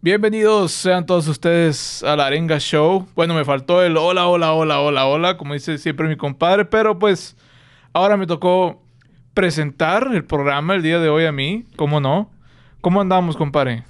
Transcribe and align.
Bienvenidos 0.00 0.70
sean 0.72 1.04
todos 1.06 1.26
ustedes 1.26 2.04
a 2.04 2.14
la 2.14 2.26
Arenga 2.26 2.58
Show. 2.60 3.08
Bueno, 3.16 3.34
me 3.34 3.44
faltó 3.44 3.82
el 3.82 3.96
hola, 3.96 4.28
hola, 4.28 4.52
hola, 4.52 4.80
hola, 4.80 5.06
hola, 5.06 5.36
como 5.36 5.54
dice 5.54 5.76
siempre 5.78 6.06
mi 6.08 6.16
compadre, 6.16 6.64
pero 6.64 6.98
pues 6.98 7.36
ahora 7.92 8.16
me 8.16 8.26
tocó 8.26 8.80
presentar 9.34 10.08
el 10.12 10.24
programa 10.24 10.74
el 10.76 10.82
día 10.82 11.00
de 11.00 11.08
hoy 11.08 11.24
a 11.24 11.32
mí, 11.32 11.64
¿cómo 11.74 12.00
no? 12.00 12.30
¿Cómo 12.80 13.00
andamos, 13.00 13.36
compadre? 13.36 13.82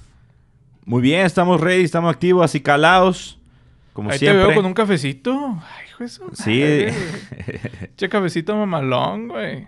Muy 0.83 1.01
bien, 1.03 1.25
estamos 1.27 1.61
ready, 1.61 1.83
estamos 1.83 2.11
activos, 2.11 2.43
así 2.43 2.59
calados, 2.59 3.37
como 3.93 4.09
Ahí 4.09 4.17
siempre. 4.17 4.41
te 4.41 4.47
veo 4.47 4.55
con 4.55 4.65
un 4.65 4.73
cafecito. 4.73 5.59
Ay, 5.61 5.85
hijo 6.07 6.29
Sí. 6.33 6.85
Che, 7.97 8.09
cafecito 8.09 8.55
mamalón, 8.55 9.27
güey. 9.27 9.67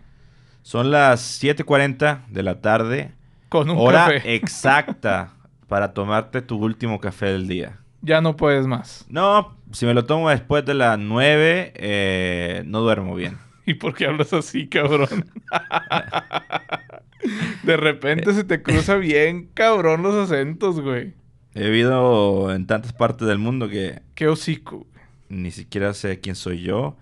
Son 0.63 0.89
las 0.89 1.43
7.40 1.43 2.25
de 2.29 2.41
la 2.43 2.61
tarde, 2.61 3.11
Con 3.49 3.69
un 3.69 3.77
hora 3.77 4.05
café. 4.05 4.33
exacta 4.35 5.33
para 5.71 5.93
tomarte 5.93 6.41
tu 6.41 6.57
último 6.57 6.99
café 6.99 7.27
del 7.27 7.47
día. 7.47 7.79
Ya 8.01 8.19
no 8.19 8.35
puedes 8.35 8.67
más. 8.67 9.05
No, 9.07 9.55
si 9.71 9.85
me 9.85 9.93
lo 9.93 10.03
tomo 10.03 10.29
después 10.29 10.65
de 10.65 10.73
las 10.73 10.99
9, 10.99 11.71
eh, 11.77 12.63
no 12.65 12.81
duermo 12.81 13.15
bien. 13.15 13.37
¿Y 13.65 13.75
por 13.75 13.95
qué 13.95 14.07
hablas 14.07 14.33
así, 14.33 14.67
cabrón? 14.67 15.31
De 17.63 17.77
repente 17.77 18.33
se 18.33 18.43
te 18.43 18.61
cruza 18.61 18.95
bien, 18.95 19.49
cabrón, 19.53 20.03
los 20.03 20.13
acentos, 20.13 20.81
güey. 20.81 21.13
He 21.55 21.63
vivido 21.63 22.53
en 22.53 22.67
tantas 22.67 22.91
partes 22.91 23.25
del 23.25 23.37
mundo 23.37 23.69
que 23.69 24.01
Qué 24.13 24.27
hocico. 24.27 24.79
güey. 24.79 25.05
ni 25.29 25.51
siquiera 25.51 25.93
sé 25.93 26.19
quién 26.19 26.35
soy 26.35 26.63
yo. 26.63 26.97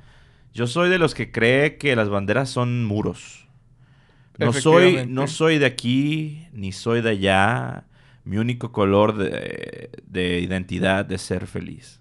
Yo 0.54 0.68
soy 0.68 0.90
de 0.90 1.00
los 1.00 1.16
que 1.16 1.32
cree 1.32 1.78
que 1.78 1.96
las 1.96 2.10
banderas 2.10 2.52
son 2.52 2.86
muros. 2.86 3.48
No 4.38 4.54
soy, 4.54 5.08
no 5.08 5.26
soy 5.26 5.58
de 5.58 5.66
aquí, 5.66 6.46
ni 6.54 6.72
soy 6.72 7.02
de 7.02 7.10
allá. 7.10 7.86
Mi 8.24 8.38
único 8.38 8.72
color 8.72 9.18
de, 9.18 9.90
de 10.08 10.40
identidad 10.40 11.12
es 11.12 11.22
ser 11.22 11.48
feliz. 11.48 12.00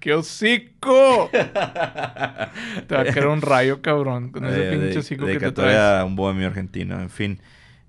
¡Qué 0.00 0.12
hocico! 0.14 1.30
Te 1.32 2.94
va 2.94 3.00
a 3.00 3.04
caer 3.04 3.26
un 3.26 3.40
rayo, 3.40 3.80
cabrón, 3.82 4.30
con 4.30 4.44
ese 4.44 4.70
pinche 4.70 4.86
de- 4.86 4.98
hocico 4.98 5.24
de 5.26 5.32
que 5.38 5.46
te 5.46 5.52
traes. 5.52 6.04
un 6.04 6.14
bohemio 6.16 6.46
argentino, 6.46 7.00
en 7.00 7.10
fin. 7.10 7.40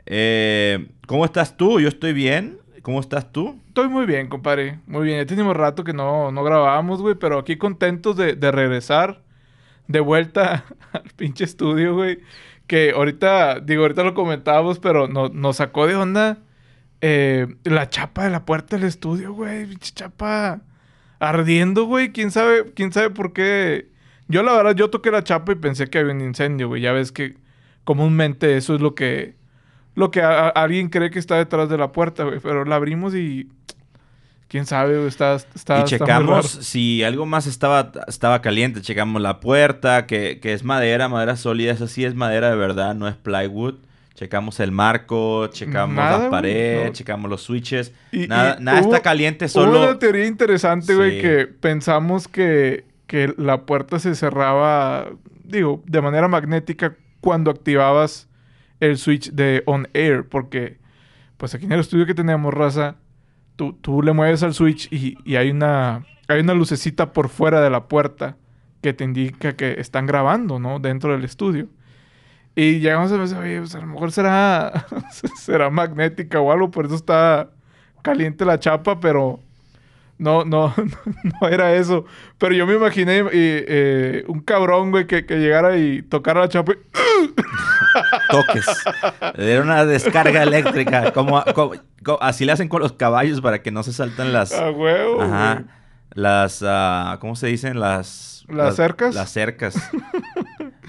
Eh, 0.06 0.88
¿Cómo 1.08 1.25
estás 1.25 1.58
tú? 1.58 1.80
Yo 1.80 1.88
estoy 1.89 2.14
bien. 2.14 2.58
¿Cómo 2.81 3.00
estás 3.00 3.31
tú? 3.31 3.59
Estoy 3.67 3.89
muy 3.89 4.06
bien, 4.06 4.28
compadre. 4.28 4.80
Muy 4.86 5.03
bien. 5.06 5.17
Ya 5.19 5.25
teníamos 5.25 5.58
rato 5.58 5.84
que 5.84 5.91
no, 5.94 6.31
no 6.31 6.44
grabábamos, 6.44 7.02
güey, 7.02 7.16
pero 7.16 7.39
aquí 7.39 7.58
contentos 7.58 8.16
de, 8.16 8.34
de 8.36 8.52
regresar 8.52 9.22
de 9.88 10.00
vuelta 10.00 10.66
al 10.94 11.03
pinche 11.16 11.44
estudio, 11.44 11.95
güey. 11.95 12.19
Que 12.67 12.91
ahorita, 12.91 13.59
digo, 13.59 13.81
ahorita 13.84 14.03
lo 14.03 14.14
comentábamos, 14.14 14.80
pero 14.80 15.08
no- 15.08 15.30
nos 15.30 15.58
sacó 15.58 15.88
de 15.88 15.95
onda 15.95 16.38
eh, 17.08 17.48
la 17.64 17.89
chapa 17.89 18.23
de 18.23 18.31
la 18.31 18.45
puerta 18.45 18.75
del 18.78 18.86
estudio, 18.88 19.34
güey. 19.34 19.66
Pinche 19.67 19.92
chapa 19.94 20.61
ardiendo, 21.20 21.86
güey. 21.86 22.12
¿Quién 22.12 22.31
sabe, 22.31 22.72
quién 22.73 22.92
sabe 22.92 23.09
por 23.12 23.31
qué? 23.34 23.89
Yo, 24.28 24.42
la 24.42 24.53
verdad, 24.53 24.75
yo 24.75 24.89
toqué 24.89 25.12
la 25.12 25.23
chapa 25.23 25.52
y 25.52 25.56
pensé 25.56 25.88
que 25.88 26.00
había 26.00 26.14
un 26.14 26.22
incendio, 26.22 26.67
güey. 26.67 26.81
Ya 26.81 26.92
ves 26.94 27.12
que 27.12 27.36
comúnmente 27.84 28.58
eso 28.58 28.73
es 28.75 28.81
lo 28.81 28.95
que... 28.95 29.36
Lo 29.94 30.09
que 30.12 30.22
a- 30.22 30.47
a- 30.47 30.50
alguien 30.50 30.89
cree 30.89 31.09
que 31.12 31.20
está 31.20 31.36
detrás 31.36 31.70
de 31.70 31.78
la 31.78 31.92
puerta, 31.92 32.23
güey. 32.23 32.39
Pero 32.39 32.66
la 32.66 32.75
abrimos 32.75 33.14
y... 33.16 33.50
¿Quién 34.47 34.66
sabe, 34.66 34.95
güey? 34.95 35.08
Está, 35.08 35.36
está, 35.36 35.81
y 35.81 35.84
checamos 35.86 36.47
si 36.47 37.03
algo 37.03 37.25
más 37.25 37.47
estaba, 37.47 37.92
estaba 38.08 38.42
caliente. 38.42 38.81
Checamos 38.81 39.22
la 39.22 39.40
puerta, 39.40 40.06
que, 40.06 40.40
que 40.40 40.53
es 40.53 40.64
madera, 40.64 41.08
madera 41.09 41.36
sólida. 41.36 41.72
Esa 41.72 41.88
sí 41.88 42.06
es 42.06 42.14
madera 42.16 42.50
de 42.50 42.56
verdad, 42.56 42.94
no 42.95 43.08
es 43.08 43.16
plywood. 43.16 43.75
Checamos 44.16 44.59
el 44.61 44.71
marco, 44.71 45.47
checamos 45.47 45.95
Nada, 45.95 46.11
la 46.11 46.17
güey, 46.19 46.31
pared, 46.31 46.85
no. 46.88 46.91
checamos 46.94 47.30
los 47.30 47.41
switches. 47.44 47.94
Y- 48.11 48.27
nada 48.27 48.57
y 48.59 48.63
nada 48.63 48.81
hubo- 48.81 48.85
está 48.94 49.02
caliente, 49.03 49.45
Hubo 49.45 49.49
solo... 49.52 49.83
una 49.83 49.99
teoría 49.99 50.25
interesante, 50.25 50.95
güey, 50.95 51.22
que 51.22 51.45
pensamos 51.47 52.27
que, 52.30 52.85
que 53.07 53.33
la 53.38 53.66
puerta 53.66 53.99
se 53.99 54.16
cerraba, 54.16 55.09
digo, 55.44 55.83
de 55.85 56.01
manera 56.01 56.28
magnética 56.29 56.95
cuando 57.19 57.51
activabas 57.51 58.29
el 58.79 58.97
switch 58.97 59.31
de 59.31 59.63
on 59.66 59.88
air, 59.94 60.25
porque 60.28 60.78
pues 61.38 61.53
aquí 61.53 61.66
en 61.66 61.73
el 61.73 61.81
estudio 61.81 62.06
que 62.06 62.13
tenemos, 62.16 62.53
raza, 62.53 62.95
tú, 63.57 63.73
tú 63.73 64.01
le 64.01 64.13
mueves 64.13 64.44
al 64.44 64.53
switch 64.53 64.88
y, 64.94 65.17
y 65.25 65.35
hay 65.35 65.50
una 65.51 66.06
hay 66.28 66.40
una 66.40 66.53
lucecita 66.56 67.11
por 67.13 67.29
fuera 67.29 67.61
de 67.61 67.69
la 67.69 67.88
puerta 67.88 68.38
que 68.81 68.94
te 68.94 69.03
indica 69.03 69.56
que 69.56 69.79
están 69.79 70.06
grabando, 70.07 70.57
¿no? 70.59 70.79
Dentro 70.79 71.11
del 71.11 71.23
estudio. 71.25 71.67
Y 72.55 72.79
llegamos 72.79 73.11
a 73.11 73.17
pensar, 73.17 73.43
oye, 73.43 73.59
pues 73.59 73.75
a 73.75 73.79
lo 73.79 73.88
mejor 73.88 74.11
será, 74.11 74.85
será 75.39 75.69
magnética 75.69 76.39
o 76.39 76.51
algo, 76.51 76.71
por 76.71 76.85
eso 76.85 76.95
está 76.95 77.49
caliente 78.01 78.45
la 78.45 78.59
chapa, 78.59 78.99
pero 78.99 79.39
no, 80.17 80.45
no, 80.45 80.73
no 81.41 81.47
era 81.49 81.73
eso. 81.73 82.05
Pero 82.38 82.53
yo 82.55 82.66
me 82.66 82.75
imaginé 82.75 83.17
eh, 83.19 83.25
eh, 83.33 84.23
un 84.27 84.39
cabrón, 84.39 84.91
güey, 84.91 85.05
que, 85.07 85.25
que 85.25 85.35
llegara 85.39 85.77
y 85.77 86.01
tocara 86.03 86.39
la 86.41 86.49
chapa 86.49 86.73
y... 86.73 86.75
toques. 88.31 88.66
Era 89.35 89.61
una 89.61 89.85
descarga 89.85 90.43
eléctrica. 90.43 91.11
Como, 91.11 91.43
como- 91.53 91.73
como- 92.03 92.19
así 92.22 92.45
le 92.45 92.51
hacen 92.53 92.69
con 92.69 92.81
los 92.81 92.93
caballos 92.93 93.41
para 93.41 93.61
que 93.61 93.72
no 93.72 93.83
se 93.83 93.91
saltan 93.93 94.31
las. 94.31 94.53
¡A 94.53 94.72
huevo! 94.72 95.22
Ajá. 95.22 95.53
güey! 95.55 95.66
Las. 96.11 96.63
ah, 96.66 97.17
¿Cómo 97.19 97.35
se 97.35 97.47
dicen? 97.47 97.79
Las. 97.79 98.45
¿Las 98.47 98.75
cercas? 98.75 99.13
Las 99.16 99.31
cercas. 99.31 99.75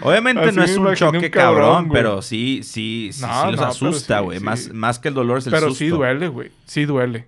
Obviamente 0.03 0.43
Así 0.43 0.57
no 0.57 0.65
es 0.65 0.77
un 0.77 0.95
choque 0.95 1.19
un 1.19 1.29
cabrón, 1.31 1.89
pero 1.91 2.23
sí, 2.23 2.61
sí, 2.62 3.11
sí, 3.12 3.23
No, 3.23 3.29
sí 3.29 3.34
los 3.34 3.51
no, 3.53 3.57
pero 3.57 3.67
asusta, 3.67 4.21
güey. 4.21 4.39
sí. 4.39 4.45
Más, 4.45 4.73
más 4.73 4.99
que 4.99 5.09
el 5.09 5.15
dolor 5.15 5.39
es 5.39 5.47
el 5.47 5.53
Pero 5.53 5.69
susto. 5.69 5.79
sí 5.79 5.89
duele, 5.89 6.29
güey. 6.29 6.51
Sí 6.67 6.84
duele. 6.84 7.27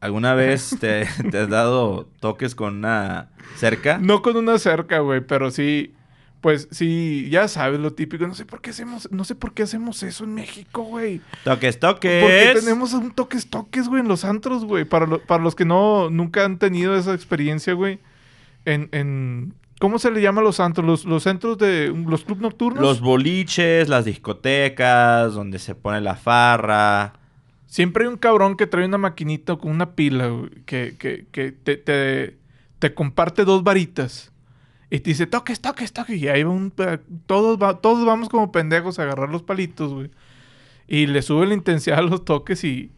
¿Alguna 0.00 0.34
vez 0.34 0.76
te, 0.80 1.06
te 1.30 1.38
has 1.38 1.48
dado 1.48 2.08
toques 2.20 2.54
con 2.54 2.76
una 2.78 3.30
cerca? 3.56 3.98
No 3.98 4.22
con 4.22 4.36
una 4.36 4.58
cerca, 4.58 4.98
güey, 5.00 5.20
pero 5.20 5.50
sí... 5.50 5.94
Pues 6.40 6.68
sí, 6.70 7.26
ya 7.32 7.48
sabes 7.48 7.80
lo 7.80 7.94
típico. 7.94 8.24
No 8.28 8.34
sé 8.36 8.44
por 8.44 8.60
qué 8.60 8.70
hacemos... 8.70 9.10
No 9.10 9.24
sé 9.24 9.34
por 9.34 9.54
qué 9.54 9.64
hacemos 9.64 10.00
eso 10.04 10.22
en 10.22 10.34
México, 10.34 10.82
güey. 10.84 11.20
Toques, 11.42 11.80
toques. 11.80 12.22
¿Por 12.22 12.30
qué 12.30 12.52
tenemos 12.60 12.92
un 12.92 13.10
toques 13.10 13.50
toques, 13.50 13.88
güey, 13.88 14.02
en 14.02 14.06
los 14.08 14.24
antros, 14.24 14.64
güey? 14.64 14.84
Para, 14.84 15.06
lo- 15.08 15.18
para 15.20 15.42
los 15.42 15.56
que 15.56 15.64
no 15.64 16.10
nunca 16.10 16.44
han 16.44 16.58
tenido 16.60 16.96
esa 16.96 17.12
experiencia, 17.12 17.72
güey. 17.72 17.98
En, 18.64 18.88
en 18.92 19.52
¿cómo 19.80 19.98
se 19.98 20.10
le 20.10 20.20
llama 20.20 20.40
a 20.40 20.44
los 20.44 20.60
antros? 20.60 20.86
Los, 20.86 21.04
los 21.04 21.22
centros 21.22 21.58
de 21.58 21.88
los 22.06 22.24
club 22.24 22.40
nocturnos. 22.40 22.82
Los 22.82 23.00
boliches, 23.00 23.88
las 23.88 24.04
discotecas, 24.04 25.34
donde 25.34 25.58
se 25.58 25.74
pone 25.74 26.00
la 26.00 26.16
farra. 26.16 27.14
Siempre 27.66 28.04
hay 28.04 28.08
un 28.08 28.16
cabrón 28.16 28.56
que 28.56 28.66
trae 28.66 28.86
una 28.86 28.98
maquinita 28.98 29.56
con 29.56 29.70
una 29.70 29.94
pila, 29.94 30.28
güey, 30.28 30.50
que, 30.64 30.96
que, 30.98 31.26
que 31.30 31.52
te, 31.52 31.76
te, 31.76 32.38
te 32.78 32.94
comparte 32.94 33.44
dos 33.44 33.62
varitas. 33.62 34.32
Y 34.90 35.00
te 35.00 35.10
dice, 35.10 35.26
toques, 35.26 35.60
toques, 35.60 35.92
toques. 35.92 36.16
Y 36.16 36.28
ahí 36.28 36.42
va 36.44 36.50
un... 36.50 36.72
Todos, 37.26 37.58
va- 37.62 37.78
todos 37.80 38.06
vamos 38.06 38.30
como 38.30 38.50
pendejos 38.52 38.98
a 38.98 39.02
agarrar 39.02 39.28
los 39.28 39.42
palitos, 39.42 39.92
güey. 39.92 40.10
Y 40.86 41.06
le 41.06 41.20
sube 41.20 41.46
la 41.46 41.52
intensidad 41.52 41.98
a 41.98 42.02
los 42.02 42.24
toques 42.24 42.64
y... 42.64 42.90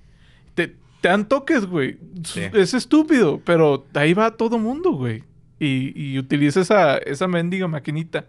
Te, 0.55 0.77
te 1.01 1.09
dan 1.09 1.27
toques, 1.27 1.67
güey. 1.67 1.99
Sí. 2.23 2.43
Es 2.53 2.75
estúpido, 2.75 3.41
pero 3.45 3.87
ahí 3.95 4.15
va 4.15 4.37
todo 4.37 4.61
mundo, 4.61 4.93
güey. 4.93 5.25
Y, 5.61 5.93
y 5.95 6.19
utiliza 6.19 6.61
esa, 6.63 6.97
esa 6.99 7.29
mendiga 7.29 7.69
maquinita. 7.69 8.25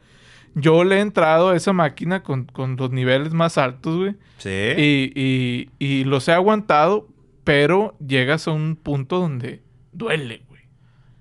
Yo 0.54 0.84
le 0.84 0.98
he 0.98 1.00
entrado 1.00 1.50
a 1.50 1.56
esa 1.56 1.72
máquina 1.74 2.22
con, 2.24 2.44
con 2.44 2.76
los 2.76 2.92
niveles 2.92 3.34
más 3.34 3.58
altos, 3.58 3.96
güey. 3.98 4.16
Sí. 4.38 4.50
Y, 4.50 5.12
y, 5.16 5.70
y 5.80 6.04
los 6.04 6.28
he 6.28 6.34
aguantado, 6.34 7.08
pero 7.46 7.96
llegas 8.06 8.48
a 8.48 8.52
un 8.52 8.76
punto 8.76 9.20
donde 9.20 9.62
duele, 9.94 10.44
güey. 10.50 10.62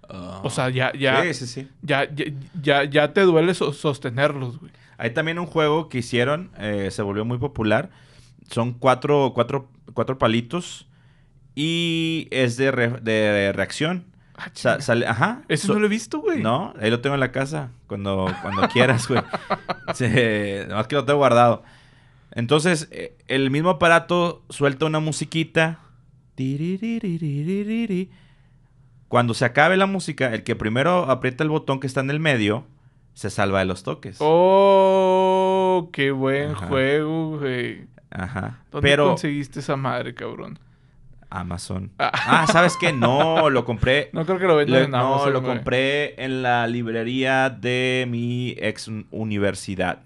Ah. 0.09 0.41
O 0.43 0.50
sea, 0.50 0.69
ya, 0.70 0.93
ya, 0.99 1.22
Sí, 1.22 1.34
sí, 1.34 1.47
sí. 1.47 1.69
ya, 1.82 2.12
ya, 2.12 2.25
ya, 2.60 2.84
ya 2.84 3.12
te 3.12 3.20
duele 3.20 3.54
so- 3.54 3.72
sostenerlos, 3.72 4.59
güey. 4.59 4.72
Hay 4.99 5.10
también 5.15 5.38
un 5.38 5.47
juego 5.47 5.88
que 5.88 5.99
hicieron, 5.99 6.50
eh, 6.59 6.88
se 6.91 7.00
volvió 7.03 7.25
muy 7.25 7.38
popular. 7.38 7.91
Son 8.50 8.72
cuatro, 8.72 9.31
cuatro, 9.32 9.70
cuatro 9.94 10.19
palitos 10.19 10.88
y 11.54 12.26
es 12.32 12.56
de, 12.56 12.70
re- 12.73 13.00
de 13.00 13.52
reacción. 13.52 14.05
Ah, 14.40 14.81
sale, 14.81 15.06
ajá. 15.06 15.42
Eso 15.48 15.75
no 15.75 15.81
lo 15.81 15.87
he 15.87 15.90
visto, 15.90 16.20
güey. 16.20 16.42
No, 16.42 16.72
ahí 16.81 16.90
lo 16.90 17.00
tengo 17.00 17.12
en 17.14 17.20
la 17.20 17.31
casa. 17.31 17.72
Cuando, 17.87 18.32
cuando 18.40 18.66
quieras, 18.69 19.06
güey. 19.06 19.22
Se, 19.94 20.66
más 20.70 20.87
que 20.87 20.96
lo 20.96 21.04
tengo 21.04 21.19
guardado. 21.19 21.62
Entonces, 22.31 22.88
eh, 22.90 23.19
el 23.28 23.50
mismo 23.50 23.69
aparato 23.69 24.42
suelta 24.48 24.87
una 24.87 25.00
musiquita. 25.00 25.81
Cuando 29.08 29.34
se 29.34 29.44
acabe 29.44 29.76
la 29.76 29.87
música, 29.87 30.32
el 30.32 30.43
que 30.43 30.56
primero 30.56 31.10
aprieta 31.10 31.44
el 31.44 31.50
botón 31.50 31.78
que 31.78 31.86
está 31.86 32.00
en 32.00 32.10
el 32.10 32.20
medio 32.20 32.64
se 33.12 33.28
salva 33.28 33.58
de 33.58 33.66
los 33.66 33.82
toques. 33.82 34.16
¡Oh! 34.20 35.90
¡Qué 35.93 36.12
buen 36.12 36.54
juego, 36.54 37.38
güey! 37.38 37.88
Ajá. 38.10 38.60
¿Dónde 38.70 38.96
conseguiste 38.96 39.60
esa 39.60 39.76
madre, 39.76 40.14
cabrón? 40.14 40.58
Amazon. 41.31 41.91
Ah. 41.99 42.11
Ah, 42.12 42.47
¿sabes 42.47 42.77
qué? 42.77 42.93
No, 42.93 43.49
lo 43.50 43.65
compré. 43.65 44.11
No 44.12 44.27
creo 44.27 44.38
que 44.38 44.47
lo 44.47 44.56
vendan 44.56 44.85
en 44.85 44.91
no, 44.91 44.99
Amazon, 45.15 45.32
lo 45.32 45.41
güey. 45.41 45.55
compré 45.55 46.23
en 46.25 46.43
la 46.43 46.67
librería 46.67 47.49
de 47.50 48.06
mi 48.09 48.55
ex 48.59 48.88
un- 48.88 49.06
universidad. 49.11 50.03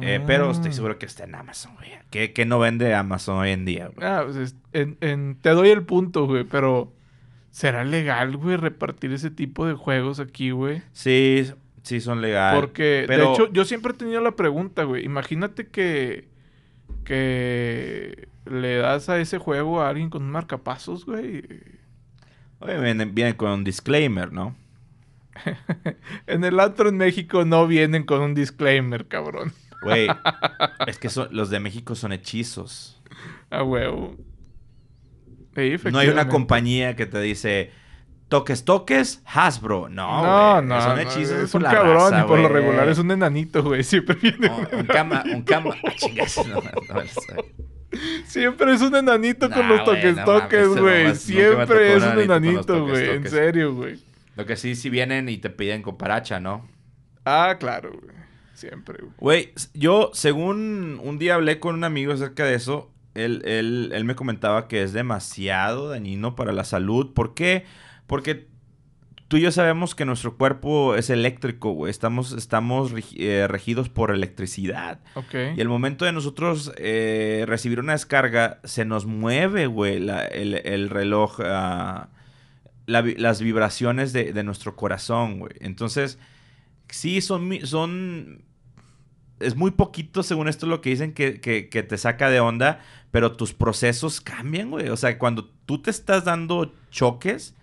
Eh, 0.00 0.20
Pero 0.26 0.50
estoy 0.50 0.70
Mm. 0.70 0.74
seguro 0.74 0.98
que 0.98 1.06
está 1.06 1.24
en 1.24 1.34
Amazon, 1.36 1.74
güey. 1.76 1.90
¿Qué, 2.10 2.32
qué 2.32 2.44
no 2.44 2.58
vende 2.58 2.94
Amazon 2.94 3.38
hoy 3.38 3.50
en 3.50 3.64
día, 3.64 3.88
güey? 3.94 4.06
Ah, 4.06 4.22
pues 4.24 4.36
es- 4.36 4.56
en- 4.72 4.96
en- 5.00 5.36
te 5.40 5.50
doy 5.50 5.70
el 5.70 5.82
punto, 5.84 6.26
güey, 6.26 6.44
pero 6.44 6.92
¿será 7.50 7.84
legal, 7.84 8.36
güey, 8.36 8.56
repartir 8.56 9.12
ese 9.12 9.30
tipo 9.30 9.64
de 9.66 9.74
juegos 9.74 10.20
aquí, 10.20 10.50
güey? 10.50 10.82
Sí, 10.92 11.50
sí 11.82 12.00
son 12.00 12.20
legales. 12.20 12.60
Porque, 12.60 13.04
pero- 13.06 13.28
de 13.28 13.32
hecho, 13.32 13.52
yo 13.52 13.64
siempre 13.64 13.92
he 13.92 13.96
tenido 13.96 14.20
la 14.20 14.32
pregunta, 14.32 14.82
güey. 14.82 15.04
Imagínate 15.04 15.68
que, 15.68 16.28
que 17.06 18.28
le 18.44 18.76
das 18.76 19.08
a 19.08 19.18
ese 19.18 19.38
juego 19.38 19.80
a 19.80 19.88
alguien 19.88 20.10
con 20.10 20.22
un 20.24 20.30
marcapasos, 20.30 21.06
güey. 21.06 21.42
Oye, 22.58 22.94
viene, 23.06 23.36
con 23.36 23.50
un 23.50 23.64
disclaimer, 23.64 24.32
¿no? 24.32 24.54
En 26.26 26.44
el 26.44 26.58
antro 26.60 26.88
en 26.88 26.96
México 26.96 27.44
no 27.44 27.66
vienen 27.66 28.04
con 28.04 28.20
un 28.20 28.34
disclaimer, 28.34 29.06
cabrón. 29.06 29.52
Güey, 29.82 30.08
es 30.86 30.98
que 30.98 31.08
son- 31.08 31.28
los 31.30 31.50
de 31.50 31.60
México 31.60 31.94
son 31.94 32.12
hechizos. 32.12 33.00
A 33.50 33.62
huevo. 33.62 34.16
Sí, 35.54 35.76
No 35.90 35.98
hay 35.98 36.08
una 36.08 36.28
compañía 36.28 36.96
que 36.96 37.06
te 37.06 37.20
dice 37.20 37.70
toques, 38.28 38.64
toques, 38.64 39.22
Hasbro. 39.24 39.88
No, 39.88 40.22
No, 40.22 40.62
no, 40.62 40.80
son 40.80 40.96
no, 40.96 41.00
hechizos 41.02 41.38
es 41.38 41.50
por 41.50 41.60
un 41.60 41.64
la 41.64 41.70
cabrón 41.72 42.12
raza, 42.12 42.24
y 42.24 42.28
por 42.28 42.38
lo 42.38 42.48
regular 42.48 42.88
es 42.88 42.98
un 42.98 43.10
enanito, 43.10 43.62
güey. 43.62 43.84
Siempre 43.84 44.16
viene. 44.20 44.48
No, 44.48 44.78
un 44.78 44.86
cama, 44.86 45.24
un 45.32 45.42
cama. 45.44 45.74
Chingas, 45.96 46.46
no, 46.46 46.56
no. 46.56 47.02
Siempre 48.26 48.74
es 48.74 48.82
un 48.82 48.94
enanito 48.94 49.50
con 49.50 49.68
los 49.68 49.84
toques 49.84 50.24
toques, 50.24 50.68
güey. 50.68 51.14
Siempre 51.14 51.96
es 51.96 52.02
un 52.02 52.18
enanito 52.20 52.86
güey. 52.86 53.10
En 53.10 53.28
serio, 53.28 53.74
güey. 53.74 53.98
Lo 54.34 54.44
que 54.44 54.56
sí, 54.56 54.74
sí 54.74 54.90
vienen 54.90 55.28
y 55.28 55.38
te 55.38 55.48
piden 55.48 55.82
con 55.82 55.96
paracha, 55.96 56.40
¿no? 56.40 56.68
Ah, 57.24 57.56
claro, 57.58 57.90
güey. 57.90 58.14
Siempre, 58.52 58.98
güey. 59.18 59.52
Yo, 59.74 60.10
según 60.12 61.00
un 61.02 61.18
día 61.18 61.34
hablé 61.34 61.58
con 61.58 61.74
un 61.74 61.84
amigo 61.84 62.12
acerca 62.12 62.44
de 62.44 62.54
eso, 62.54 62.90
él, 63.14 63.42
él, 63.46 63.92
él 63.94 64.04
me 64.04 64.14
comentaba 64.14 64.68
que 64.68 64.82
es 64.82 64.92
demasiado 64.92 65.88
dañino 65.88 66.36
para 66.36 66.52
la 66.52 66.64
salud. 66.64 67.14
¿Por 67.14 67.34
qué? 67.34 67.64
Porque 67.64 67.85
tú 69.28 69.36
y 69.36 69.40
yo 69.40 69.50
sabemos 69.52 69.94
que 69.94 70.04
nuestro 70.04 70.36
cuerpo 70.36 70.94
es 70.94 71.10
eléctrico, 71.10 71.72
güey. 71.72 71.90
Estamos, 71.90 72.32
estamos 72.32 72.92
eh, 73.16 73.46
regidos 73.48 73.88
por 73.88 74.10
electricidad. 74.12 75.00
Ok. 75.14 75.34
Y 75.56 75.60
el 75.60 75.68
momento 75.68 76.04
de 76.04 76.12
nosotros 76.12 76.72
eh, 76.76 77.44
recibir 77.48 77.80
una 77.80 77.92
descarga, 77.92 78.60
se 78.64 78.84
nos 78.84 79.06
mueve, 79.06 79.66
güey, 79.66 79.98
la- 79.98 80.24
el, 80.26 80.54
el 80.54 80.88
reloj, 80.90 81.40
ah, 81.42 82.08
la 82.86 83.02
las 83.16 83.40
vibraciones 83.42 84.12
de, 84.12 84.32
de 84.32 84.44
nuestro 84.44 84.76
corazón, 84.76 85.40
güey. 85.40 85.52
Entonces, 85.60 86.18
sí, 86.88 87.20
son, 87.20 87.50
son... 87.64 88.42
Es 89.40 89.54
muy 89.56 89.72
poquito, 89.72 90.22
según 90.22 90.48
esto, 90.48 90.66
lo 90.66 90.80
que 90.80 90.90
dicen 90.90 91.12
que, 91.12 91.40
que- 91.40 91.68
que 91.68 91.82
te 91.82 91.98
saca 91.98 92.30
de 92.30 92.40
onda, 92.40 92.80
pero 93.10 93.32
tus 93.32 93.52
procesos 93.52 94.20
cambian, 94.20 94.70
güey. 94.70 94.88
O 94.88 94.96
sea, 94.96 95.18
cuando 95.18 95.44
tú 95.66 95.82
te 95.82 95.90
estás 95.90 96.24
dando 96.24 96.72
choques, 96.90 97.54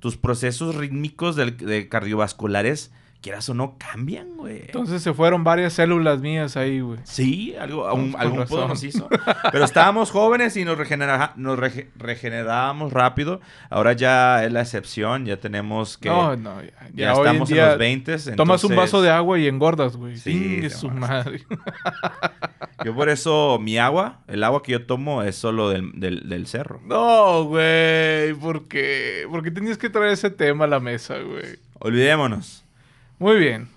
tus 0.00 0.16
procesos 0.16 0.74
rítmicos 0.74 1.36
del- 1.36 1.56
de 1.56 1.88
cardiovasculares, 1.88 2.90
quieras 3.20 3.48
o 3.48 3.54
no, 3.54 3.76
cambian, 3.78 4.36
güey. 4.36 4.62
Entonces 4.66 5.02
se 5.02 5.12
fueron 5.12 5.44
varias 5.44 5.74
células 5.74 6.20
mías 6.20 6.56
ahí, 6.56 6.80
güey. 6.80 6.98
Sí, 7.04 7.54
algo, 7.60 7.86
algún, 7.88 8.14
algún 8.18 8.44
podo 8.46 8.68
nos 8.68 8.82
hizo. 8.82 9.08
Pero 9.52 9.64
estábamos 9.64 10.10
jóvenes 10.10 10.56
y 10.56 10.64
nos, 10.64 10.78
regenera- 10.78 11.32
nos 11.36 11.58
rege- 11.58 11.88
regenerábamos 11.96 12.92
rápido. 12.92 13.40
Ahora 13.68 13.92
ya 13.92 14.44
es 14.44 14.52
la 14.52 14.62
excepción, 14.62 15.26
ya 15.26 15.36
tenemos 15.38 15.98
que... 15.98 16.08
No, 16.08 16.34
no, 16.36 16.62
ya, 16.62 16.68
ya, 16.68 16.94
ya 16.94 17.14
hoy 17.14 17.20
en 17.20 17.26
estamos 17.34 17.50
en, 17.50 17.56
los 17.58 17.78
20. 17.78 18.18
Tomas 18.36 18.64
un 18.64 18.76
vaso 18.76 19.02
de 19.02 19.10
agua 19.10 19.38
y 19.38 19.46
engordas, 19.48 19.96
güey. 19.96 20.16
Sí, 20.16 20.68
su 20.70 20.88
madre. 20.90 21.42
Yo 22.84 22.94
por 22.94 23.10
eso, 23.10 23.58
mi 23.60 23.76
agua, 23.76 24.20
el 24.26 24.42
agua 24.42 24.62
que 24.62 24.72
yo 24.72 24.86
tomo 24.86 25.22
es 25.22 25.36
solo 25.36 25.68
del, 25.68 25.90
del, 26.00 26.28
del 26.30 26.46
cerro. 26.46 26.80
No, 26.86 27.44
güey. 27.44 28.32
¿Por 28.34 28.68
qué? 28.68 29.26
¿Por 29.30 29.42
qué 29.42 29.50
tenías 29.50 29.76
que 29.76 29.90
traer 29.90 30.12
ese 30.12 30.30
tema 30.30 30.64
a 30.64 30.68
la 30.68 30.80
mesa, 30.80 31.18
güey? 31.18 31.58
Olvidémonos. 31.78 32.64
Muy 33.20 33.38
bien. 33.38 33.68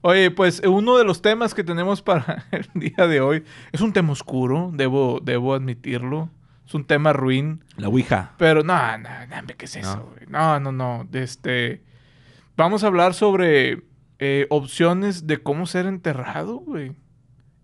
Oye, 0.00 0.30
pues 0.30 0.62
uno 0.66 0.96
de 0.96 1.04
los 1.04 1.20
temas 1.20 1.54
que 1.54 1.62
tenemos 1.62 2.00
para 2.00 2.46
el 2.50 2.66
día 2.74 3.06
de 3.06 3.20
hoy 3.20 3.44
es 3.70 3.82
un 3.82 3.92
tema 3.92 4.12
oscuro, 4.12 4.70
debo, 4.72 5.20
debo 5.22 5.54
admitirlo. 5.54 6.30
Es 6.66 6.74
un 6.74 6.84
tema 6.84 7.12
ruin. 7.12 7.62
La 7.76 7.88
Ouija. 7.88 8.32
Pero 8.38 8.64
no, 8.64 8.98
no, 8.98 9.08
no, 9.28 9.46
¿qué 9.56 9.66
es 9.66 9.76
eso, 9.76 10.10
No. 10.28 10.58
No, 10.58 10.72
no, 10.72 10.72
no. 10.72 11.08
Este. 11.12 11.84
Vamos 12.56 12.82
a 12.82 12.86
hablar 12.86 13.12
sobre 13.12 13.82
eh, 14.18 14.46
opciones 14.48 15.26
de 15.26 15.38
cómo 15.38 15.66
ser 15.66 15.86
enterrado, 15.86 16.56
güey. 16.56 16.92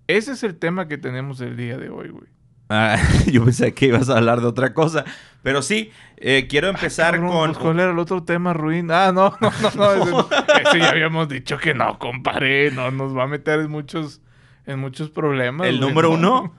Ese 0.08 0.32
es 0.32 0.42
el 0.42 0.56
tema 0.56 0.88
que 0.88 0.98
tenemos 0.98 1.40
el 1.40 1.56
día 1.56 1.78
de 1.78 1.88
hoy, 1.88 2.10
güey. 2.10 2.26
Ah, 2.74 2.96
yo 3.30 3.44
pensé 3.44 3.74
que 3.74 3.86
ibas 3.86 4.08
a 4.08 4.16
hablar 4.16 4.40
de 4.40 4.46
otra 4.46 4.72
cosa. 4.72 5.04
Pero 5.42 5.60
sí, 5.60 5.90
eh, 6.16 6.46
quiero 6.48 6.68
empezar 6.68 7.16
Cabrón, 7.16 7.30
con... 7.30 7.50
pues, 7.50 7.58
¿Cuál 7.58 7.80
era 7.80 7.90
el 7.90 7.98
otro 7.98 8.22
tema 8.22 8.54
ruin? 8.54 8.90
Ah, 8.90 9.12
no, 9.12 9.36
no, 9.40 9.50
no, 9.74 9.74
no. 9.76 10.20
Ese, 10.20 10.62
ese 10.68 10.78
ya 10.78 10.88
habíamos 10.88 11.28
dicho 11.28 11.58
que 11.58 11.74
no, 11.74 11.98
compadre. 11.98 12.70
No, 12.70 12.90
nos 12.90 13.14
va 13.14 13.24
a 13.24 13.26
meter 13.26 13.60
en 13.60 13.70
muchos, 13.70 14.22
en 14.64 14.78
muchos 14.78 15.10
problemas. 15.10 15.66
¿El 15.66 15.78
güey, 15.78 15.88
número 15.90 16.16
no. 16.16 16.44
uno? 16.44 16.54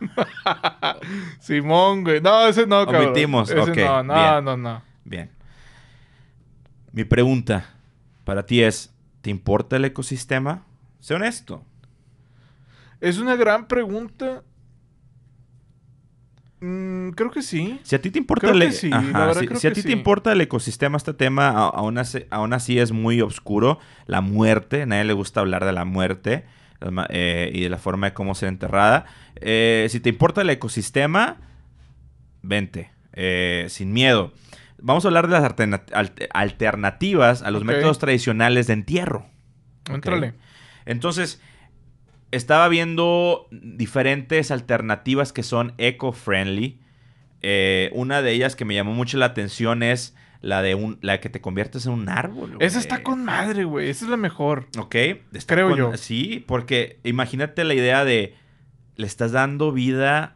Simón, 1.39 2.03
güey. 2.03 2.21
No, 2.21 2.45
ese 2.45 2.67
no, 2.67 2.85
cabrón. 2.85 3.05
Omitimos, 3.05 3.49
Ese 3.49 3.59
ok, 3.59 3.77
no, 3.77 4.03
no, 4.03 4.13
bien. 4.13 4.45
no, 4.45 4.57
no. 4.57 4.81
Bien. 5.05 5.31
Mi 6.91 7.05
pregunta 7.05 7.73
para 8.23 8.45
ti 8.45 8.61
es, 8.61 8.93
¿te 9.21 9.31
importa 9.31 9.77
el 9.77 9.85
ecosistema? 9.85 10.63
Sé 10.99 11.15
honesto. 11.15 11.65
Es 13.01 13.17
una 13.17 13.35
gran 13.35 13.67
pregunta. 13.67 14.43
Mm, 16.65 17.09
creo 17.11 17.29
que 17.29 17.41
sí. 17.41 17.77
Si 17.83 17.93
a 17.93 18.01
ti 18.01 18.09
te 18.09 18.19
importa 18.19 18.47
Creo 18.47 18.53
el, 18.61 18.69
que 18.69 18.71
sí, 18.71 18.89
Ajá, 18.93 19.19
la 19.19 19.25
verdad 19.25 19.41
si, 19.41 19.47
creo 19.47 19.59
si 19.59 19.67
a 19.67 19.73
ti 19.73 19.81
sí. 19.81 19.87
te 19.87 19.91
importa 19.93 20.31
el 20.31 20.39
ecosistema, 20.39 20.95
este 20.95 21.13
tema 21.13 21.49
aún 21.49 21.97
así, 21.97 22.19
aún 22.29 22.53
así 22.53 22.79
es 22.79 22.93
muy 22.93 23.19
oscuro. 23.21 23.79
La 24.05 24.21
muerte, 24.21 24.83
a 24.83 24.85
nadie 24.85 25.03
le 25.03 25.11
gusta 25.13 25.41
hablar 25.41 25.65
de 25.65 25.73
la 25.73 25.83
muerte 25.83 26.45
eh, 27.09 27.51
y 27.53 27.63
de 27.63 27.69
la 27.69 27.77
forma 27.77 28.07
de 28.07 28.13
cómo 28.13 28.33
ser 28.33 28.47
enterrada. 28.47 29.05
Eh, 29.35 29.87
si 29.89 29.99
te 29.99 30.07
importa 30.07 30.39
el 30.41 30.49
ecosistema, 30.51 31.37
vente, 32.41 32.91
eh, 33.11 33.65
sin 33.67 33.91
miedo. 33.91 34.31
Vamos 34.81 35.03
a 35.03 35.09
hablar 35.09 35.27
de 35.27 35.33
las 35.33 35.43
alterna- 35.43 35.83
alte- 35.93 36.29
alternativas 36.33 37.41
a 37.41 37.51
los 37.51 37.63
métodos 37.65 37.99
tradicionales 37.99 38.67
de 38.67 38.73
entierro. 38.73 39.25
Entrale. 39.89 40.33
Entonces, 40.85 41.41
estaba 42.35 42.67
viendo 42.67 43.47
diferentes 43.51 44.51
alternativas 44.51 45.31
que 45.33 45.43
son 45.43 45.73
eco-friendly. 45.77 46.79
Eh, 47.41 47.89
una 47.93 48.21
de 48.21 48.31
ellas 48.31 48.55
que 48.55 48.65
me 48.65 48.73
llamó 48.73 48.93
mucho 48.93 49.17
la 49.17 49.25
atención 49.27 49.83
es 49.83 50.15
la 50.41 50.61
de 50.61 50.75
un, 50.75 50.97
la 51.01 51.19
que 51.21 51.29
te 51.29 51.39
conviertes 51.41 51.85
en 51.85 51.93
un 51.93 52.09
árbol. 52.09 52.57
Esa 52.59 52.79
está 52.79 53.01
con 53.03 53.23
madre, 53.23 53.63
güey. 53.63 53.89
Esa 53.89 54.05
es 54.05 54.11
la 54.11 54.17
mejor. 54.17 54.67
Ok. 54.77 54.95
está 55.33 55.55
Creo 55.55 55.69
con- 55.69 55.77
yo. 55.77 55.97
Sí, 55.97 56.43
porque 56.47 56.99
imagínate 57.03 57.63
la 57.63 57.73
idea 57.73 58.03
de 58.05 58.35
le 58.95 59.07
estás 59.07 59.31
dando 59.31 59.71
vida 59.71 60.35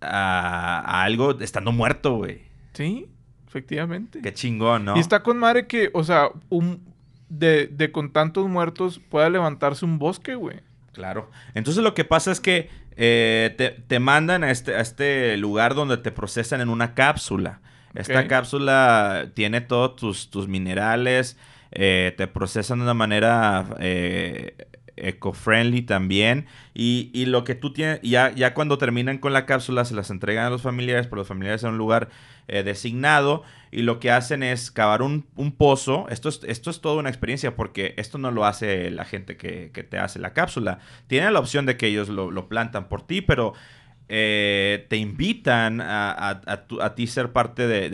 a, 0.00 0.80
a 0.80 1.02
algo 1.04 1.38
estando 1.40 1.72
muerto, 1.72 2.16
güey. 2.16 2.42
Sí, 2.72 3.06
efectivamente. 3.46 4.20
Qué 4.22 4.32
chingón, 4.32 4.84
¿no? 4.84 4.96
Y 4.96 5.00
está 5.00 5.22
con 5.22 5.38
madre 5.38 5.66
que, 5.66 5.90
o 5.94 6.04
sea, 6.04 6.28
un 6.48 6.91
de, 7.32 7.66
de 7.66 7.90
con 7.90 8.12
tantos 8.12 8.46
muertos 8.48 9.00
pueda 9.08 9.30
levantarse 9.30 9.84
un 9.84 9.98
bosque, 9.98 10.34
güey. 10.34 10.60
Claro. 10.92 11.30
Entonces 11.54 11.82
lo 11.82 11.94
que 11.94 12.04
pasa 12.04 12.30
es 12.30 12.40
que 12.40 12.68
eh, 12.96 13.54
te, 13.56 13.70
te 13.70 13.98
mandan 13.98 14.44
a 14.44 14.50
este, 14.50 14.74
a 14.76 14.80
este 14.80 15.36
lugar 15.38 15.74
donde 15.74 15.96
te 15.96 16.12
procesan 16.12 16.60
en 16.60 16.68
una 16.68 16.94
cápsula. 16.94 17.60
Esta 17.94 18.26
cápsula 18.26 19.28
tiene 19.34 19.60
todos 19.60 19.96
tus, 19.96 20.30
tus 20.30 20.48
minerales, 20.48 21.36
eh, 21.72 22.14
te 22.16 22.26
procesan 22.26 22.78
de 22.78 22.84
una 22.84 22.94
manera 22.94 23.66
eh, 23.80 24.56
eco-friendly 24.96 25.82
también. 25.82 26.46
Y, 26.74 27.10
y 27.12 27.26
lo 27.26 27.44
que 27.44 27.54
tú 27.54 27.72
tienes, 27.72 28.00
ya, 28.02 28.30
ya 28.32 28.54
cuando 28.54 28.78
terminan 28.78 29.18
con 29.18 29.32
la 29.32 29.46
cápsula, 29.46 29.84
se 29.84 29.94
las 29.94 30.10
entregan 30.10 30.46
a 30.46 30.50
los 30.50 30.62
familiares, 30.62 31.06
pero 31.06 31.16
los 31.20 31.28
familiares 31.28 31.62
en 31.64 31.70
un 31.70 31.78
lugar 31.78 32.08
eh, 32.48 32.62
designado. 32.62 33.42
Y 33.70 33.82
lo 33.82 34.00
que 34.00 34.10
hacen 34.10 34.42
es 34.42 34.70
cavar 34.70 35.02
un, 35.02 35.26
un 35.36 35.52
pozo. 35.52 36.06
Esto 36.10 36.28
es, 36.28 36.40
esto 36.46 36.70
es 36.70 36.80
toda 36.80 36.96
una 36.96 37.08
experiencia 37.08 37.56
porque 37.56 37.94
esto 37.96 38.18
no 38.18 38.30
lo 38.30 38.44
hace 38.44 38.90
la 38.90 39.04
gente 39.04 39.36
que, 39.36 39.70
que 39.72 39.82
te 39.82 39.98
hace 39.98 40.18
la 40.18 40.32
cápsula. 40.34 40.78
Tienen 41.06 41.32
la 41.32 41.40
opción 41.40 41.64
de 41.66 41.76
que 41.76 41.86
ellos 41.86 42.08
lo, 42.08 42.48
plantan 42.48 42.88
por 42.88 43.06
ti, 43.06 43.22
pero 43.22 43.54
eh, 44.08 44.86
te 44.90 44.96
invitan 44.96 45.80
a, 45.80 46.12
a- 46.12 46.42
a 46.82 46.94
ti 46.94 47.06
ser 47.06 47.32
parte 47.32 47.66
de, 47.66 47.88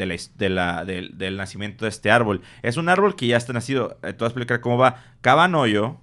del 1.15 1.37
nacimiento 1.37 1.85
de 1.85 1.91
este 1.91 2.11
árbol. 2.11 2.41
Es 2.63 2.77
un 2.77 2.89
árbol 2.89 3.15
que 3.17 3.27
ya 3.27 3.37
está 3.37 3.53
nacido. 3.53 3.99
Eh, 4.03 4.13
te 4.13 4.19
voy 4.19 4.25
a 4.27 4.29
explicar 4.29 4.61
cómo 4.61 4.79
va. 4.79 5.05
Cavan 5.21 5.55
hoyo, 5.55 6.01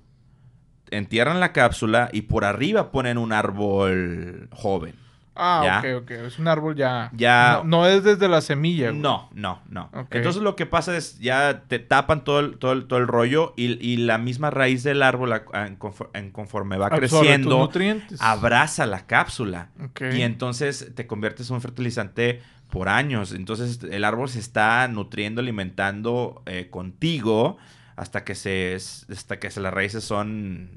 entierran 0.91 1.39
la 1.39 1.51
cápsula 1.53 2.09
y 2.13 2.23
por 2.23 2.45
arriba 2.45 2.91
ponen 2.91 3.17
un 3.17 3.33
árbol 3.33 4.49
joven. 4.51 4.95
Ah, 5.37 5.81
¿Ya? 5.83 5.89
ok, 5.97 6.03
ok. 6.03 6.11
Es 6.11 6.39
un 6.39 6.47
árbol 6.47 6.75
ya. 6.77 7.09
Ya- 7.13 7.59
No, 7.65 7.79
no 7.81 7.87
es 7.87 8.05
desde 8.05 8.29
la 8.29 8.39
semilla, 8.39 8.91
güey. 8.91 9.01
No, 9.01 9.29
no, 9.33 9.61
no. 9.67 9.89
Entonces 10.11 10.41
lo 10.41 10.55
que 10.55 10.65
pasa 10.65 10.95
es 10.95 11.19
ya 11.19 11.63
te 11.67 11.79
tapan 11.79 12.23
todo 12.23 12.39
el, 12.39 12.57
todo 12.57 12.71
el, 12.71 12.87
todo 12.87 12.99
el 12.99 13.07
rollo 13.07 13.53
y, 13.57 13.73
y 13.85 13.97
la 13.97 14.17
misma 14.17 14.49
raíz 14.49 14.83
del 14.83 15.03
árbol 15.03 15.33
en 15.53 15.77
confo- 15.77 16.09
en 16.13 16.31
conforme 16.31 16.77
va 16.77 16.85
Absorbe 16.85 17.09
tus 17.09 17.19
creciendo 17.19 17.57
nutrientes. 17.57 18.21
abraza 18.21 18.85
la 18.85 19.05
cápsula 19.07 19.71
Ok. 19.83 20.03
y 20.13 20.21
entonces 20.21 20.93
te 20.95 21.05
conviertes 21.05 21.49
en 21.49 21.55
un 21.55 21.61
fertilizante 21.61 22.41
por 22.69 22.87
años. 22.87 23.33
Entonces 23.33 23.81
el 23.83 24.05
árbol 24.05 24.29
se 24.29 24.39
está 24.39 24.87
nutriendo, 24.87 25.41
alimentando 25.41 26.43
eh, 26.45 26.69
contigo 26.69 27.57
hasta 27.95 28.23
que 28.23 28.35
se 28.35 28.75
hasta 28.75 29.39
que 29.39 29.49
se- 29.51 29.61
las 29.61 29.73
raíces 29.73 30.03
son 30.03 30.69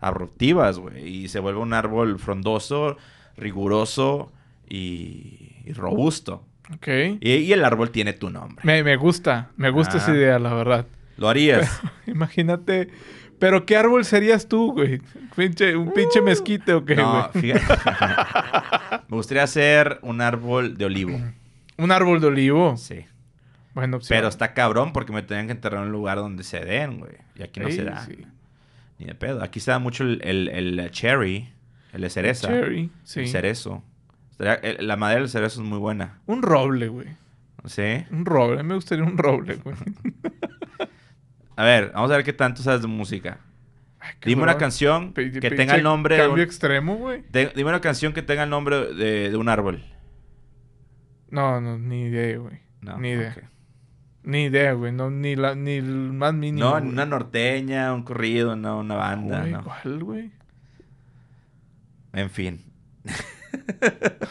abruptivas, 0.00 0.78
güey, 0.78 1.06
y 1.06 1.28
se 1.28 1.40
vuelve 1.40 1.60
un 1.60 1.74
árbol 1.74 2.18
frondoso, 2.18 2.96
riguroso 3.36 4.32
y, 4.68 5.56
y 5.64 5.72
robusto. 5.74 6.44
Ok. 6.74 6.88
Y, 7.20 7.30
y 7.32 7.52
el 7.52 7.64
árbol 7.64 7.90
tiene 7.90 8.12
tu 8.12 8.30
nombre. 8.30 8.60
Me, 8.64 8.82
me 8.82 8.96
gusta, 8.96 9.50
me 9.56 9.70
gusta 9.70 9.96
esa 9.98 10.12
Ah. 10.12 10.16
idea, 10.16 10.38
la 10.38 10.54
verdad. 10.54 10.86
Lo 11.16 11.28
harías. 11.28 11.80
Imagínate. 12.06 12.88
Pero 13.38 13.64
¿qué 13.66 13.76
árbol 13.76 14.04
serías 14.04 14.48
tú, 14.48 14.72
güey? 14.72 15.00
Pinche- 15.36 15.74
¿Un 15.76 15.92
pinche 15.92 16.20
mezquite 16.20 16.74
o 16.74 16.84
qué, 16.84 16.94
güey? 16.94 17.06
no, 17.06 17.28
fíjate. 17.30 17.74
Me 19.08 19.16
gustaría 19.16 19.42
hacer 19.42 19.98
un 20.02 20.20
árbol 20.20 20.76
de 20.76 20.84
olivo. 20.84 21.18
¿Un 21.78 21.90
árbol 21.92 22.20
de 22.20 22.26
olivo? 22.26 22.76
Sí. 22.76 23.04
Opción. 23.74 24.00
Pero 24.08 24.28
está 24.28 24.52
cabrón 24.54 24.92
porque 24.92 25.12
me 25.12 25.22
tenían 25.22 25.46
que 25.46 25.52
enterrar 25.52 25.80
en 25.82 25.86
un 25.86 25.92
lugar 25.92 26.18
donde 26.18 26.42
se 26.42 26.60
den, 26.64 26.98
güey. 26.98 27.12
Y 27.36 27.42
aquí 27.42 27.60
no 27.60 27.70
se 27.70 27.84
da. 27.84 28.04
sí. 28.04 28.26
Ni 28.98 29.06
de 29.06 29.14
pedo. 29.14 29.42
Aquí 29.42 29.60
se 29.60 29.70
da 29.70 29.78
mucho 29.78 30.04
el, 30.04 30.20
el, 30.22 30.48
el 30.48 30.90
cherry, 30.90 31.52
el 31.92 32.02
de 32.02 32.10
cereza. 32.10 32.48
Cherry, 32.48 32.90
sí. 33.04 33.20
El 33.20 33.28
cerezo. 33.28 33.82
El- 34.38 34.86
la 34.86 34.96
madera 34.96 35.20
del 35.20 35.28
cerezo 35.30 35.62
es 35.62 35.66
muy 35.66 35.78
buena. 35.78 36.18
Un 36.26 36.42
roble, 36.42 36.88
güey. 36.88 37.08
¿Sí? 37.66 38.04
Un 38.10 38.24
roble. 38.26 38.62
Me 38.62 38.74
gustaría 38.74 39.04
un 39.04 39.16
roble, 39.18 39.54
güey. 39.56 39.76
A 41.56 41.64
ver, 41.64 41.92
vamos 41.94 42.10
a 42.10 42.16
ver 42.16 42.24
qué 42.24 42.32
tanto 42.32 42.62
sabes 42.62 42.80
de 42.80 42.88
música. 42.88 43.38
Ay, 43.98 44.14
Dime 44.24 44.42
una 44.42 44.56
canción 44.56 45.12
que 45.12 45.50
tenga 45.50 45.74
el 45.74 45.82
nombre 45.82 46.14
de 46.14 46.22
Cambio 46.22 46.34
un, 46.36 46.40
extremo, 46.40 46.96
güey. 46.96 47.22
Dime 47.30 47.68
una 47.68 47.82
canción 47.82 48.14
que 48.14 48.22
tenga 48.22 48.44
el 48.44 48.50
nombre 48.50 48.94
de, 48.94 49.28
de 49.28 49.36
un 49.36 49.46
árbol. 49.50 49.84
No, 51.28 51.60
no, 51.60 51.78
ni 51.78 52.04
idea, 52.06 52.38
güey. 52.38 52.60
No, 52.80 52.96
Ni 52.98 53.10
idea. 53.10 53.36
Ni 54.30 54.44
idea, 54.44 54.74
güey. 54.74 54.92
No, 54.92 55.10
ni, 55.10 55.34
la, 55.34 55.56
ni 55.56 55.72
el 55.72 56.12
más 56.12 56.32
mínimo. 56.32 56.66
No, 56.66 56.78
güey. 56.78 56.88
una 56.88 57.04
norteña, 57.04 57.92
un 57.92 58.04
corrido, 58.04 58.54
no, 58.54 58.78
una 58.78 58.94
banda, 58.94 59.40
Güey, 59.40 59.52
no. 59.52 59.64
¿Cuál, 59.64 60.04
güey? 60.04 60.30
En 62.12 62.30
fin. 62.30 62.64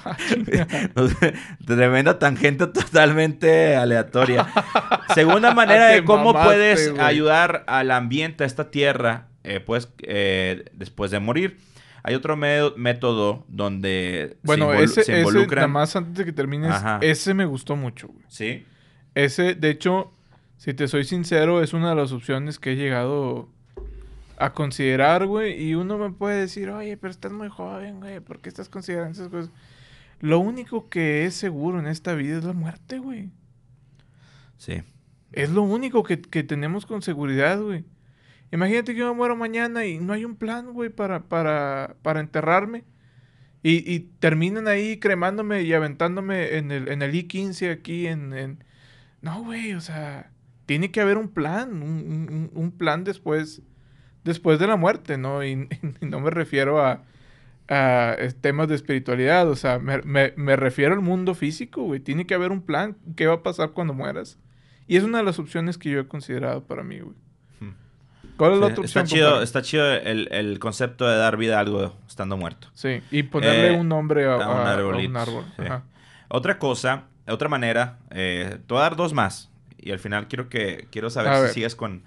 Ah. 0.05 0.15
Tremenda 1.65 2.19
tangente 2.19 2.67
totalmente 2.67 3.75
aleatoria. 3.75 4.47
Segunda 5.13 5.53
manera 5.53 5.87
de 5.87 6.05
cómo 6.05 6.31
mamaste, 6.31 6.47
puedes 6.47 6.91
güey. 6.91 7.03
ayudar 7.03 7.65
al 7.67 7.91
ambiente, 7.91 8.45
a 8.45 8.47
esta 8.47 8.71
tierra, 8.71 9.27
eh, 9.43 9.59
pues, 9.59 9.91
eh, 10.03 10.63
después 10.71 11.11
de 11.11 11.19
morir. 11.19 11.59
Hay 12.03 12.15
otro 12.15 12.37
método 12.37 13.45
donde 13.49 14.37
bueno, 14.43 14.71
se, 14.71 14.83
ese, 14.83 14.93
se 14.93 15.01
ese, 15.01 15.17
involucran. 15.19 15.63
nada 15.63 15.67
más 15.67 15.95
antes 15.97 16.15
de 16.15 16.23
que 16.25 16.31
termines, 16.31 16.71
Ajá. 16.71 16.99
ese 17.01 17.33
me 17.33 17.43
gustó 17.45 17.75
mucho, 17.75 18.07
güey. 18.07 18.25
Sí. 18.29 18.65
Ese, 19.15 19.55
de 19.55 19.69
hecho, 19.69 20.11
si 20.57 20.73
te 20.73 20.87
soy 20.87 21.03
sincero, 21.03 21.61
es 21.63 21.73
una 21.73 21.89
de 21.89 21.95
las 21.95 22.11
opciones 22.11 22.59
que 22.59 22.73
he 22.73 22.75
llegado 22.75 23.49
a 24.37 24.53
considerar, 24.53 25.25
güey. 25.25 25.61
Y 25.61 25.75
uno 25.75 25.97
me 25.97 26.11
puede 26.11 26.39
decir, 26.41 26.69
oye, 26.69 26.95
pero 26.97 27.11
estás 27.11 27.31
muy 27.31 27.49
joven, 27.49 27.99
güey. 27.99 28.19
¿Por 28.19 28.39
qué 28.39 28.49
estás 28.49 28.69
considerando 28.69 29.11
esas 29.13 29.29
cosas? 29.29 29.51
Lo 30.21 30.39
único 30.39 30.89
que 30.89 31.25
es 31.25 31.33
seguro 31.33 31.79
en 31.79 31.87
esta 31.87 32.13
vida 32.13 32.37
es 32.37 32.43
la 32.43 32.53
muerte, 32.53 32.99
güey. 32.99 33.29
Sí. 34.57 34.81
Es 35.31 35.49
lo 35.49 35.61
único 35.61 36.03
que, 36.03 36.19
que 36.21 36.43
tenemos 36.43 36.85
con 36.85 37.01
seguridad, 37.01 37.61
güey. 37.61 37.85
Imagínate 38.51 38.93
que 38.93 38.99
yo 38.99 39.09
me 39.09 39.15
muero 39.17 39.35
mañana 39.35 39.85
y 39.85 39.99
no 39.99 40.13
hay 40.13 40.25
un 40.25 40.35
plan, 40.35 40.73
güey, 40.73 40.89
para, 40.89 41.23
para, 41.23 41.95
para 42.01 42.19
enterrarme. 42.19 42.83
Y, 43.61 43.89
y 43.93 43.99
terminan 44.19 44.67
ahí 44.67 44.99
cremándome 44.99 45.61
y 45.63 45.73
aventándome 45.73 46.57
en 46.57 46.71
el, 46.71 46.87
en 46.89 47.01
el 47.01 47.13
I-15 47.15 47.71
aquí 47.71 48.07
en... 48.07 48.33
en- 48.33 48.63
No, 49.21 49.43
güey, 49.43 49.73
o 49.73 49.81
sea, 49.81 50.31
tiene 50.65 50.91
que 50.91 51.01
haber 51.01 51.17
un 51.17 51.29
plan, 51.29 51.81
un, 51.81 52.29
un- 52.29 52.51
un 52.53 52.71
plan 52.71 53.03
después, 53.03 53.61
después 54.23 54.59
de 54.59 54.67
la 54.67 54.75
muerte, 54.77 55.17
¿no? 55.17 55.43
Y, 55.43 55.67
y 56.01 56.05
no 56.05 56.19
me 56.19 56.29
refiero 56.29 56.81
a, 56.83 57.03
a 57.67 58.15
temas 58.41 58.67
de 58.67 58.75
espiritualidad, 58.75 59.49
o 59.49 59.55
sea, 59.55 59.79
me, 59.79 60.01
me- 60.03 60.33
me 60.37 60.55
refiero 60.55 60.93
al 60.93 61.01
mundo 61.01 61.33
físico, 61.35 61.83
güey. 61.83 61.99
Tiene 61.99 62.25
que 62.25 62.33
haber 62.33 62.51
un 62.51 62.61
plan, 62.61 62.97
¿qué 63.15 63.27
va 63.27 63.35
a 63.35 63.43
pasar 63.43 63.71
cuando 63.71 63.93
mueras? 63.93 64.37
Y 64.87 64.95
es 64.97 65.03
una 65.03 65.19
de 65.19 65.23
las 65.23 65.37
opciones 65.37 65.77
que 65.77 65.89
yo 65.91 65.99
he 65.99 66.07
considerado 66.07 66.63
para 66.63 66.83
mí, 66.83 66.99
güey. 66.99 67.15
Hmm. 67.59 67.73
¿Cuál 68.37 68.53
es 68.53 68.59
la 68.59 68.65
Sí, 68.67 68.71
otra 68.73 68.85
está 68.85 68.99
opción? 69.01 69.05
chido, 69.17 69.25
compadre? 69.27 69.43
está 69.43 69.61
chido 69.61 69.91
el, 69.93 70.27
el 70.31 70.59
concepto 70.59 71.07
de 71.07 71.17
dar 71.17 71.37
vida 71.37 71.57
a 71.57 71.59
algo 71.59 71.95
estando 72.07 72.37
muerto. 72.37 72.69
Sí, 72.73 73.01
y 73.11 73.23
ponerle 73.23 73.73
Eh, 73.75 73.79
un 73.79 73.87
nombre 73.89 74.25
a, 74.25 74.33
a 74.33 74.37
un 74.37 74.43
a- 74.43 74.61
un 75.07 75.17
árbol. 75.17 75.45
sí. 75.57 75.63
Otra 76.29 76.57
cosa, 76.57 77.03
otra 77.33 77.49
manera, 77.49 77.99
eh, 78.11 78.57
te 78.65 78.73
voy 78.73 78.79
a 78.79 78.83
dar 78.83 78.95
dos 78.95 79.13
más. 79.13 79.49
Y 79.77 79.91
al 79.91 79.99
final 79.99 80.27
quiero 80.27 80.49
que 80.49 80.87
quiero 80.91 81.09
saber 81.09 81.31
A 81.31 81.35
si 81.37 81.41
ver. 81.43 81.53
sigues 81.53 81.75
con, 81.75 82.03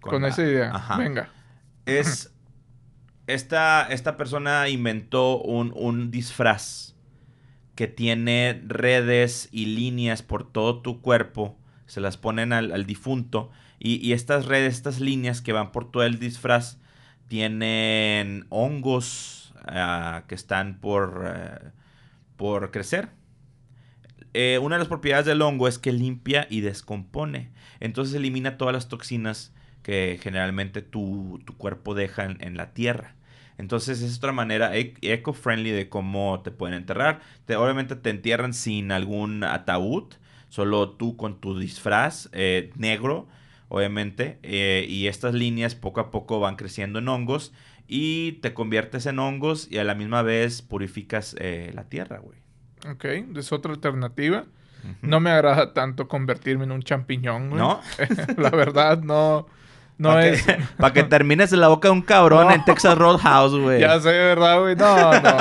Con, 0.00 0.22
la- 0.22 0.28
esa 0.28 0.42
idea. 0.42 0.70
Ajá. 0.74 0.98
Venga. 0.98 1.28
Es 1.86 2.32
esta, 3.26 3.86
esta 3.90 4.16
persona 4.16 4.68
inventó 4.68 5.40
un, 5.40 5.72
un 5.76 6.10
disfraz 6.10 6.94
que 7.76 7.86
tiene 7.88 8.60
redes 8.66 9.48
y 9.52 9.66
líneas 9.66 10.22
por 10.22 10.50
todo 10.50 10.80
tu 10.82 11.00
cuerpo. 11.00 11.56
Se 11.86 12.00
las 12.00 12.16
ponen 12.16 12.52
al, 12.52 12.72
al 12.72 12.84
difunto. 12.86 13.50
Y, 13.78 13.96
y 14.06 14.12
estas 14.12 14.46
redes, 14.46 14.74
estas 14.74 15.00
líneas 15.00 15.40
que 15.42 15.52
van 15.52 15.72
por 15.72 15.90
todo 15.90 16.02
el 16.04 16.18
disfraz, 16.18 16.78
tienen 17.28 18.46
hongos 18.50 19.54
ah, 19.66 20.24
que 20.28 20.34
están 20.34 20.78
por, 20.80 21.24
eh, 21.26 21.70
por 22.36 22.70
crecer. 22.70 23.08
Eh, 24.34 24.58
una 24.62 24.76
de 24.76 24.80
las 24.80 24.88
propiedades 24.88 25.26
del 25.26 25.42
hongo 25.42 25.68
es 25.68 25.78
que 25.78 25.92
limpia 25.92 26.46
y 26.50 26.60
descompone. 26.60 27.50
Entonces 27.80 28.14
elimina 28.14 28.56
todas 28.56 28.72
las 28.74 28.88
toxinas 28.88 29.52
que 29.82 30.18
generalmente 30.22 30.82
tu, 30.82 31.40
tu 31.44 31.56
cuerpo 31.56 31.94
deja 31.94 32.24
en, 32.24 32.56
la 32.56 32.72
tierra. 32.72 33.14
Entonces 33.58 34.00
es 34.02 34.16
otra 34.18 34.32
manera 34.32 34.72
eco-friendly 34.76 35.70
de 35.70 35.88
cómo 35.88 36.40
te 36.42 36.50
pueden 36.50 36.76
enterrar. 36.76 37.20
Te- 37.46 37.56
obviamente 37.56 37.96
te 37.96 38.10
entierran 38.10 38.54
sin 38.54 38.92
algún 38.92 39.44
ataúd, 39.44 40.14
solo 40.48 40.90
tú 40.90 41.16
con 41.16 41.40
tu 41.40 41.58
disfraz 41.58 42.28
eh, 42.32 42.70
negro, 42.76 43.28
obviamente. 43.68 44.38
eh, 44.42 44.86
y 44.88 45.06
estas 45.08 45.34
líneas 45.34 45.74
poco 45.74 46.00
a 46.00 46.10
poco 46.10 46.40
van 46.40 46.56
creciendo 46.56 46.98
en 47.00 47.08
hongos 47.08 47.52
y 47.88 48.32
te 48.42 48.54
conviertes 48.54 49.06
en 49.06 49.18
hongos 49.18 49.68
y 49.70 49.78
a 49.78 49.84
la 49.84 49.94
misma 49.94 50.22
vez 50.22 50.62
purificas 50.62 51.36
la 51.74 51.84
tierra, 51.88 52.18
güey. 52.18 52.41
Ok, 52.90 53.04
es 53.36 53.52
otra 53.52 53.72
alternativa. 53.72 54.44
No 55.00 55.20
me 55.20 55.30
agrada 55.30 55.72
tanto 55.72 56.08
convertirme 56.08 56.64
en 56.64 56.72
un 56.72 56.82
champiñón, 56.82 57.50
güey. 57.50 57.60
¿No? 57.60 57.80
la 58.36 58.50
verdad, 58.50 58.98
no, 58.98 59.46
no 59.96 60.08
Para 60.08 60.26
es... 60.26 60.42
que, 60.42 60.58
pa' 60.78 60.92
que 60.92 61.04
termines 61.04 61.52
en 61.52 61.60
la 61.60 61.68
boca 61.68 61.86
de 61.86 61.92
un 61.92 62.02
cabrón 62.02 62.48
No. 62.48 62.52
en 62.54 62.64
Texas 62.64 62.98
Roadhouse, 62.98 63.54
güey. 63.60 63.80
Ya 63.80 64.00
sé, 64.00 64.10
¿verdad, 64.10 64.58
güey? 64.60 64.74
No, 64.74 65.12
no. 65.20 65.36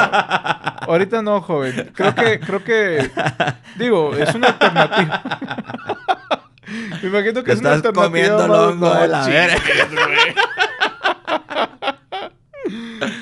Ahorita 0.87 1.23
no, 1.23 1.41
joven. 1.41 1.91
Creo 1.95 2.13
que, 2.13 2.39
creo 2.39 2.63
que, 2.63 3.09
digo, 3.77 4.13
es 4.15 4.33
una 4.35 4.49
alternativa. 4.49 5.21
Me 7.01 7.09
imagino 7.09 7.33
que 7.43 7.43
Te 7.43 7.53
es 7.53 7.59
una 7.61 7.73
estás 7.73 7.85
alternativa. 7.87 8.05
comiendo 8.05 8.45
el 8.45 8.51
hongo 8.51 8.93
de 8.93 9.07
la 9.07 9.23
güey. 9.25 9.35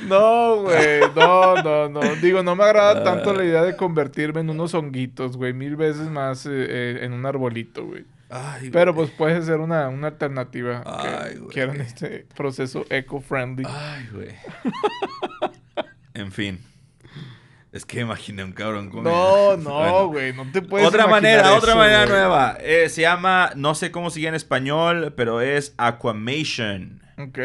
No, 0.08 0.64
güey, 0.64 1.00
no, 1.16 1.56
no, 1.64 1.90
no. 1.90 2.02
Digo, 2.22 2.44
no 2.44 2.56
me 2.56 2.64
agrada 2.66 3.04
tanto 3.04 3.34
la 3.34 3.44
idea 3.46 3.64
de 3.64 3.76
convertirme 3.76 4.42
en 4.42 4.50
unos 4.50 4.74
honguitos, 4.74 5.38
güey. 5.38 5.54
Mil 5.54 5.76
veces 5.76 6.10
más 6.10 6.46
eh, 6.46 6.50
eh, 6.52 7.00
en 7.04 7.14
un 7.14 7.26
arbolito, 7.26 7.86
güey. 7.86 8.06
Ay, 8.30 8.70
Pero 8.72 8.94
güey. 8.94 9.08
pues 9.08 9.18
puede 9.18 9.42
ser 9.42 9.60
una, 9.60 9.88
una 9.90 10.08
alternativa 10.08 10.84
Ay, 10.86 11.34
que 11.34 11.40
güey. 11.40 11.52
quieran 11.54 11.82
este 11.82 12.26
proceso 12.36 12.86
eco-friendly. 12.90 13.66
Ay, 13.68 14.10
güey. 14.14 14.36
en 16.14 16.32
fin. 16.32 16.60
Es 17.72 17.86
que 17.86 18.00
imaginé 18.02 18.44
un 18.44 18.52
cabrón 18.52 18.90
con 18.90 19.04
No, 19.04 19.56
no, 19.58 19.72
Bueno. 19.80 20.08
güey, 20.08 20.34
no 20.34 20.52
te 20.52 20.62
puedes 20.64 20.88
Otra 20.88 21.06
manera, 21.08 21.54
otra 21.54 21.76
manera 21.76 22.00
güey. 22.06 22.10
nueva. 22.18 22.58
Eh, 22.62 22.90
se 22.90 23.02
llama, 23.02 23.52
no 23.56 23.76
sé 23.76 23.92
cómo 23.92 24.10
sigue 24.10 24.28
en 24.28 24.36
español, 24.36 25.14
pero 25.16 25.40
es 25.42 25.74
Aquamation. 25.78 27.02
Ok. 27.20 27.38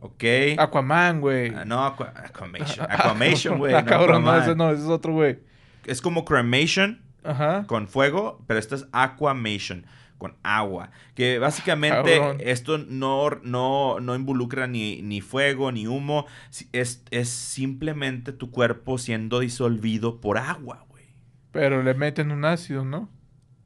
¿Ok? 0.00 0.24
Aquaman, 0.58 1.20
güey. 1.20 1.52
Ah, 1.54 1.64
no, 1.64 1.84
aqua- 1.84 2.12
Aquamation. 2.16 2.86
Aquamation, 2.90 3.58
güey. 3.58 3.74
Ah, 3.74 3.82
no 3.82 3.88
cabrón, 3.88 4.24
no, 4.24 4.36
ese 4.36 4.54
no, 4.54 4.70
ese 4.70 4.82
es 4.82 4.88
otro 4.88 5.12
güey. 5.12 5.38
Es 5.86 6.00
como 6.00 6.24
cremation 6.24 7.02
Ajá. 7.24 7.64
con 7.66 7.88
fuego, 7.88 8.42
pero 8.46 8.58
esto 8.60 8.74
es 8.74 8.86
aquamation. 8.92 9.86
con 10.18 10.34
agua. 10.42 10.90
Que 11.14 11.38
básicamente 11.38 12.18
Cabrón. 12.18 12.38
esto 12.40 12.76
no, 12.78 13.30
no, 13.44 14.00
no 14.00 14.16
involucra 14.16 14.66
ni, 14.66 15.00
ni 15.00 15.20
fuego 15.20 15.70
ni 15.70 15.86
humo. 15.86 16.26
Es, 16.72 17.04
es 17.12 17.28
simplemente 17.28 18.32
tu 18.32 18.50
cuerpo 18.50 18.98
siendo 18.98 19.38
disolvido 19.38 20.20
por 20.20 20.38
agua, 20.38 20.84
güey. 20.88 21.04
Pero 21.52 21.84
le 21.84 21.94
meten 21.94 22.32
un 22.32 22.44
ácido, 22.44 22.84
¿no? 22.84 23.08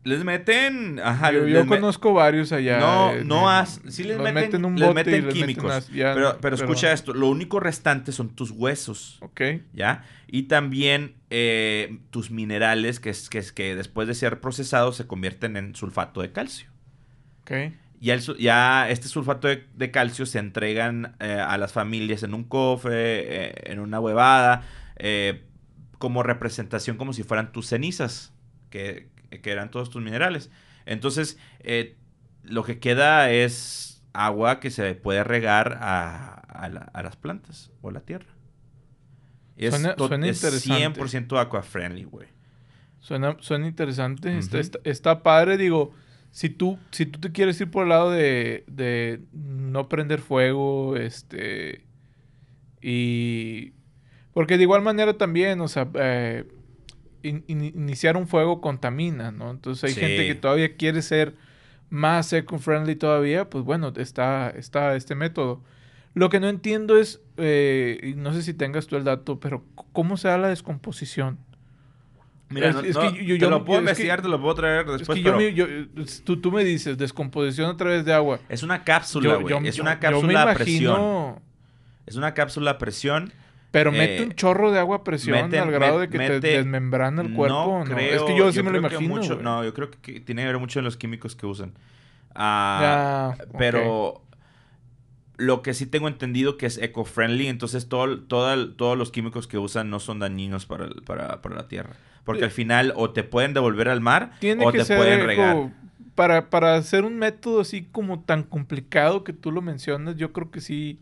Les 0.04 0.24
meten. 0.24 0.98
Ajá, 0.98 1.30
yo 1.30 1.44
les 1.44 1.64
me- 1.64 1.76
conozco 1.76 2.12
varios 2.12 2.50
allá. 2.50 2.80
No, 2.80 3.14
no 3.24 3.48
has. 3.48 3.80
Sí 3.88 4.02
les 4.02 4.16
los 4.18 4.32
meten, 4.32 4.64
un 4.64 4.74
les 4.76 4.88
bote 4.88 5.00
y 5.00 5.04
meten 5.04 5.24
les 5.26 5.34
químicos. 5.34 5.70
ácido, 5.70 5.96
ya, 5.96 6.14
pero, 6.14 6.38
pero 6.40 6.56
escucha 6.56 6.92
esto: 6.92 7.14
lo 7.14 7.28
único 7.28 7.60
restante 7.60 8.10
son 8.10 8.30
tus 8.30 8.50
huesos. 8.50 9.18
Ok. 9.20 9.40
¿Ya? 9.72 10.04
Y 10.26 10.44
también 10.44 11.14
eh, 11.30 11.98
tus 12.10 12.30
minerales 12.32 12.98
que, 12.98 13.10
es, 13.10 13.28
que, 13.30 13.38
es- 13.38 13.52
que 13.52 13.76
después 13.76 14.08
de 14.08 14.14
ser 14.14 14.40
procesados 14.40 14.96
se 14.96 15.06
convierten 15.06 15.56
en 15.56 15.74
sulfato 15.76 16.20
de 16.20 16.32
calcio. 16.32 16.68
Ok. 17.42 17.52
Ya, 18.00 18.14
el 18.14 18.20
ya 18.38 18.90
este 18.90 19.06
sulfato 19.06 19.46
de, 19.46 19.64
de 19.76 19.90
calcio 19.92 20.26
se 20.26 20.40
entregan 20.40 21.14
eh, 21.20 21.34
a 21.40 21.56
las 21.58 21.72
familias 21.72 22.24
en 22.24 22.34
un 22.34 22.42
cofre, 22.42 22.94
eh, 23.50 23.54
en 23.66 23.78
una 23.78 24.00
huevada, 24.00 24.62
como 25.98 26.24
representación, 26.24 26.96
como 26.96 27.12
si 27.12 27.22
fueran 27.22 27.52
tus 27.52 27.68
cenizas, 27.68 28.32
que, 28.70 29.08
que 29.40 29.50
eran 29.50 29.70
todos 29.70 29.88
tus 29.90 30.02
minerales. 30.02 30.50
Entonces, 30.86 31.38
eh, 31.60 31.96
lo 32.42 32.64
que 32.64 32.78
queda 32.78 33.30
es 33.30 34.02
agua 34.12 34.60
que 34.60 34.70
se 34.70 34.94
puede 34.94 35.24
regar 35.24 35.78
a, 35.80 36.34
a 36.34 36.68
la- 36.68 36.90
a 36.92 37.02
las 37.02 37.16
plantas 37.16 37.70
o 37.80 37.88
a 37.88 37.92
la 37.92 38.00
tierra. 38.00 38.26
Es, 39.56 39.70
Suena- 39.74 39.94
to- 39.96 40.08
suena 40.08 40.26
es 40.28 40.42
interesante. 40.42 41.00
100% 41.00 41.38
aqua 41.38 41.62
friendly, 41.62 42.04
güey. 42.04 42.28
Suena, 43.00 43.36
suena 43.40 43.66
interesante. 43.66 44.36
está, 44.38 44.56
Ujú. 44.56 44.60
está, 44.60 44.78
está 44.84 45.22
padre, 45.22 45.56
digo. 45.56 45.94
Si 46.30 46.48
tú, 46.48 46.78
si 46.90 47.04
tú 47.06 47.20
te 47.20 47.30
quieres 47.32 47.60
ir 47.60 47.70
por 47.70 47.82
el 47.82 47.90
lado 47.90 48.10
de, 48.10 48.64
de 48.66 49.20
no 49.32 49.88
prender 49.88 50.20
fuego, 50.20 50.96
este. 50.96 51.84
Y. 52.80 53.72
Porque 54.32 54.56
de 54.56 54.62
igual 54.62 54.82
manera 54.82 55.18
también, 55.18 55.60
o 55.60 55.68
sea, 55.68 55.88
eh, 55.94 56.44
in- 57.22 57.44
in- 57.46 57.64
iniciar 57.64 58.16
un 58.16 58.26
fuego 58.26 58.60
contamina, 58.60 59.30
¿no? 59.30 59.50
Entonces 59.50 59.84
hay 59.84 59.94
Sí. 59.94 60.00
gente 60.00 60.26
que 60.26 60.34
todavía 60.34 60.76
quiere 60.76 61.02
ser 61.02 61.34
más 61.90 62.32
eco-friendly 62.32 62.96
todavía, 62.96 63.50
pues 63.50 63.64
bueno, 63.64 63.92
está, 63.96 64.50
está 64.50 64.94
este 64.96 65.14
método. 65.14 65.62
Lo 66.14 66.28
que 66.30 66.40
no 66.40 66.48
entiendo 66.48 66.96
es, 66.98 67.20
eh, 67.36 68.14
no 68.16 68.32
sé 68.32 68.42
si 68.42 68.54
tengas 68.54 68.86
tú 68.86 68.96
el 68.96 69.04
dato, 69.04 69.40
pero 69.40 69.64
¿cómo 69.92 70.16
se 70.16 70.28
da 70.28 70.38
la 70.38 70.48
descomposición? 70.48 71.38
Mira, 72.50 72.68
Es- 72.68 72.74
no- 72.74 72.80
es 72.82 72.94
no, 72.94 73.00
que 73.14 73.24
yo- 73.24 73.34
te 73.34 73.38
yo- 73.40 73.50
lo 73.50 73.64
puedo 73.64 73.80
yo- 73.80 73.84
es 73.90 73.96
que- 73.96 74.02
investigar, 74.02 74.20
te 74.22 74.28
lo 74.28 74.38
puedo 74.40 74.54
traer 74.54 74.84
después, 74.86 75.08
es 75.08 75.14
que 75.14 75.22
yo, 75.22 75.24
pero 75.24 75.38
me- 75.38 75.54
yo- 75.54 75.66
tú, 76.24 76.38
tú 76.38 76.52
me 76.52 76.64
dices, 76.64 76.98
descomposición 76.98 77.70
a 77.70 77.76
través 77.78 78.04
de 78.04 78.12
agua. 78.12 78.40
es 78.50 78.62
una 78.62 78.84
cápsula, 78.84 79.30
Yo- 79.30 79.40
güey. 79.40 79.54
yo- 79.54 79.60
Es 79.68 79.76
yo- 79.76 79.82
una 79.82 79.94
yo 79.94 80.00
cápsula 80.00 80.42
a 80.42 80.54
presión. 80.54 80.82
imagino- 80.94 81.42
Es 82.04 82.16
una 82.16 82.34
cápsula 82.34 82.72
a 82.72 82.78
presión. 82.78 83.32
Pero 83.72 83.90
Eh, 83.92 83.98
mete 83.98 84.22
un 84.22 84.32
chorro 84.34 84.70
de 84.70 84.78
agua 84.78 84.98
a 84.98 85.02
presión 85.04 85.52
al 85.54 85.70
grado 85.72 85.98
de 85.98 86.08
que 86.08 86.18
mete- 86.18 86.40
te 86.40 86.48
desmembrana 86.58 87.22
el 87.22 87.32
cuerpo. 87.34 87.54
No 87.56 87.78
No, 87.80 87.84
creo. 87.84 88.14
Es 88.16 88.22
que 88.22 88.36
yo 88.36 88.52
sí 88.52 88.62
me 88.62 88.70
lo 88.70 88.78
imagino. 88.78 89.00
mucho- 89.08 89.36
no, 89.42 89.64
yo 89.64 89.74
creo 89.74 89.90
que, 89.90 90.20
tiene 90.20 90.42
que 90.42 90.46
ver 90.46 90.58
mucho 90.58 90.78
en 90.78 90.84
los 90.84 90.96
químicos 90.96 91.34
que 91.34 91.46
usan. 91.46 91.72
Ah, 92.34 93.34
Ya, 93.38 93.44
pero 93.58 94.22
lo 95.36 95.62
que 95.62 95.74
sí 95.74 95.86
tengo 95.86 96.08
entendido 96.08 96.56
que 96.56 96.66
es 96.66 96.78
eco-friendly, 96.78 97.48
entonces 97.48 97.88
todo, 97.88 98.20
todo 98.20 98.70
todos 98.74 98.96
los 98.98 99.10
químicos 99.10 99.46
que 99.46 99.58
usan 99.58 99.90
no 99.90 99.98
son 100.00 100.18
dañinos 100.18 100.66
para, 100.66 100.84
el- 100.84 101.02
para, 101.02 101.40
para 101.42 101.56
la 101.56 101.68
tierra. 101.68 101.94
Porque 102.24 102.42
Eh, 102.42 102.44
al 102.44 102.50
final 102.50 102.92
o 102.96 103.10
te 103.10 103.24
pueden 103.24 103.52
devolver 103.54 103.88
al 103.88 104.00
mar 104.00 104.32
Tiene 104.38 104.64
o 104.64 104.70
que 104.70 104.78
te 104.78 104.84
ser 104.84 104.98
pueden 104.98 105.18
eco- 105.20 105.26
regar. 105.26 105.56
Para, 106.14 106.50
para 106.50 106.74
hacer 106.74 107.04
un 107.04 107.16
método 107.18 107.62
así 107.62 107.88
como 107.90 108.20
tan 108.20 108.42
complicado 108.42 109.24
que 109.24 109.32
tú 109.32 109.50
lo 109.50 109.62
mencionas, 109.62 110.16
yo 110.16 110.32
creo 110.32 110.50
que 110.50 110.60
sí. 110.60 111.00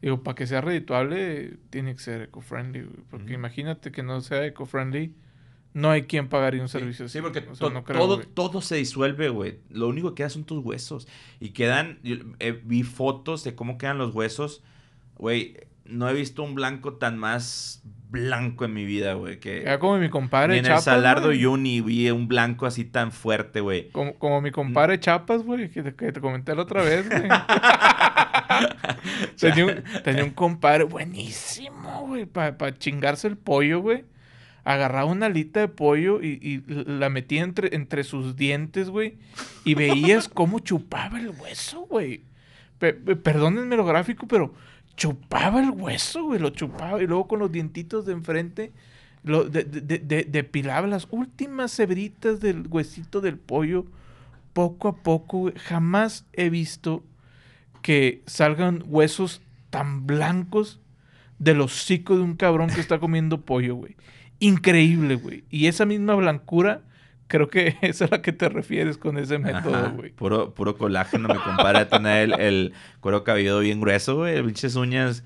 Digo, 0.00 0.22
para 0.22 0.34
que 0.36 0.46
sea 0.46 0.60
redituable, 0.60 1.56
tiene 1.70 1.92
que 1.94 2.00
ser 2.00 2.22
eco-friendly. 2.22 2.82
güey, 2.82 2.96
Porque 3.10 3.32
imagínate 3.34 3.90
que 3.90 4.02
no 4.02 4.20
sea 4.20 4.44
eco-friendly, 4.46 5.12
no 5.74 5.90
hay 5.90 6.02
quien 6.02 6.28
pagaría 6.28 6.62
un 6.62 6.68
servicio 6.68 7.08
Sí, 7.08 7.18
así. 7.18 7.22
porque 7.22 7.40
o 7.50 7.54
sea, 7.54 7.68
to- 7.68 7.74
no 7.74 7.84
creo, 7.84 7.98
todo, 7.98 8.16
güey. 8.16 8.28
todo 8.34 8.60
se 8.60 8.76
disuelve, 8.76 9.28
güey. 9.28 9.58
Lo 9.70 9.88
único 9.88 10.10
que 10.10 10.16
queda 10.22 10.30
son 10.30 10.44
tus 10.44 10.64
huesos. 10.64 11.08
Y 11.40 11.50
quedan, 11.50 11.98
yo, 12.02 12.16
eh, 12.38 12.60
vi 12.64 12.84
fotos 12.84 13.42
de 13.44 13.54
cómo 13.54 13.76
quedan 13.78 13.98
los 13.98 14.14
huesos. 14.14 14.62
Güey, 15.16 15.56
no 15.84 16.08
he 16.08 16.14
visto 16.14 16.42
un 16.42 16.54
blanco 16.54 16.94
tan 16.94 17.18
más 17.18 17.82
blanco 18.10 18.64
en 18.64 18.72
mi 18.72 18.84
vida, 18.86 19.14
güey. 19.14 19.38
Que 19.40 19.60
Queda 19.62 19.78
como 19.78 19.98
mi 19.98 20.08
compadre 20.08 20.54
ni 20.54 20.58
en 20.60 20.64
el 20.64 20.70
Chapas, 20.70 20.84
Salardo 20.84 21.26
güey. 21.28 21.44
Uni 21.44 21.80
vi 21.82 22.10
un 22.10 22.26
blanco 22.28 22.64
así 22.66 22.84
tan 22.84 23.12
fuerte, 23.12 23.60
güey. 23.60 23.90
Como, 23.90 24.14
como 24.18 24.40
mi 24.40 24.50
compadre 24.50 24.98
Chapas, 25.00 25.42
güey, 25.42 25.70
que, 25.70 25.82
te- 25.82 25.94
que 25.94 26.12
te 26.12 26.20
comenté 26.20 26.54
la 26.54 26.62
otra 26.62 26.82
vez, 26.82 27.06
güey. 27.08 27.22
tenía, 29.40 29.66
un, 29.66 29.82
tenía 30.04 30.24
un 30.24 30.30
compadre 30.30 30.84
buenísimo, 30.84 32.06
güey, 32.06 32.26
para 32.26 32.78
chingarse 32.78 33.28
el 33.28 33.36
pollo, 33.36 33.80
güey. 33.80 34.04
Agarraba 34.64 35.06
una 35.10 35.26
alita 35.26 35.60
de 35.60 35.68
pollo 35.68 36.20
y, 36.22 36.38
y 36.42 36.62
la 36.84 37.08
metía 37.08 37.42
entre, 37.42 37.74
entre 37.74 38.04
sus 38.04 38.36
dientes, 38.36 38.90
güey. 38.90 39.16
Y 39.64 39.74
veías 39.74 40.28
cómo 40.34 40.58
chupaba 40.58 41.18
el 41.18 41.30
hueso, 41.30 41.80
güey. 41.88 42.22
Pe- 42.78 42.92
pe- 42.94 43.16
perdónenme 43.16 43.76
lo 43.76 43.86
gráfico, 43.86 44.26
pero 44.28 44.52
chupaba 44.96 45.60
el 45.62 45.70
hueso, 45.70 46.24
güey. 46.24 46.38
Lo 46.40 46.50
chupaba 46.50 47.02
y 47.02 47.06
luego 47.06 47.28
con 47.28 47.38
los 47.38 47.50
dientitos 47.50 48.04
de 48.04 48.12
enfrente 48.12 48.72
lo, 49.24 49.44
de, 49.44 49.64
de- 49.64 49.80
de- 49.80 49.98
de- 49.98 50.24
depilaba 50.24 50.86
las 50.86 51.08
últimas 51.10 51.78
hebritas 51.80 52.40
del 52.40 52.66
huesito 52.68 53.20
del 53.20 53.38
pollo 53.38 53.86
poco 54.52 54.88
a 54.88 54.96
poco, 54.96 55.38
güey. 55.38 55.54
Jamás 55.56 56.26
he 56.34 56.50
visto 56.50 57.02
que 57.82 58.22
salgan 58.26 58.84
huesos 58.86 59.42
tan 59.70 60.06
blancos 60.06 60.80
del 61.38 61.60
hocico 61.60 62.16
de 62.16 62.22
un 62.22 62.36
cabrón 62.36 62.70
que 62.70 62.80
está 62.80 62.98
comiendo 63.00 63.40
pollo, 63.42 63.74
güey. 63.74 63.96
Increíble, 64.40 65.16
güey. 65.16 65.44
Y 65.50 65.66
esa 65.66 65.84
misma 65.84 66.14
blancura, 66.14 66.82
creo 67.26 67.48
que 67.48 67.76
es 67.82 68.02
a 68.02 68.08
la 68.08 68.22
que 68.22 68.32
te 68.32 68.48
refieres 68.48 68.98
con 68.98 69.18
ese 69.18 69.38
método, 69.38 69.92
güey. 69.92 70.10
Puro, 70.10 70.54
puro 70.54 70.76
colágeno 70.76 71.28
me 71.28 71.40
compara 71.40 71.80
a 71.80 71.88
tener 71.88 72.30
el, 72.30 72.40
el 72.40 72.72
cuero 73.00 73.24
cabelludo 73.24 73.60
bien 73.60 73.80
grueso, 73.80 74.16
güey. 74.16 74.42
Pinches 74.42 74.76
uñas 74.76 75.24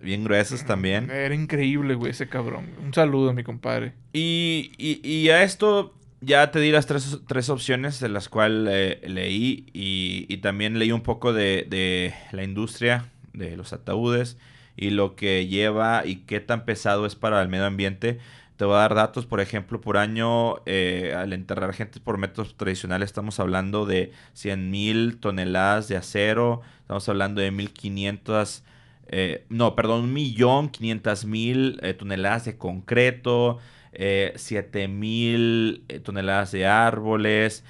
bien 0.00 0.24
gruesas 0.24 0.66
también. 0.66 1.10
Era 1.10 1.34
increíble, 1.34 1.94
güey, 1.94 2.10
ese 2.10 2.28
cabrón. 2.28 2.66
Un 2.82 2.92
saludo, 2.92 3.32
mi 3.32 3.44
compadre. 3.44 3.94
Y, 4.12 4.72
y, 4.76 5.06
y 5.08 5.30
a 5.30 5.42
esto 5.42 5.94
ya 6.22 6.50
te 6.50 6.60
di 6.60 6.70
las 6.70 6.86
tres, 6.86 7.18
tres 7.26 7.50
opciones 7.50 8.00
de 8.00 8.08
las 8.08 8.28
cuales 8.28 8.72
eh, 8.74 9.08
leí 9.08 9.66
y, 9.72 10.36
también 10.38 10.78
leí 10.78 10.92
un 10.92 11.02
poco 11.02 11.32
de, 11.32 11.66
de 11.68 12.14
la 12.32 12.42
industria 12.42 13.06
de 13.32 13.56
los 13.56 13.72
ataúdes 13.72 14.38
y 14.76 14.90
lo 14.90 15.16
que 15.16 15.46
lleva 15.46 16.06
y 16.06 16.16
qué 16.16 16.40
tan 16.40 16.64
pesado 16.64 17.06
es 17.06 17.14
para 17.14 17.42
el 17.42 17.48
medio 17.48 17.66
ambiente. 17.66 18.18
Te 18.56 18.64
voy 18.64 18.76
a 18.76 18.80
dar 18.80 18.94
datos, 18.94 19.26
por 19.26 19.40
ejemplo, 19.40 19.80
por 19.80 19.96
año, 19.96 20.56
eh, 20.66 21.14
al 21.16 21.32
enterrar 21.32 21.72
gente 21.74 22.00
por 22.00 22.18
métodos 22.18 22.56
tradicionales, 22.56 23.06
estamos 23.06 23.40
hablando 23.40 23.86
de 23.86 24.12
100 24.34 24.70
mil 24.70 25.18
toneladas 25.18 25.88
de 25.88 25.96
acero, 25.96 26.60
estamos 26.80 27.08
hablando 27.08 27.40
de 27.40 27.50
1.500, 27.50 28.62
eh, 29.08 29.44
no, 29.48 29.74
perdón, 29.74 30.14
1.500.000 30.14 31.80
eh, 31.82 31.94
toneladas 31.94 32.44
de 32.44 32.56
concreto, 32.56 33.58
eh, 33.92 34.32
7.000 34.36 35.84
eh, 35.88 36.00
toneladas 36.00 36.52
de 36.52 36.66
árboles, 36.66 37.64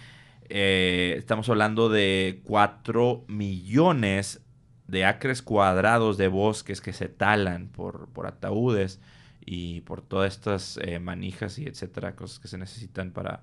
eh, 0.49 1.15
estamos 1.17 1.49
hablando 1.49 1.89
de 1.89 2.41
4 2.45 3.25
millones 3.29 4.43
de 4.87 5.05
acres 5.07 5.41
cuadrados 5.41 6.19
de 6.19 6.29
bosques 6.29 6.81
que 6.81 6.93
se 6.93 7.09
talan 7.09 7.69
por, 7.69 8.09
por 8.11 8.27
ataúdes 8.27 9.01
y 9.45 9.81
por 9.83 10.03
todas 10.03 10.35
estas 10.35 10.79
eh, 10.83 10.99
manijas 10.99 11.59
y 11.59 11.65
etcétera, 11.67 12.15
cosas 12.15 12.39
que 12.39 12.49
se 12.49 12.59
necesitan 12.59 13.13
para, 13.13 13.43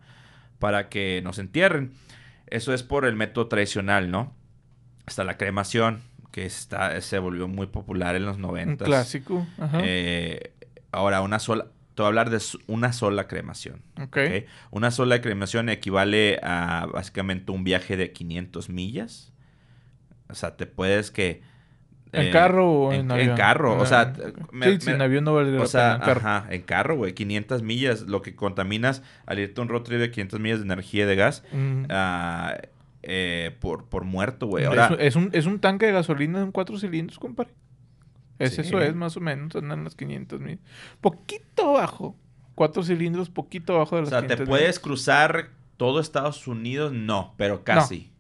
para 0.60 0.90
que 0.90 1.22
nos 1.24 1.40
entierren. 1.40 1.94
Eso 2.48 2.74
es 2.74 2.84
por 2.84 3.06
el 3.06 3.16
método 3.16 3.48
tradicional, 3.48 4.12
¿no? 4.12 4.34
Hasta 5.06 5.24
la 5.24 5.38
cremación, 5.38 6.02
que 6.32 6.46
está, 6.46 7.00
se 7.02 7.18
volvió 7.18 7.48
muy 7.48 7.68
popular 7.68 8.16
en 8.16 8.26
los 8.26 8.36
Un 8.36 8.44
90. 8.44 8.86
clásico. 8.86 9.48
Ajá. 9.58 9.80
Eh, 9.84 10.54
ahora, 10.92 11.22
una 11.22 11.40
sola, 11.40 11.68
te 12.00 12.04
voy 12.04 12.08
a 12.08 12.12
hablar 12.22 12.30
de 12.30 12.42
una 12.68 12.94
sola 12.94 13.28
cremación. 13.28 13.82
ok. 14.02 14.08
¿ok? 14.18 14.46
Una 14.72 14.90
sola 14.90 15.20
cremación 15.20 15.68
equivale 15.68 16.40
a 16.42 16.88
básicamente 16.94 17.52
un 17.52 17.66
viaje 17.66 17.98
de 17.98 18.14
500 18.14 18.70
millas. 18.70 19.34
O 20.30 20.34
sea, 20.36 20.56
te 20.56 20.66
puedes 20.66 21.12
que... 21.12 21.42
¿En 22.14 22.28
eh, 22.28 22.32
carro 22.32 22.72
o 22.72 22.94
en, 22.94 23.02
en, 23.02 23.12
avión? 23.12 23.30
en 23.32 23.36
carro, 23.36 23.78
o 23.78 23.86
sea... 23.86 24.14
ok. 24.18 24.54
me- 24.54 24.66
sí, 24.72 24.78
sí, 24.80 24.86
me- 24.88 24.96
en 24.96 25.02
avión 25.02 25.26
no 25.26 25.34
valdría 25.36 25.60
o 25.60 25.64
la 25.64 25.68
sea, 25.68 25.82
pena, 25.82 25.94
en 25.96 26.00
carro. 26.00 26.20
ajá, 26.22 26.48
en 26.54 26.62
carro, 26.62 26.96
güey, 26.96 27.14
500 27.14 27.64
millas, 27.64 28.02
lo 28.04 28.22
que 28.22 28.34
contaminas 28.34 29.04
al 29.26 29.40
irte 29.40 29.60
a 29.60 29.64
un 29.64 29.68
road 29.70 29.82
trip 29.84 30.00
de 30.00 30.10
500 30.10 30.40
millas 30.40 30.60
de 30.60 30.66
energía 30.66 31.04
y 31.04 31.08
de 31.08 31.16
gas 31.18 31.44
Mm. 31.52 31.84
ah, 31.90 32.56
eh, 33.04 33.56
por, 33.60 33.90
por 33.90 34.06
muerto, 34.06 34.48
güey. 34.48 34.64
Ahora, 34.64 34.96
es 35.00 35.16
un, 35.18 35.30
es 35.34 35.46
un 35.48 35.60
tanque 35.60 35.86
de 35.88 35.92
gasolina 35.92 36.42
en 36.42 36.52
cuatro 36.54 36.80
cilindros, 36.80 37.20
compadre. 37.20 37.52
Es 38.40 38.56
Sí. 38.56 38.62
eso 38.62 38.80
es, 38.82 38.96
más 38.96 39.16
o 39.18 39.20
menos, 39.20 39.56
andan 39.56 39.84
las 39.84 39.96
500 39.96 40.40
mil. 40.40 40.60
Poquito 41.02 41.78
abajo. 41.78 42.16
Cuatro 42.56 42.84
cilindros, 42.84 43.30
poquito 43.30 43.76
abajo 43.76 43.96
de 43.98 44.02
o 44.02 44.04
las 44.06 44.10
sea, 44.10 44.22
te 44.22 44.28
500 44.28 44.48
mil. 44.48 44.50
puedes 44.50 44.80
cruzar 44.80 45.50
Todo 45.78 46.00
Estados 46.02 46.48
Unidos, 46.48 46.92
no, 46.92 47.34
pero 47.38 47.64
casi. 47.64 48.12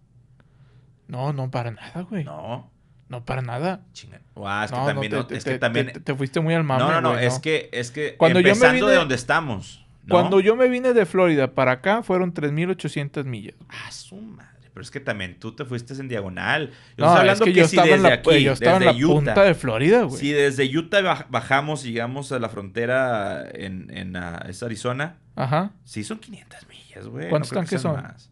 No, 1.08 1.34
no, 1.34 1.50
para 1.50 1.72
nada, 1.72 2.02
güey. 2.04 2.24
No. 2.24 2.70
No, 3.10 3.26
para 3.26 3.42
nada. 3.42 3.82
Chinga. 3.92 4.22
Ah, 4.36 4.64
es 4.66 4.72
que 4.72 4.78
también... 4.78 5.28
te, 5.28 5.36
es 5.36 5.44
que 5.44 5.58
también... 5.58 5.92
Te, 6.04 6.16
fuiste 6.16 6.40
muy 6.40 6.54
al 6.54 6.64
mame, 6.64 6.84
No, 6.84 6.92
no, 6.92 7.02
no. 7.02 7.18
Es 7.18 7.40
que... 7.40 7.70
Es 7.74 7.90
que... 7.90 8.16
Cuando 8.16 8.40
empezando 8.40 8.68
yo 8.68 8.72
me 8.72 8.80
vine, 8.80 8.92
de 8.92 8.98
donde 8.98 9.16
estamos. 9.16 9.86
Cuando 10.08 10.40
yo 10.40 10.56
me 10.56 10.70
vine 10.70 10.94
de 10.94 11.06
Florida 11.06 11.54
para 11.54 11.72
acá, 11.74 12.04
fueron 12.04 12.34
3.800 12.34 13.24
millas. 13.26 13.56
Ah, 13.68 13.92
su 13.92 14.16
madre. 14.16 14.59
Pero 14.80 14.86
es 14.86 14.92
que 14.92 15.02
también 15.02 15.38
tú 15.38 15.54
te 15.54 15.66
fuiste 15.66 15.94
en 15.96 16.08
diagonal. 16.08 16.72
Yo 16.96 17.04
no, 17.04 17.12
hablando 17.12 17.44
es 17.44 17.52
que, 17.52 17.54
yo, 17.54 17.68
si 17.68 17.76
estaba 17.76 17.94
en 17.94 18.02
la, 18.02 18.14
aquí, 18.14 18.42
yo 18.42 18.54
estaba 18.54 18.78
en 18.78 18.86
la 18.86 18.94
punta 18.94 19.44
de 19.44 19.54
Florida, 19.54 20.04
güey. 20.04 20.18
Si 20.18 20.32
desde 20.32 20.66
Utah 20.78 21.28
bajamos 21.30 21.84
y 21.84 21.92
llegamos 21.92 22.32
a 22.32 22.40
la 22.40 22.48
frontera 22.48 23.46
en, 23.52 23.90
en 23.90 24.16
uh, 24.16 24.38
Arizona. 24.62 25.18
Ajá. 25.36 25.74
Sí, 25.84 26.06
son 26.06 26.20
500 26.20 26.68
millas, 26.70 27.08
güey. 27.08 27.28
¿Cuántos 27.28 27.52
no 27.52 27.58
tanques 27.58 27.82
son? 27.82 28.02
Más. 28.02 28.32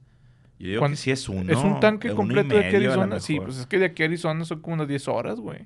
Yo 0.58 0.70
digo 0.70 0.88
que 0.88 0.96
sí 0.96 1.12
es 1.12 1.28
uno. 1.28 1.52
¿Es 1.52 1.60
un 1.60 1.82
tanque 1.82 2.14
completo 2.14 2.56
de 2.56 2.66
aquí 2.66 2.76
a 2.76 2.80
Arizona? 2.80 3.20
Sí, 3.20 3.42
pues 3.42 3.58
es 3.58 3.66
que 3.66 3.78
de 3.78 3.88
aquí 3.88 4.04
a 4.04 4.06
Arizona 4.06 4.46
son 4.46 4.62
como 4.62 4.76
unas 4.76 4.88
10 4.88 5.06
horas, 5.10 5.42
güey. 5.42 5.66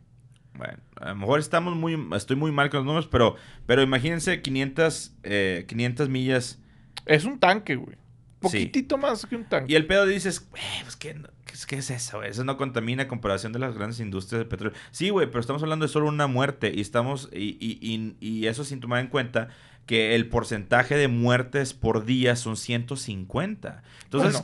Bueno, 0.56 0.80
a 1.00 1.10
lo 1.10 1.15
mejor 1.15 1.39
estamos 1.39 1.76
muy... 1.76 1.96
Estoy 2.15 2.38
muy 2.38 2.52
mal 2.52 2.72
con 2.72 2.80
los 2.80 2.86
números, 2.88 3.08
pero, 3.08 3.36
pero 3.67 3.84
imagínense 3.84 4.41
500, 4.41 5.13
eh, 5.22 5.65
500 5.67 6.10
millas. 6.10 6.60
Es 7.06 7.26
un 7.26 7.39
tanque, 7.39 7.76
güey. 7.76 8.00
Poquitito 8.41 8.97
más 8.97 9.25
que 9.25 9.36
un 9.36 9.45
tanque. 9.45 9.71
Y 9.71 9.75
el 9.75 9.86
pedo 9.86 10.06
dices, 10.06 10.47
pues, 10.49 10.95
¿qué, 10.95 11.15
¿qué, 11.67 11.75
es 11.77 11.91
eso? 11.91 12.23
Eso 12.23 12.43
no 12.43 12.58
contamina 12.58 13.04
a 13.04 13.08
comparación 13.08 13.54
de 13.54 13.60
las 13.60 13.75
grandes 13.75 13.99
industrias 13.99 14.39
de 14.39 14.45
petróleo. 14.45 14.77
Sí, 14.91 15.10
güey, 15.10 15.27
pero 15.27 15.39
estamos 15.39 15.62
hablando 15.62 15.86
de 15.86 15.91
solo 15.91 16.08
una 16.08 16.27
muerte 16.27 16.71
y 16.73 16.82
estamos... 16.82 17.30
Y, 17.32 17.58
y, 17.60 17.77
y, 17.82 18.15
y 18.19 18.47
eso 18.47 18.63
sin 18.63 18.80
tomar 18.80 18.99
en 18.99 19.08
cuenta 19.08 19.49
que 19.86 20.15
el 20.15 20.27
porcentaje 20.27 20.95
de 20.95 21.08
muertes 21.08 21.73
por 21.73 22.06
día 22.06 22.36
son 22.36 22.56
150. 22.56 23.84
Entonces, 24.04 24.43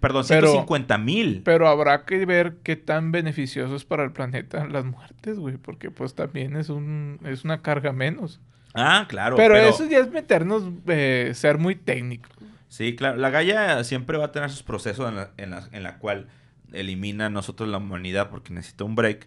perdón, 0.00 0.24
150 0.24 0.98
mil. 0.98 1.42
Pero 1.44 1.68
habrá 1.68 2.04
que 2.04 2.24
ver 2.24 2.56
qué 2.62 2.76
tan 2.76 3.12
beneficioso 3.12 3.76
es 3.76 3.84
para 3.84 4.04
el 4.04 4.12
planeta 4.12 4.66
las 4.66 4.84
muertes, 4.84 5.38
güey, 5.38 5.56
porque 5.56 5.90
pues 5.90 6.14
también 6.14 6.56
es, 6.56 6.68
un, 6.68 7.18
es 7.24 7.44
una 7.44 7.62
carga 7.62 7.92
menos. 7.92 8.40
Ah, 8.74 9.06
claro. 9.08 9.36
Pero, 9.36 9.56
eso 9.56 9.86
ya 9.88 9.98
es 9.98 10.10
meternos, 10.10 10.64
eh, 10.86 11.32
ser 11.34 11.58
muy 11.58 11.74
técnico. 11.74 12.28
Sí, 12.70 12.94
claro. 12.94 13.18
La 13.18 13.30
Gaia 13.30 13.82
siempre 13.82 14.16
va 14.16 14.26
a 14.26 14.32
tener 14.32 14.48
sus 14.48 14.62
procesos 14.62 15.08
en 15.08 15.16
la, 15.16 15.30
en 15.36 15.50
la, 15.50 15.68
en 15.72 15.82
la 15.82 15.98
cual 15.98 16.28
elimina 16.72 17.26
a 17.26 17.28
nosotros 17.30 17.68
la 17.68 17.78
humanidad 17.78 18.30
porque 18.30 18.54
necesita 18.54 18.84
un 18.84 18.94
break. 18.94 19.26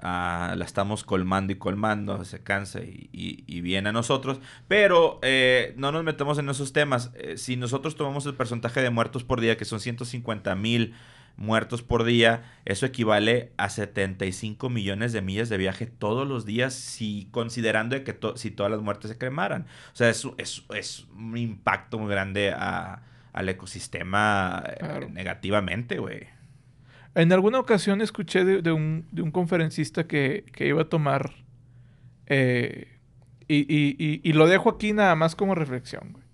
Ah, 0.00 0.54
la 0.56 0.64
estamos 0.64 1.02
colmando 1.02 1.52
y 1.52 1.56
colmando, 1.56 2.24
se 2.24 2.40
cansa 2.40 2.80
y, 2.80 3.60
viene 3.60 3.90
a 3.90 3.92
nosotros. 3.92 4.40
Pero 4.68 5.18
eh, 5.22 5.74
no 5.76 5.92
nos 5.92 6.02
metemos 6.02 6.38
en 6.38 6.48
esos 6.48 6.72
temas. 6.72 7.10
Eh, 7.14 7.36
si 7.36 7.56
nosotros 7.56 7.94
tomamos 7.94 8.24
el 8.24 8.34
porcentaje 8.34 8.80
de 8.80 8.88
muertos 8.88 9.22
por 9.22 9.40
día, 9.42 9.58
que 9.58 9.66
son 9.66 9.80
150 9.80 10.54
mil 10.54 10.94
muertos 11.38 11.82
por 11.82 12.04
día, 12.04 12.42
eso 12.64 12.84
equivale 12.84 13.52
a 13.56 13.70
75 13.70 14.68
millones 14.68 15.12
de 15.12 15.22
millas 15.22 15.48
de 15.48 15.56
viaje 15.56 15.86
todos 15.86 16.26
los 16.26 16.44
días, 16.44 16.74
si 16.74 17.28
considerando 17.30 18.02
que 18.02 18.18
si 18.34 18.50
todas 18.50 18.70
las 18.70 18.82
muertes 18.82 19.10
se 19.12 19.18
cremaran. 19.18 19.66
O 19.92 19.96
sea, 19.96 20.10
es, 20.10 20.26
es, 20.74 21.06
un 21.16 21.36
impacto 21.36 21.98
muy 21.98 22.10
grande 22.10 22.52
al 22.52 23.48
ecosistema 23.48 24.64
eh, 24.66 25.08
negativamente, 25.10 25.98
güey. 25.98 26.26
En 27.14 27.32
alguna 27.32 27.60
ocasión 27.60 28.00
escuché 28.00 28.44
de, 28.44 28.72
un, 28.72 29.06
de 29.12 29.22
un, 29.22 29.30
conferencista 29.30 30.06
que, 30.06 30.44
que, 30.52 30.66
iba 30.66 30.82
a 30.82 30.88
tomar, 30.88 31.32
eh, 32.26 32.98
y, 33.46 33.58
y, 33.58 34.20
y, 34.22 34.32
lo 34.34 34.46
dejo 34.46 34.70
aquí 34.70 34.92
nada 34.92 35.14
más 35.14 35.34
como 35.34 35.54
reflexión, 35.54 36.12
güey. 36.12 36.24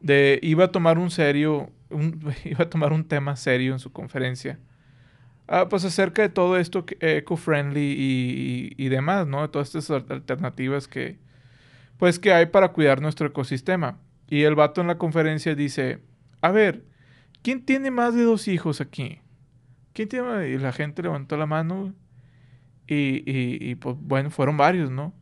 De, 0.00 0.38
iba 0.42 0.66
a 0.66 0.72
tomar 0.72 0.98
un 0.98 1.10
serio, 1.10 1.70
un, 1.90 2.20
iba 2.44 2.64
a 2.64 2.70
tomar 2.70 2.92
un 2.92 3.04
tema 3.04 3.36
serio 3.36 3.72
en 3.72 3.78
su 3.78 3.92
conferencia. 3.92 4.58
Ah, 5.48 5.68
pues 5.68 5.84
acerca 5.84 6.22
de 6.22 6.28
todo 6.28 6.56
esto 6.58 6.84
eco-friendly 7.00 7.94
y, 7.96 8.74
y, 8.76 8.88
demás, 8.88 9.26
¿no? 9.28 9.42
De 9.42 9.48
todas 9.48 9.74
estas 9.74 9.90
alternativas 10.10 10.88
que, 10.88 11.18
pues, 11.98 12.18
que 12.18 12.32
hay 12.32 12.46
para 12.46 12.72
cuidar 12.72 13.00
nuestro 13.00 13.28
ecosistema. 13.28 13.98
Y 14.28 14.42
el 14.42 14.56
vato 14.56 14.80
en 14.80 14.88
la 14.88 14.98
conferencia 14.98 15.54
dice, 15.54 16.00
a 16.40 16.50
ver, 16.50 16.84
¿quién 17.42 17.64
tiene 17.64 17.92
más 17.92 18.14
de 18.14 18.24
dos 18.24 18.48
hijos 18.48 18.80
aquí? 18.80 19.20
¿quién 19.96 20.08
tiene? 20.10 20.50
Y 20.50 20.58
la 20.58 20.72
gente 20.72 21.02
levantó 21.02 21.36
la 21.38 21.46
mano 21.46 21.94
y, 22.86 23.24
y, 23.26 23.74
pues 23.76 23.96
bueno, 23.98 24.30
fueron 24.30 24.56
varios, 24.56 24.90
¿no? 24.90 25.12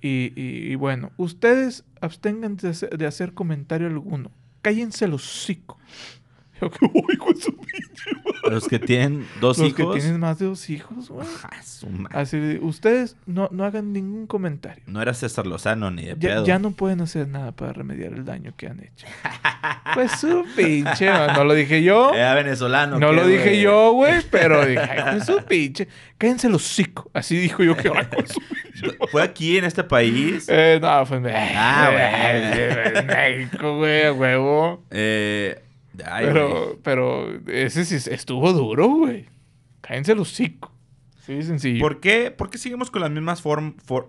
Y, 0.00 0.32
y 0.36 0.74
bueno, 0.76 1.12
ustedes 1.16 1.84
abstengan 2.00 2.56
de 2.56 2.70
hacer, 2.70 2.96
de 2.96 3.06
hacer 3.06 3.34
comentario 3.34 3.88
alguno. 3.88 4.30
Cállense 4.62 5.06
los 5.08 5.22
hocico. 5.24 5.78
Los 8.50 8.68
que 8.68 8.78
tienen 8.78 9.26
dos 9.40 9.58
hijos. 9.58 9.78
Los 9.78 9.94
que 9.94 10.00
tienen 10.00 10.20
más 10.20 10.38
de 10.38 10.46
dos 10.46 10.68
hijos, 10.70 11.08
güey. 11.08 11.26
Así 12.10 12.58
ustedes 12.60 13.16
no, 13.26 13.48
no 13.52 13.64
hagan 13.64 13.92
ningún 13.92 14.26
comentario. 14.26 14.82
No 14.86 15.00
era 15.00 15.14
César 15.14 15.46
Lozano 15.46 15.90
ni 15.90 16.04
de 16.04 16.16
ya, 16.18 16.28
pedo. 16.28 16.46
Ya 16.46 16.58
no 16.58 16.72
pueden 16.72 17.00
hacer 17.00 17.28
nada 17.28 17.52
para 17.52 17.72
remediar 17.72 18.12
el 18.12 18.24
daño 18.24 18.52
que 18.56 18.66
han 18.66 18.80
hecho. 18.80 19.06
pues 19.94 20.12
su 20.12 20.44
pinche, 20.56 21.10
no 21.34 21.44
lo 21.44 21.54
dije 21.54 21.82
yo. 21.82 22.12
Era 22.14 22.34
venezolano. 22.34 22.98
No 22.98 23.12
lo 23.12 23.26
dije 23.26 23.60
yo, 23.60 23.92
güey, 23.92 24.22
pero 24.30 24.64
dije, 24.66 24.80
ay, 24.80 25.02
pues 25.12 25.26
su 25.26 25.42
pinche. 25.44 25.88
Cállense 26.18 26.48
los 26.48 26.64
hocico. 26.64 27.10
Así 27.14 27.36
dijo 27.36 27.62
yo 27.62 27.76
que 27.76 27.88
ay, 27.88 28.06
con 28.06 28.26
su 28.26 28.40
pinche. 28.40 28.98
¿Fue 29.10 29.22
aquí 29.22 29.58
en 29.58 29.64
este 29.64 29.84
país? 29.84 30.46
Eh, 30.48 30.78
no, 30.80 31.06
fue 31.06 31.18
en 31.18 31.22
México. 31.24 31.54
Ah, 31.56 31.90
güey. 31.92 32.98
En 32.98 33.06
México, 33.06 33.76
güey, 33.76 34.10
huevo. 34.10 34.84
Eh 34.90 35.62
pero, 35.96 36.78
pero 36.82 37.28
ese 37.48 37.84
sí 37.84 38.10
estuvo 38.10 38.52
duro, 38.52 38.88
güey. 38.88 39.26
Cállense 39.80 40.14
los 40.14 40.30
hocico. 40.30 40.72
Sí, 41.20 41.42
sencillo. 41.42 41.80
¿Por 41.80 42.00
qué, 42.00 42.30
¿Por 42.30 42.50
qué 42.50 42.58
seguimos 42.58 42.90
con 42.90 43.02
las 43.02 43.10
mismas 43.10 43.42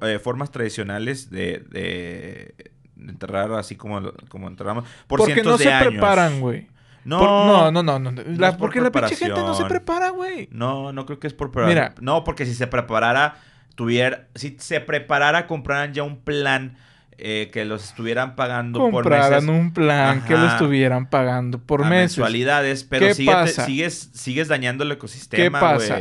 eh, 0.02 0.20
formas 0.20 0.52
tradicionales 0.52 1.30
de, 1.30 1.64
de, 1.70 2.72
enterrar 2.98 3.52
así 3.54 3.76
como, 3.76 4.14
como 4.30 4.48
enterramos? 4.48 4.86
Por 5.08 5.20
porque 5.20 5.44
no 5.44 5.58
se 5.58 5.72
preparan, 5.80 6.40
güey. 6.40 6.68
No, 7.06 7.72
no, 7.72 7.84
no, 7.84 8.00
no, 8.00 8.58
porque 8.58 8.82
la 8.82 8.92
pinche 8.92 9.16
gente 9.16 9.40
no 9.42 9.54
se 9.54 9.66
prepara, 9.66 10.10
güey. 10.10 10.48
No, 10.52 10.94
no 10.94 11.06
creo 11.06 11.20
que 11.20 11.28
es 11.28 11.34
por 11.34 11.52
preparar. 11.52 11.96
No, 12.02 12.24
porque 12.24 12.46
si 12.46 12.54
se 12.54 12.68
preparara, 12.68 13.36
tuviera. 13.76 14.28
Si 14.36 14.56
se 14.60 14.80
preparara, 14.80 15.46
compraran 15.46 15.94
ya 15.94 16.04
un 16.04 16.22
plan 16.22 16.78
eh, 17.26 17.50
que 17.54 17.64
los 17.64 17.86
estuvieran 17.86 18.36
pagando 18.36 18.92
por 18.92 19.10
meses. 19.10 19.48
un 19.48 19.72
plan 19.72 20.26
que 20.26 20.34
lo 20.34 20.46
estuvieran 20.46 21.10
pagando 21.10 21.58
por 21.58 21.80
meses. 21.80 22.18
mensualidades, 22.18 22.84
pero 22.84 23.14
sigues, 23.14 24.10
sigues 24.14 24.50
dañando 24.50 24.84
el 24.84 24.92
ecosistema, 24.92 25.42
¿Qué 25.42 25.50
pasa? 25.50 26.00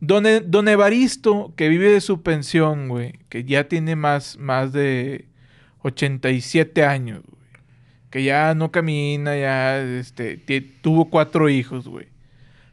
Don, 0.00 0.24
e, 0.24 0.40
don, 0.40 0.66
Evaristo, 0.68 1.52
que 1.56 1.68
vive 1.68 1.90
de 1.90 2.00
su 2.00 2.22
pensión, 2.22 2.88
güey, 2.88 3.18
que 3.28 3.44
ya 3.44 3.68
tiene 3.68 3.96
más, 3.96 4.38
más 4.38 4.72
de 4.72 5.28
87 5.82 6.86
años, 6.86 7.20
güey, 7.22 7.62
que 8.08 8.24
ya 8.24 8.54
no 8.54 8.72
camina, 8.72 9.36
ya 9.36 9.78
este, 9.78 10.38
tuvo 10.80 11.10
cuatro 11.10 11.50
hijos, 11.50 11.86
güey. 11.86 12.08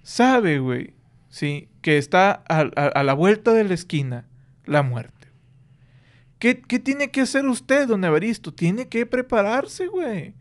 Sabe, 0.03 0.59
güey, 0.59 0.93
sí, 1.27 1.67
que 1.81 1.97
está 1.97 2.31
a 2.47 3.03
la 3.03 3.13
vuelta 3.13 3.51
de 3.51 3.65
la 3.65 3.73
esquina 3.73 4.25
la 4.65 4.83
muerte. 4.83 5.12
¿Qué, 6.43 6.55
tiene 6.55 7.09
que 7.09 7.21
hacer 7.21 7.45
usted, 7.45 7.87
don 7.87 8.03
Evaristo? 8.03 8.53
Tiene 8.53 8.89
que 8.89 9.05
prepararse, 9.05 9.87
güey. 9.87 10.33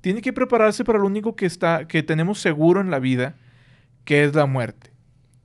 Tiene 0.00 0.22
que 0.22 0.32
prepararse 0.32 0.82
para 0.82 0.98
lo 0.98 1.04
único 1.04 1.36
que, 1.36 1.44
está, 1.44 1.86
que 1.86 2.02
tenemos 2.02 2.40
seguro 2.40 2.80
en 2.80 2.90
la 2.90 2.98
vida, 2.98 3.34
que 4.06 4.24
es 4.24 4.34
la 4.34 4.46
muerte. 4.46 4.92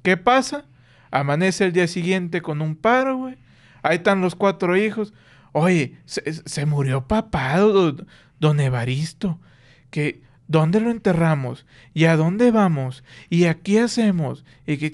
¿Qué 0.04 0.16
pasa? 0.16 0.64
Amanece 1.12 1.66
el 1.66 1.74
día 1.74 1.88
siguiente 1.88 2.42
con 2.42 2.62
un 2.62 2.78
paro, 2.78 3.18
güey. 3.18 3.36
Ahí 3.84 3.98
están 3.98 4.22
los 4.22 4.34
cuatro 4.36 4.78
hijos. 4.78 5.14
Oye, 5.52 5.98
se, 6.06 6.66
murió 6.66 7.06
papá, 7.06 7.58
don, 7.60 8.60
Evaristo. 8.62 9.42
Que, 9.90 10.22
¿Dónde 10.48 10.80
lo 10.80 10.90
enterramos? 10.90 11.66
¿Y 11.94 12.06
a 12.06 12.16
dónde 12.16 12.52
vamos? 12.52 13.04
¿Y 13.30 13.44
aquí 13.44 13.78
hacemos? 13.78 14.46
Y 14.66 14.78
que, 14.78 14.90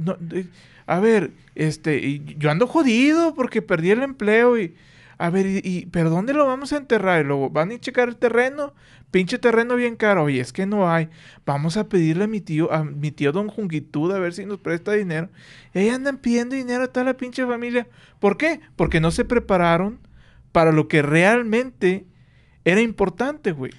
no, 0.00 0.18
a 0.86 1.00
ver, 1.00 1.32
este, 1.54 2.20
yo 2.38 2.50
ando 2.50 2.66
jodido 2.66 3.34
porque 3.34 3.62
perdí 3.62 3.90
el 3.90 4.02
empleo 4.02 4.58
y, 4.58 4.74
a 5.18 5.30
ver, 5.30 5.46
y, 5.46 5.86
pero 5.90 6.10
¿dónde 6.10 6.34
lo 6.34 6.46
vamos 6.46 6.72
a 6.72 6.76
enterrar? 6.76 7.24
Y 7.24 7.28
luego, 7.28 7.50
¿van 7.50 7.72
a 7.72 7.78
checar 7.78 8.08
el 8.08 8.16
terreno? 8.16 8.74
Pinche 9.10 9.38
terreno 9.38 9.76
bien 9.76 9.94
caro. 9.94 10.24
Oye, 10.24 10.40
es 10.40 10.52
que 10.52 10.66
no 10.66 10.90
hay. 10.90 11.08
Vamos 11.46 11.76
a 11.76 11.88
pedirle 11.88 12.24
a 12.24 12.26
mi 12.26 12.40
tío, 12.40 12.72
a 12.72 12.82
mi 12.82 13.12
tío 13.12 13.30
Don 13.30 13.48
Jungitud 13.48 14.10
a 14.12 14.18
ver 14.18 14.34
si 14.34 14.44
nos 14.44 14.58
presta 14.58 14.92
dinero. 14.92 15.28
Y 15.72 15.88
andan 15.88 16.18
pidiendo 16.18 16.56
dinero 16.56 16.84
a 16.84 16.88
toda 16.88 17.04
la 17.04 17.16
pinche 17.16 17.46
familia. 17.46 17.86
¿Por 18.18 18.36
qué? 18.36 18.60
Porque 18.74 19.00
no 19.00 19.12
se 19.12 19.24
prepararon 19.24 20.00
para 20.50 20.72
lo 20.72 20.88
que 20.88 21.00
realmente 21.00 22.06
era 22.64 22.80
importante, 22.80 23.52
güey. 23.52 23.72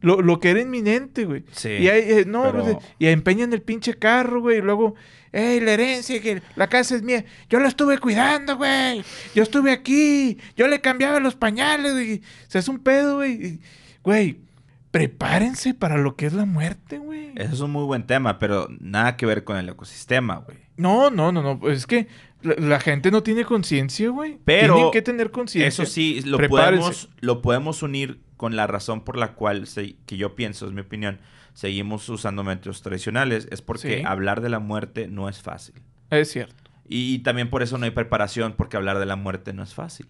Lo, 0.00 0.22
lo 0.22 0.38
que 0.38 0.50
era 0.50 0.60
inminente, 0.60 1.24
güey. 1.24 1.44
Sí. 1.52 1.70
Y 1.70 1.88
ahí, 1.88 2.02
eh, 2.04 2.24
no, 2.26 2.52
pues, 2.52 2.76
y 2.98 3.06
empeñan 3.06 3.52
el 3.52 3.62
pinche 3.62 3.94
carro, 3.94 4.40
güey. 4.40 4.58
Y 4.58 4.62
luego, 4.62 4.94
¡Ey, 5.32 5.60
la 5.60 5.72
herencia! 5.72 6.20
Que 6.20 6.42
la 6.56 6.68
casa 6.68 6.96
es 6.96 7.02
mía. 7.02 7.24
Yo 7.50 7.60
la 7.60 7.68
estuve 7.68 7.98
cuidando, 7.98 8.56
güey. 8.56 9.02
Yo 9.34 9.42
estuve 9.42 9.72
aquí. 9.72 10.38
Yo 10.56 10.68
le 10.68 10.80
cambiaba 10.80 11.20
los 11.20 11.34
pañales, 11.34 11.92
güey. 11.92 12.16
O 12.18 12.50
sea, 12.50 12.60
es 12.60 12.68
un 12.68 12.78
pedo, 12.78 13.16
güey. 13.16 13.60
Güey, 14.02 14.40
prepárense 14.90 15.74
para 15.74 15.98
lo 15.98 16.16
que 16.16 16.26
es 16.26 16.32
la 16.32 16.46
muerte, 16.46 16.98
güey. 16.98 17.32
Eso 17.36 17.54
es 17.54 17.60
un 17.60 17.72
muy 17.72 17.84
buen 17.84 18.06
tema, 18.06 18.38
pero 18.38 18.68
nada 18.80 19.16
que 19.16 19.26
ver 19.26 19.44
con 19.44 19.56
el 19.56 19.68
ecosistema, 19.68 20.36
güey. 20.36 20.58
No, 20.76 21.10
no, 21.10 21.30
no, 21.32 21.42
no. 21.42 21.68
Es 21.68 21.86
que 21.86 22.08
la, 22.42 22.54
la 22.54 22.80
gente 22.80 23.10
no 23.10 23.22
tiene 23.22 23.44
conciencia, 23.44 24.08
güey. 24.08 24.38
Pero 24.44 24.74
Tienen 24.74 24.92
que 24.92 25.02
tener 25.02 25.30
conciencia. 25.30 25.68
Eso 25.68 25.84
sí, 25.90 26.22
lo 26.22 26.38
Prepárense. 26.38 26.78
podemos, 26.78 27.08
lo 27.20 27.42
podemos 27.42 27.82
unir 27.82 28.20
con 28.38 28.56
la 28.56 28.66
razón 28.66 29.02
por 29.04 29.18
la 29.18 29.34
cual, 29.34 29.66
se- 29.66 29.96
que 30.06 30.16
yo 30.16 30.34
pienso, 30.34 30.66
es 30.66 30.72
mi 30.72 30.80
opinión, 30.80 31.20
seguimos 31.52 32.08
usando 32.08 32.42
métodos 32.44 32.80
tradicionales, 32.80 33.46
es 33.50 33.60
porque 33.60 33.98
Sí. 33.98 34.04
hablar 34.06 34.40
de 34.40 34.48
la 34.48 34.58
muerte 34.60 35.06
no 35.08 35.28
es 35.28 35.42
fácil. 35.42 35.74
Es 36.08 36.30
cierto. 36.32 36.54
Y, 36.88 37.18
también 37.18 37.50
por 37.50 37.62
eso 37.62 37.76
no 37.76 37.84
hay 37.84 37.90
preparación, 37.90 38.54
porque 38.56 38.78
hablar 38.78 38.98
de 38.98 39.04
la 39.04 39.16
muerte 39.16 39.52
no 39.52 39.62
es 39.62 39.74
fácil. 39.74 40.06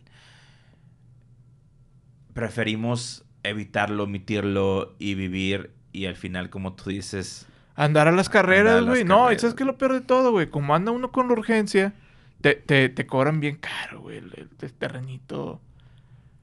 Preferimos 2.35 3.25
evitarlo, 3.43 4.05
omitirlo 4.05 4.95
y 4.99 5.15
vivir, 5.15 5.73
y 5.93 6.07
al 6.07 6.15
final, 6.17 6.51
como 6.51 6.75
tú 6.75 6.91
dices, 6.91 7.47
Andar 7.75 8.09
a 8.09 8.13
las 8.13 8.29
carreras, 8.29 8.85
güey. 8.85 9.05
No, 9.05 9.17
¿y 9.17 9.23
carreras. 9.23 9.41
sabes 9.43 9.55
qué 9.55 9.63
es 9.63 9.67
lo 9.69 9.79
peor 9.79 9.93
de 9.93 10.01
todo, 10.01 10.33
güey? 10.33 10.49
Como 10.51 10.75
anda 10.75 10.91
uno 10.91 11.13
con 11.13 11.29
la 11.29 11.33
urgencia, 11.35 11.95
te, 12.41 12.55
te, 12.55 12.89
te 12.89 13.07
cobran 13.07 13.39
bien 13.41 13.57
caro, 13.57 14.01
güey, 14.03 14.19
el 14.19 14.49
terrenito 14.79 15.61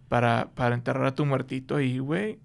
para, 0.07 0.51
para 0.55 0.75
enterrar 0.75 1.05
a 1.05 1.15
tu 1.15 1.25
muertito 1.25 1.75
ahí, 1.75 1.99
güey. 1.99 2.39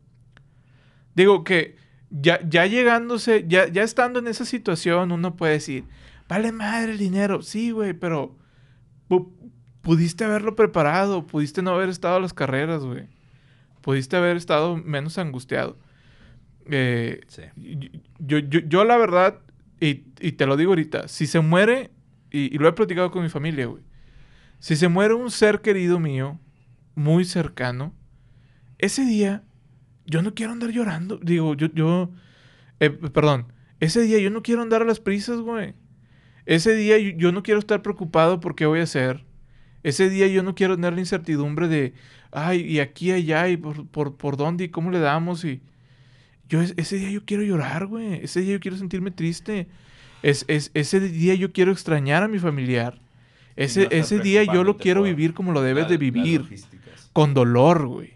Digo 1.15 1.45
que 1.45 1.77
ya, 2.11 2.41
ya 2.49 2.67
llegándose, 2.67 3.45
ya, 3.47 3.69
ya 3.69 3.83
estando 3.83 4.19
en 4.19 4.27
esa 4.29 4.45
situación, 4.45 5.13
uno 5.13 5.37
puede 5.37 5.55
decir, 5.55 5.85
vale 6.29 6.53
madre 6.53 6.93
el 6.93 6.99
dinero. 6.99 7.43
Sí, 7.43 7.71
güey, 7.71 7.93
pero 7.93 8.37
pu- 9.09 9.31
pudiste 9.83 10.25
haberlo 10.25 10.57
preparado, 10.57 11.27
pudiste 11.27 11.63
no 11.63 11.73
haber 11.73 11.89
estado 11.89 12.17
a 12.17 12.21
las 12.21 12.35
carreras, 12.35 12.83
güey. 12.83 13.09
Pudiste 13.81 14.17
haber 14.17 14.37
estado 14.37 14.77
menos 14.77 15.19
angustiado. 15.19 15.79
Eh, 16.67 17.21
sí. 17.29 17.43
yo, 18.19 18.39
yo, 18.39 18.61
yo 18.61 18.85
la 18.85 18.97
verdad, 18.97 19.39
y, 19.81 20.05
y 20.21 20.33
te 20.33 20.47
lo 20.47 20.57
digo 20.57 20.73
ahorita, 20.73 21.09
si 21.09 21.27
se 21.27 21.41
muere, 21.41 21.91
y, 22.31 22.55
y 22.55 22.59
lo 22.59 22.69
he 22.69 22.73
platicado 22.73 23.11
con 23.11 23.23
mi 23.23 23.29
familia, 23.29 23.67
güey, 23.67 23.83
si 24.59 24.77
se 24.77 24.89
muere 24.89 25.15
un 25.15 25.31
ser 25.31 25.63
querido 25.63 25.99
mío, 25.99 26.39
muy 26.95 27.25
cercano, 27.25 27.95
ese 28.79 29.05
día 29.05 29.43
yo 30.07 30.23
no 30.23 30.35
quiero 30.35 30.53
andar 30.53 30.71
llorando. 30.71 31.19
Digo, 31.19 31.55
yo, 31.55 31.69
yo, 31.75 32.11
eh, 32.81 32.91
perdón, 32.91 33.53
ese 33.81 34.03
día 34.03 34.19
yo 34.19 34.31
no 34.31 34.43
quiero 34.43 34.63
andar 34.63 34.83
a 34.83 34.85
las 34.87 35.01
prisas, 35.01 35.41
güey. 35.41 35.75
Ese 36.47 36.75
día 36.75 36.99
yo, 36.99 37.11
yo 37.17 37.33
no 37.33 37.43
quiero 37.43 37.61
estar 37.61 37.83
preocupado 37.83 38.41
por 38.41 38.55
qué 38.55 38.67
voy 38.67 38.81
a 38.81 38.85
hacer. 38.85 39.25
Ese 39.83 40.11
día 40.11 40.27
yo 40.27 40.43
no 40.43 40.55
quiero 40.55 40.75
tener 40.77 40.93
la 40.95 41.01
incertidumbre 41.01 41.69
de, 41.69 41.95
ay, 42.33 42.61
y 42.61 42.81
aquí, 42.81 43.13
allá, 43.13 43.49
y 43.49 43.57
por, 43.57 43.87
por, 43.87 44.17
por 44.17 44.37
dónde, 44.37 44.65
y 44.65 44.69
cómo 44.69 44.91
le 44.91 44.99
damos, 44.99 45.45
y... 45.45 45.63
Yo 46.49 46.61
es- 46.61 46.75
ese 46.77 46.97
día 46.97 47.11
yo 47.11 47.25
quiero 47.25 47.45
llorar, 47.45 47.87
güey. 47.87 48.15
Ese 48.25 48.41
día 48.41 48.55
yo 48.55 48.61
quiero 48.61 48.77
sentirme 48.77 49.13
triste. 49.13 49.69
Es, 50.23 50.45
es- 50.49 50.71
ese 50.75 50.99
día 51.01 51.35
yo 51.37 51.53
quiero 51.53 51.71
extrañar 51.71 52.25
a 52.25 52.29
mi 52.29 52.41
familiar. 52.41 53.01
Ese, 53.57 53.83
no 53.85 53.89
ese 53.93 54.19
día 54.19 54.43
yo 54.43 54.65
lo 54.65 54.77
quiero 54.77 55.03
vivir 55.03 55.33
como 55.33 55.53
lo 55.53 55.63
debes 55.63 55.85
la- 55.85 55.91
de 55.91 55.97
vivir. 55.99 56.41
Con 57.13 57.35
dolor, 57.35 57.87
güey. 57.87 58.15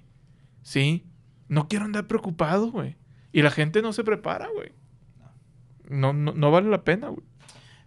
¿Sí? 0.63 1.05
No 1.49 1.69
quiero 1.69 1.85
andar 1.85 2.07
preocupado, 2.07 2.71
güey. 2.71 2.97
Y 3.33 3.43
la 3.43 3.51
gente 3.51 3.83
no 3.83 3.93
se 3.93 4.05
prepara, 4.05 4.49
güey. 4.55 4.73
No, 5.89 6.13
no, 6.13 6.33
no 6.33 6.51
vale 6.51 6.71
la 6.71 6.85
pena, 6.85 7.09
güey. 7.09 7.25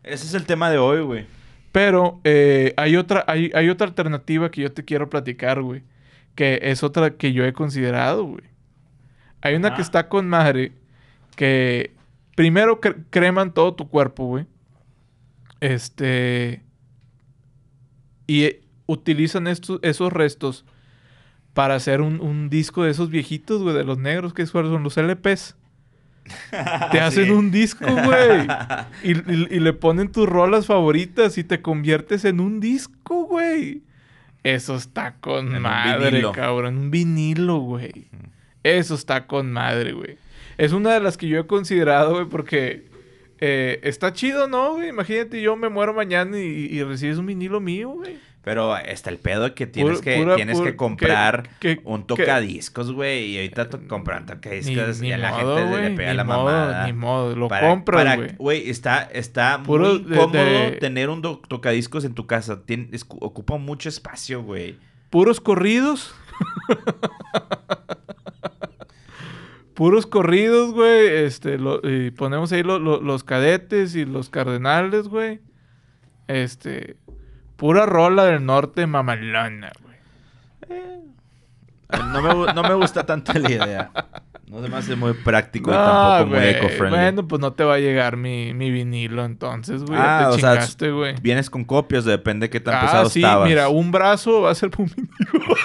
Ese 0.04 0.26
es 0.26 0.34
el 0.34 0.46
tema 0.46 0.70
de 0.70 0.78
hoy, 0.78 1.02
güey. 1.02 1.26
Pero 1.72 2.22
eh, 2.24 2.74
hay, 2.78 2.96
otra, 2.96 3.24
hay, 3.28 3.52
hay 3.54 3.70
otra 3.70 3.88
alternativa 3.88 4.52
que 4.52 4.62
yo 4.62 4.72
te 4.72 4.86
quiero 4.86 5.10
platicar, 5.10 5.62
güey. 5.62 5.84
Que 6.36 6.60
es 6.64 6.84
otra 6.84 7.16
que 7.18 7.34
yo 7.34 7.46
he 7.46 7.54
considerado, 7.54 8.24
güey. 8.24 8.44
Hay 9.42 9.56
una 9.56 9.70
que 9.70 9.74
Ajá. 9.76 9.82
está 9.84 10.10
con 10.10 10.28
madre 10.28 10.72
que 11.36 11.96
primero 12.36 12.80
cre- 12.82 13.06
creman 13.10 13.54
todo 13.54 13.74
tu 13.76 13.90
cuerpo, 13.90 14.26
güey. 14.26 14.46
Este. 15.60 16.62
Y 18.28 18.44
eh, 18.44 18.62
utilizan 18.86 19.48
estos, 19.48 19.80
esos 19.84 20.12
restos 20.12 20.66
para 21.58 21.74
hacer 21.74 22.02
un, 22.02 22.22
un 22.22 22.50
disco 22.52 22.84
de 22.84 22.92
esos 22.92 23.10
viejitos, 23.10 23.64
güey, 23.64 23.76
de 23.76 23.84
los 23.84 23.98
negros, 23.98 24.32
que 24.36 24.46
son 24.46 24.84
los 24.84 24.96
LPs. 24.96 25.56
Te 26.92 27.00
hacen 27.00 27.26
Sí. 27.26 27.32
un 27.32 27.50
disco, 27.52 27.86
güey. 27.90 28.48
Y, 29.04 29.12
y- 29.34 29.48
y 29.56 29.60
le 29.60 29.74
ponen 29.74 30.12
tus 30.12 30.30
rolas 30.30 30.68
favoritas 30.68 31.38
y 31.40 31.44
te 31.44 31.62
conviertes 31.64 32.26
en 32.26 32.40
un 32.42 32.60
disco, 32.60 33.24
güey. 33.26 33.82
Eso 34.44 34.76
está 34.76 35.16
con 35.16 35.48
En 35.48 35.56
un 35.58 35.62
madre, 35.64 36.10
vinilo. 36.12 36.32
cabrón. 36.32 36.78
Un 36.78 36.92
vinilo, 36.92 37.58
güey. 37.58 38.08
Eso 38.64 38.94
está 38.94 39.26
con 39.26 39.52
madre, 39.52 39.94
güey. 39.94 40.18
Es 40.60 40.74
una 40.74 40.94
de 40.94 41.00
las 41.00 41.18
que 41.18 41.28
yo 41.28 41.40
he 41.40 41.48
considerado, 41.48 42.14
güey, 42.14 42.26
porque 42.28 42.86
eh, 43.40 43.80
está 43.84 44.14
chido, 44.14 44.48
¿no, 44.48 44.74
güey? 44.76 44.90
Imagínate, 44.90 45.42
yo 45.42 45.56
me 45.56 45.70
muero 45.70 45.94
mañana 45.94 46.38
y, 46.40 46.44
y 46.70 46.84
recibes 46.84 47.18
un 47.18 47.26
vinilo 47.26 47.60
mío, 47.62 47.90
güey. 47.90 48.18
Pero 48.48 48.78
está 48.78 49.10
el 49.10 49.18
pedo 49.18 49.54
que 49.54 49.68
tienes 49.68 50.00
Pura- 50.00 50.04
que, 50.06 50.18
pura- 50.24 50.36
tienes 50.38 50.58
pura- 50.58 50.72
que 50.72 50.78
comprar 50.78 51.50
que- 51.60 51.80
que- 51.80 51.82
un 51.84 52.08
tocadiscos, 52.08 52.94
güey. 52.94 53.26
Y 53.32 53.36
ahorita 53.40 53.68
to- 53.70 53.86
comprar 53.90 54.26
tocadiscos 54.26 55.02
Ni, 55.02 55.10
y 55.10 55.12
a 55.12 55.18
la 55.18 55.32
modo, 55.32 55.58
gente 55.58 55.70
güey. 55.70 55.90
le 55.90 55.98
pega 55.98 56.12
Ni 56.12 56.16
la 56.18 56.24
modo, 56.24 56.46
mamada. 56.46 56.86
ni 56.88 56.94
modo. 56.94 57.36
Lo 57.36 57.50
Para- 57.50 57.68
compras, 57.68 58.16
güey. 58.16 58.36
Güey, 58.38 58.70
está, 58.70 59.02
está 59.02 59.58
muy 59.58 60.00
de- 60.00 60.16
cómodo 60.16 60.32
de- 60.46 60.78
tener 60.80 61.10
un 61.10 61.22
tocadiscos 61.22 62.06
en 62.06 62.14
tu 62.14 62.26
casa. 62.26 62.62
Tien- 62.66 62.88
es- 62.94 63.06
ocupa 63.20 63.58
mucho 63.58 63.90
espacio, 63.90 64.42
güey. 64.42 64.78
Puros 65.10 65.42
corridos. 65.42 66.16
Puros 69.74 70.08
corridos, 70.08 70.72
güey. 70.74 71.08
Este, 71.26 71.58
lo- 71.58 71.82
y 71.84 72.12
ponemos 72.12 72.52
ahí 72.52 72.64
lo- 72.64 72.80
lo- 72.80 73.02
los 73.02 73.24
cadetes 73.24 73.94
y 73.96 74.06
los 74.06 74.30
cardenales, 74.30 75.08
güey. 75.10 75.40
Este, 76.28 76.96
pura 77.58 77.86
rola 77.86 78.24
del 78.26 78.46
norte 78.46 78.88
mamalona, 78.88 79.72
güey. 79.82 79.98
No 82.14 82.22
me, 82.22 82.54
no 82.54 82.64
me 82.64 82.74
gusta 82.76 83.06
tanto 83.06 83.34
la 83.34 83.52
idea. 83.52 83.92
No 84.48 84.62
se 84.64 84.70
me 84.70 84.78
hace 84.78 84.96
muy 84.96 85.12
práctico 85.14 85.72
y 85.72 85.74
No, 85.74 85.80
tampoco 85.84 86.30
muy 86.30 86.38
güey. 86.40 86.50
eco-friendly. 86.52 86.90
Bueno, 86.90 87.28
pues 87.28 87.42
no 87.42 87.52
te 87.54 87.64
va 87.66 87.74
a 87.76 87.80
llegar 87.80 88.16
mi, 88.16 88.54
mi 88.54 88.72
vinilo 88.72 89.26
entonces, 89.26 89.84
güey. 89.84 90.00
Ah, 90.02 90.30
te 90.34 90.40
sea, 90.40 90.52
chingaste, 90.54 90.92
güey. 90.92 91.16
Vienes 91.22 91.50
con 91.50 91.66
copias, 91.66 92.06
depende 92.06 92.46
de 92.46 92.50
qué 92.50 92.60
tan 92.62 92.76
Ah, 92.76 92.82
pesado 92.82 93.10
sí, 93.10 93.20
estabas. 93.20 93.48
mira, 93.50 93.68
un 93.70 93.92
brazo 93.92 94.42
va 94.44 94.52
a 94.52 94.56
ser 94.56 94.70
un 94.78 94.86
vinilo. 94.86 95.14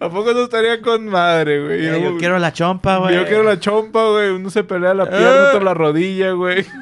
¿A 0.00 0.08
poco 0.08 0.32
no 0.32 0.42
estaría 0.44 0.80
con 0.80 1.06
madre, 1.08 1.62
güey? 1.62 1.86
Eh, 1.86 2.00
yo 2.02 2.16
quiero 2.16 2.38
la 2.38 2.52
chompa, 2.52 2.96
güey. 2.96 3.14
Yo 3.14 3.26
quiero 3.26 3.42
la 3.44 3.60
chompa, 3.60 4.08
güey. 4.10 4.30
Uno 4.30 4.48
se 4.50 4.64
pelea 4.64 4.94
la 4.94 5.04
pierna, 5.08 5.48
otro 5.50 5.60
la 5.60 5.74
rodilla, 5.74 6.32
güey. 6.32 6.64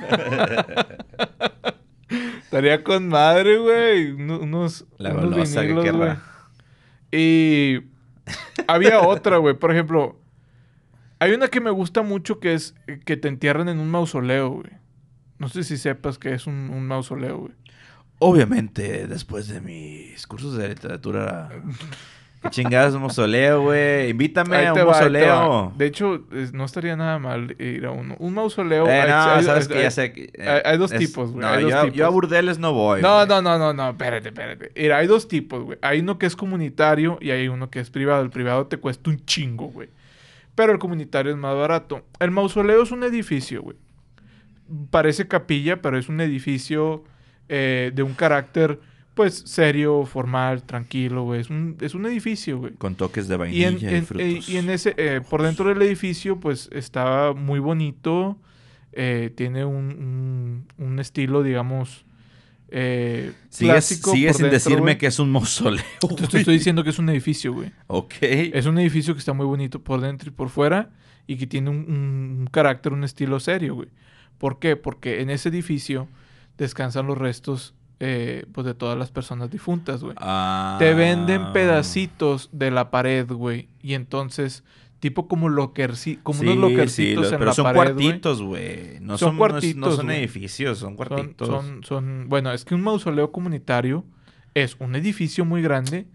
Estaría 2.48 2.82
con 2.82 3.08
madre, 3.08 3.58
güey. 3.58 4.12
Uno- 4.12 4.38
Unos, 4.40 4.86
La 4.96 5.10
unos 5.12 5.24
golosa 5.26 5.60
que 5.60 5.66
vinilos, 5.66 5.84
querrá. 5.84 6.22
Y 7.12 7.80
había 8.66 9.00
otra, 9.06 9.36
güey. 9.36 9.54
Por 9.54 9.70
ejemplo, 9.70 10.18
hay 11.18 11.32
una 11.32 11.48
que 11.48 11.60
me 11.60 11.70
gusta 11.70 12.00
mucho 12.00 12.40
que 12.40 12.54
es 12.54 12.74
que 13.04 13.18
te 13.18 13.28
entierran 13.28 13.68
en 13.68 13.78
un 13.78 13.90
mausoleo, 13.90 14.48
güey. 14.50 14.70
No 15.38 15.48
sé 15.48 15.62
si 15.62 15.76
sepas 15.76 16.18
que 16.18 16.32
es 16.32 16.46
un, 16.46 16.70
un 16.70 16.86
mausoleo, 16.86 17.38
güey. 17.38 17.52
Obviamente, 18.18 19.06
después 19.06 19.46
de 19.48 19.60
mis 19.60 20.26
cursos 20.26 20.56
de 20.56 20.68
literatura. 20.70 21.50
¿Qué 22.42 22.50
chingadas 22.50 22.94
un 22.94 23.00
mausoleo, 23.00 23.62
güey? 23.62 24.10
Invítame 24.10 24.56
Ahí 24.56 24.66
a 24.66 24.72
un 24.72 24.78
va, 24.80 24.84
mausoleo. 24.84 25.72
De 25.76 25.86
hecho, 25.86 26.24
es- 26.32 26.52
no 26.52 26.64
estaría 26.64 26.94
nada 26.94 27.18
mal 27.18 27.56
ir 27.60 27.84
a 27.84 27.90
uno. 27.90 28.14
Un 28.20 28.34
mausoleo. 28.34 28.86
Eh, 28.86 28.92
hay- 29.00 29.08
no, 29.10 29.16
hay- 29.16 29.42
sabes 29.44 29.68
hay- 29.68 29.76
que 29.76 29.82
ya 29.82 29.90
sé. 29.90 30.12
que, 30.12 30.30
eh, 30.34 30.62
hay- 30.64 30.78
dos 30.78 30.92
es- 30.92 30.98
tipos, 31.00 31.32
güey, 31.32 31.44
No, 31.44 31.58
yo, 31.58 31.68
tipos. 31.82 31.92
yo 31.94 32.06
a 32.06 32.08
burdeles 32.10 32.58
no 32.60 32.72
voy. 32.72 33.02
No, 33.02 33.26
no, 33.26 33.42
no, 33.42 33.58
no, 33.58 33.72
no, 33.74 33.90
espérate, 33.90 34.28
espérate. 34.28 34.70
Mira, 34.76 34.98
hay 34.98 35.06
dos 35.08 35.26
tipos, 35.26 35.64
güey. 35.64 35.78
Hay 35.82 35.98
uno 36.00 36.16
que 36.18 36.26
es 36.26 36.36
comunitario 36.36 37.18
y 37.20 37.30
hay 37.32 37.48
uno 37.48 37.70
que 37.70 37.80
es 37.80 37.90
privado. 37.90 38.22
El 38.22 38.30
privado 38.30 38.66
te 38.68 38.76
cuesta 38.76 39.10
un 39.10 39.24
chingo, 39.26 39.66
güey. 39.68 39.88
Pero 40.54 40.72
el 40.72 40.78
comunitario 40.78 41.32
es 41.32 41.38
más 41.38 41.56
barato. 41.56 42.02
El 42.20 42.30
mausoleo 42.30 42.82
es 42.84 42.92
un 42.92 43.02
edificio, 43.02 43.62
güey. 43.62 43.76
Parece 44.90 45.26
capilla, 45.26 45.80
pero 45.82 45.98
es 45.98 46.08
un 46.08 46.20
edificio 46.20 47.04
eh, 47.48 47.92
de 47.94 48.02
un 48.02 48.12
carácter, 48.12 48.78
pues, 49.18 49.42
serio, 49.46 50.06
formal, 50.06 50.62
tranquilo, 50.62 51.24
güey. 51.24 51.40
Es 51.40 51.50
un, 51.50 51.76
es 51.80 51.94
un 51.96 52.06
edificio, 52.06 52.58
güey. 52.60 52.74
Con 52.74 52.94
toques 52.94 53.26
de 53.26 53.34
Y 53.34 53.38
vainilla 53.38 53.68
en, 53.68 53.78
y, 53.80 53.84
en- 53.96 54.06
frutos. 54.06 54.24
eh, 54.26 54.40
y 54.46 54.56
en 54.58 54.70
ese, 54.70 54.94
eh, 54.96 55.20
por 55.28 55.42
dentro 55.42 55.68
del 55.68 55.82
edificio, 55.82 56.38
pues 56.38 56.68
está 56.72 57.32
muy 57.34 57.58
bonito. 57.58 58.38
eh, 58.92 59.32
tiene 59.36 59.64
un, 59.64 60.64
un- 60.78 60.84
un 60.86 60.98
estilo, 61.00 61.42
digamos, 61.42 62.04
eh, 62.70 63.32
clásico. 63.58 64.12
sigues 64.12 64.36
sin 64.36 64.44
dentro, 64.50 64.70
decirme 64.70 64.98
que 64.98 65.06
es 65.08 65.18
un 65.18 65.30
mausoleo. 65.30 65.82
Te- 66.30 66.38
estoy 66.38 66.54
diciendo 66.54 66.84
que 66.84 66.90
es 66.90 66.98
un 67.00 67.08
edificio, 67.08 67.52
güey. 67.52 67.70
Ok. 67.88 68.14
Es 68.20 68.66
un 68.66 68.78
edificio 68.78 69.14
que 69.14 69.18
está 69.20 69.32
muy 69.32 69.46
bonito 69.46 69.82
por 69.82 70.00
dentro 70.00 70.28
y 70.28 70.32
por 70.32 70.48
fuera 70.48 70.90
y 71.26 71.36
que 71.36 71.46
tiene 71.46 71.70
un, 71.70 71.76
un- 71.88 72.36
un 72.40 72.46
carácter, 72.50 72.92
un 72.92 73.02
estilo 73.04 73.40
serio, 73.40 73.74
güey. 73.74 73.88
¿Por 74.38 74.58
qué? 74.58 74.76
Porque 74.76 75.20
en 75.20 75.30
ese 75.30 75.48
edificio 75.48 76.08
descansan 76.56 77.06
los 77.06 77.18
restos 77.18 77.74
eh, 78.00 78.46
pues 78.52 78.64
de 78.66 78.74
todas 78.74 78.96
las 78.98 79.10
personas 79.10 79.50
difuntas, 79.50 80.02
güey. 80.02 80.14
Ah. 80.18 80.76
Te 80.78 80.94
venden 80.94 81.52
pedacitos 81.52 82.48
de 82.52 82.70
la 82.70 82.90
pared, 82.90 83.26
güey. 83.30 83.68
Y 83.82 83.94
entonces, 83.94 84.62
tipo 85.00 85.28
como 85.28 85.48
lockerci 85.48 86.16
como 86.22 86.40
unos 86.40 86.54
Sí, 86.54 86.60
lockercitos 86.60 87.26
sí, 87.28 87.34
en 87.34 87.38
pero 87.38 87.50
la 87.50 87.54
son 87.54 87.64
pared, 87.64 87.76
cuartitos, 87.94 88.42
güey. 88.42 88.98
No 89.00 89.18
Son 89.18 89.28
son, 89.28 89.34
no 89.34 89.38
cuartitos, 89.38 89.96
son 89.96 90.10
edificios, 90.10 90.78
son 90.78 90.94
cuartitos. 90.96 91.48
son, 91.48 91.82
son, 91.84 92.28
bueno, 92.28 92.52
es 92.52 92.64
que 92.64 92.74
un 92.74 92.82
mausoleo 92.82 93.30
comunitario 93.32 94.04
es 94.54 94.76
un 94.80 94.96
edificio 94.96 95.44
muy 95.44 95.62
grande 95.62 96.06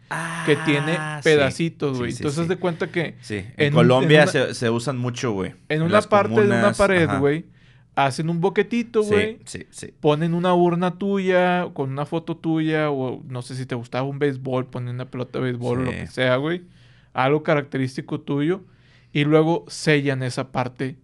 que 0.45 0.55
tiene 0.65 0.95
Ah, 0.99 1.19
sí. 1.23 1.29
pedacitos, 1.29 1.97
güey. 1.99 2.11
sí, 2.11 2.17
Entonces, 2.19 2.47
de 2.49 2.57
cuenta 2.57 2.87
que 2.91 3.15
Sí, 3.21 3.45
en, 3.57 3.73
Colombia 3.73 4.23
en 4.23 4.29
una- 4.29 4.31
se, 4.31 4.53
se 4.53 4.69
usan 4.69 4.97
mucho, 4.97 5.31
güey. 5.31 5.53
en 5.69 5.81
una 5.81 6.01
parte 6.01 6.41
de 6.41 6.47
una 6.47 6.73
pared, 6.73 7.09
güey, 7.19 7.45
hacen 7.95 8.29
un 8.29 8.41
boquetito, 8.41 9.03
güey. 9.03 9.39
Sí, 9.45 9.59
sí, 9.61 9.67
sí. 9.71 9.93
Ponen 9.99 10.33
una 10.33 10.53
urna 10.53 10.97
tuya 10.97 11.69
con 11.73 11.91
una 11.91 12.05
foto 12.05 12.37
tuya 12.37 12.89
o 12.91 13.21
no 13.27 13.41
sé 13.41 13.55
si 13.55 13.65
te 13.65 13.75
gustaba 13.75 14.07
un 14.07 14.19
béisbol, 14.19 14.67
ponen 14.67 14.95
una 14.95 15.05
pelota 15.05 15.39
de 15.39 15.45
béisbol 15.45 15.79
o 15.79 15.83
lo 15.83 15.91
que 15.91 16.07
sea, 16.07 16.37
güey. 16.37 16.63
Algo 17.13 17.43
característico 17.43 18.19
tuyo. 18.21 18.61
Y 19.11 19.25
luego 19.25 19.65
sellan 19.67 20.23
esa 20.23 20.51
parte 20.51 20.97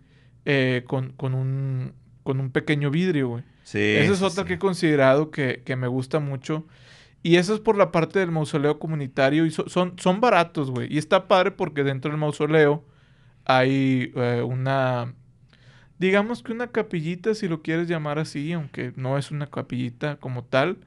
eh, 0.45 0.83
con, 0.87 1.11
con, 1.11 1.35
un, 1.35 1.93
con 2.23 2.39
un 2.39 2.49
pequeño 2.51 2.89
vidrio, 2.89 3.27
güey. 3.29 3.43
Sí, 3.63 3.77
Esa 3.77 4.13
es 4.13 4.21
otra 4.23 4.43
sí. 4.43 4.47
que 4.47 4.53
he 4.55 4.59
considerado 4.59 5.29
que, 5.29 5.61
que 5.63 5.75
me 5.75 5.87
gusta 5.87 6.19
mucho. 6.19 6.65
Y 7.21 7.35
eso 7.35 7.53
es 7.53 7.59
por 7.59 7.77
la 7.77 7.91
parte 7.91 8.17
del 8.17 8.31
mausoleo 8.31 8.79
comunitario. 8.79 9.45
Y 9.45 9.51
so- 9.51 9.69
son, 9.69 9.93
son 9.99 10.21
baratos, 10.21 10.71
güey. 10.71 10.91
Y 10.91 10.97
está 10.97 11.27
padre 11.27 11.51
porque 11.51 11.83
dentro 11.83 12.09
del 12.09 12.19
mausoleo 12.19 12.83
hay 13.45 14.11
eh, 14.15 14.41
una... 14.43 15.13
Digamos 15.99 16.41
que 16.43 16.51
una 16.53 16.67
capillita, 16.67 17.35
si 17.35 17.47
lo 17.47 17.61
quieres 17.61 17.87
llamar 17.87 18.17
así, 18.19 18.53
aunque 18.53 18.93
no 18.95 19.17
es 19.17 19.31
una 19.31 19.47
capillita 19.47 20.15
como 20.15 20.43
tal. 20.43 20.77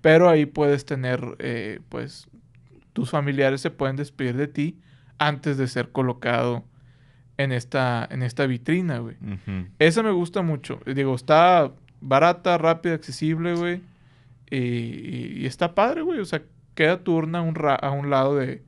Pero 0.00 0.28
ahí 0.28 0.46
puedes 0.46 0.84
tener, 0.86 1.36
eh, 1.38 1.80
pues, 1.88 2.28
tus 2.92 3.10
familiares 3.10 3.60
se 3.60 3.70
pueden 3.70 3.96
despedir 3.96 4.36
de 4.36 4.48
ti 4.48 4.78
antes 5.18 5.58
de 5.58 5.66
ser 5.68 5.90
colocado 5.90 6.64
en 7.36 7.52
esta, 7.52 8.06
en 8.10 8.22
esta 8.22 8.46
vitrina, 8.46 8.98
güey. 8.98 9.16
Esa 9.78 10.02
me 10.02 10.10
gusta 10.12 10.42
mucho. 10.42 10.80
Digo, 10.86 11.14
está 11.14 11.72
barata, 12.00 12.56
rápida, 12.58 12.94
accesible, 12.94 13.54
güey. 13.54 13.82
Y, 14.50 14.56
y- 14.58 15.32
y 15.40 15.46
está 15.46 15.74
padre, 15.74 16.02
güey. 16.02 16.20
O 16.20 16.24
sea, 16.24 16.42
queda 16.74 17.02
tu 17.04 17.14
urna 17.16 17.40
a 17.40 17.42
un, 17.42 17.54
ra- 17.54 17.74
a 17.74 17.90
un 17.90 18.08
lado 18.08 18.36
de, 18.36 18.62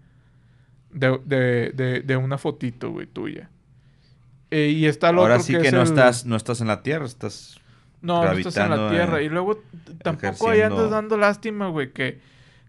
de, 0.92 1.18
de- 1.24 1.70
de- 1.74 2.00
de 2.02 2.16
una 2.16 2.38
fotito, 2.38 2.90
güey, 2.90 3.06
tuya. 3.06 3.48
Eh, 4.50 4.68
y 4.68 4.86
está 4.86 5.10
el 5.10 5.18
Ahora 5.18 5.34
otro 5.34 5.44
sí 5.44 5.52
que 5.54 5.60
que 5.62 5.68
es 5.68 5.72
no 5.74 5.82
el- 5.82 5.88
estás, 5.88 6.26
no 6.26 6.36
estás 6.36 6.60
en 6.60 6.66
la 6.66 6.82
tierra, 6.82 7.04
estás... 7.06 7.60
No, 8.02 8.24
no 8.24 8.32
estás 8.32 8.56
en 8.56 8.70
la 8.70 8.90
tierra. 8.90 9.20
eh, 9.20 9.24
Y 9.24 9.28
luego 9.28 9.62
tampoco 10.02 10.48
ahí 10.50 10.60
andas 10.62 10.90
dando 10.90 11.16
lástima, 11.18 11.68
güey, 11.68 11.92
que, 11.92 12.20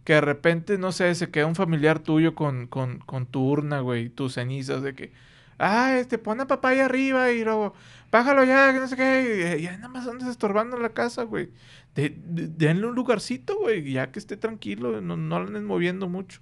que 0.03 0.13
de 0.13 0.21
repente, 0.21 0.77
no 0.77 0.91
sé, 0.91 1.15
se 1.15 1.29
queda 1.31 1.45
un 1.45 1.55
familiar 1.55 1.99
tuyo 1.99 2.35
con, 2.35 2.67
con, 2.67 2.99
con 2.99 3.25
tu 3.25 3.41
urna, 3.47 3.79
güey, 3.79 4.09
tus 4.09 4.33
cenizas, 4.33 4.83
de 4.83 4.93
que, 4.93 5.13
ah, 5.57 5.95
este, 5.97 6.17
pon 6.17 6.41
a 6.41 6.47
papá 6.47 6.69
ahí 6.69 6.79
arriba 6.79 7.31
y 7.31 7.43
luego, 7.45 7.73
bájalo 8.11 8.43
ya, 8.43 8.73
que 8.73 8.79
no 8.79 8.87
sé 8.87 8.95
qué, 8.97 9.55
y 9.59 9.63
ya 9.63 9.77
nada 9.77 9.87
más 9.87 10.05
andas 10.07 10.27
estorbando 10.27 10.75
la 10.77 10.89
casa, 10.89 11.23
güey. 11.23 11.49
De, 11.95 12.09
de- 12.09 12.47
denle 12.47 12.87
un 12.87 12.95
lugarcito, 12.95 13.57
güey, 13.57 13.89
ya 13.91 14.11
que 14.11 14.19
esté 14.19 14.35
tranquilo, 14.37 14.99
no, 15.01 15.15
no 15.15 15.39
lo 15.39 15.47
anden 15.47 15.63
moviendo 15.65 16.09
mucho. 16.09 16.41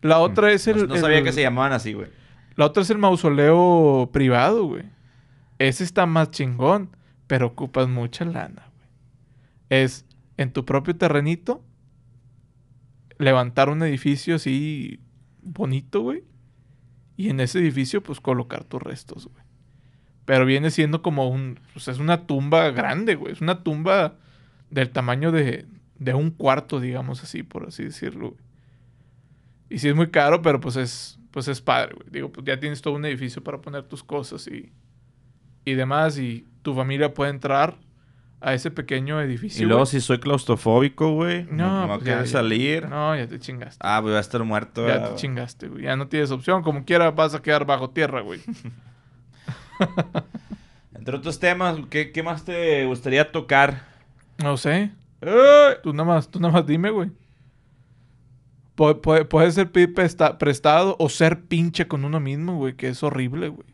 La 0.00 0.18
otra 0.20 0.50
es 0.52 0.66
el... 0.66 0.78
No, 0.78 0.86
no 0.94 0.96
sabía 0.96 1.18
el- 1.18 1.24
que 1.24 1.32
se 1.32 1.42
llamaban 1.42 1.72
así, 1.72 1.92
güey. 1.92 2.08
La 2.58 2.66
otra 2.66 2.82
es 2.82 2.90
el 2.90 2.98
mausoleo 2.98 4.10
privado, 4.12 4.64
güey. 4.64 4.82
Ese 5.60 5.84
está 5.84 6.06
más 6.06 6.32
chingón, 6.32 6.90
pero 7.28 7.46
ocupas 7.46 7.86
mucha 7.88 8.24
lana, 8.24 8.68
güey. 8.74 8.88
Es 9.70 10.04
en 10.36 10.52
tu 10.52 10.64
propio 10.64 10.96
terrenito 10.96 11.62
levantar 13.16 13.68
un 13.68 13.80
edificio 13.84 14.34
así 14.34 14.98
bonito, 15.40 16.00
güey. 16.00 16.24
Y 17.16 17.30
en 17.30 17.38
ese 17.38 17.60
edificio, 17.60 18.02
pues 18.02 18.18
colocar 18.18 18.64
tus 18.64 18.82
restos, 18.82 19.28
güey. 19.28 19.44
Pero 20.24 20.44
viene 20.44 20.72
siendo 20.72 21.00
como 21.00 21.28
un. 21.28 21.60
Pues 21.72 21.86
es 21.86 22.00
una 22.00 22.26
tumba 22.26 22.72
grande, 22.72 23.14
güey. 23.14 23.34
Es 23.34 23.40
una 23.40 23.62
tumba 23.62 24.16
del 24.68 24.90
tamaño 24.90 25.30
de, 25.30 25.66
de 26.00 26.12
un 26.12 26.32
cuarto, 26.32 26.80
digamos 26.80 27.22
así, 27.22 27.44
por 27.44 27.68
así 27.68 27.84
decirlo, 27.84 28.30
güey. 28.30 28.42
Y 29.70 29.78
sí 29.78 29.86
es 29.86 29.94
muy 29.94 30.10
caro, 30.10 30.42
pero 30.42 30.58
pues 30.58 30.74
es, 30.74 31.17
pues 31.30 31.46
es 31.48 31.60
padre, 31.60 31.94
güey. 31.94 32.08
Digo, 32.10 32.32
pues 32.32 32.44
ya 32.46 32.58
tienes 32.58 32.80
todo 32.82 32.94
un 32.94 33.04
edificio 33.04 33.42
para 33.44 33.60
poner 33.60 33.84
tus 33.84 34.02
cosas 34.02 34.46
y, 34.48 34.72
y 35.64 35.74
demás. 35.74 36.18
Y 36.18 36.46
tu 36.62 36.74
familia 36.74 37.14
puede 37.14 37.30
entrar 37.30 37.76
a 38.40 38.54
ese 38.54 38.70
pequeño 38.70 39.20
edificio. 39.20 39.62
y 39.62 39.66
luego 39.66 39.80
güey. 39.82 39.90
si 39.90 40.00
soy 40.00 40.20
claustrofóbico, 40.20 41.12
güey, 41.12 41.44
no, 41.50 41.52
No, 41.56 41.80
no 41.82 41.86
pues 41.88 41.98
ya- 42.00 42.04
quiero 42.04 42.24
ya- 42.24 42.30
salir. 42.30 42.88
No, 42.88 43.16
ya 43.16 43.26
te 43.26 43.38
chingaste. 43.40 43.78
Ah, 43.86 44.00
voy 44.00 44.12
a 44.12 44.20
estar 44.20 44.42
muerto. 44.44 44.86
ya 44.86 44.94
ah, 44.96 45.08
te 45.10 45.14
chingaste, 45.16 45.68
güey. 45.68 45.82
Ya 45.84 45.96
no 45.96 46.06
tienes 46.08 46.30
opción. 46.30 46.62
Como 46.62 46.84
quiera 46.84 47.10
vas 47.10 47.34
a 47.34 47.42
quedar 47.42 47.64
bajo 47.66 47.90
tierra, 47.90 48.20
güey. 48.20 48.40
Entre 50.94 51.16
otros 51.16 51.38
temas, 51.38 51.76
¿qué, 51.90 52.12
qué 52.12 52.22
más 52.22 52.44
te 52.44 52.84
gustaría 52.86 53.30
tocar? 53.30 53.82
No 54.42 54.56
sé. 54.56 54.90
Tú 55.82 55.92
nada 55.92 56.08
más, 56.08 56.30
tú 56.30 56.40
nada 56.40 56.52
más 56.54 56.66
dime, 56.66 56.90
güey. 56.90 57.10
Pu- 58.78 59.00
puede, 59.02 59.24
puede 59.26 59.50
ser 59.52 59.70
pedir 59.72 59.92
presta- 59.92 60.38
prestado 60.38 60.94
o 61.00 61.08
ser 61.10 61.40
pinche 61.42 61.86
con 61.88 62.04
uno 62.06 62.20
mismo, 62.20 62.56
güey, 62.56 62.74
que 62.76 62.88
es 62.88 63.02
horrible, 63.02 63.48
güey. 63.48 63.66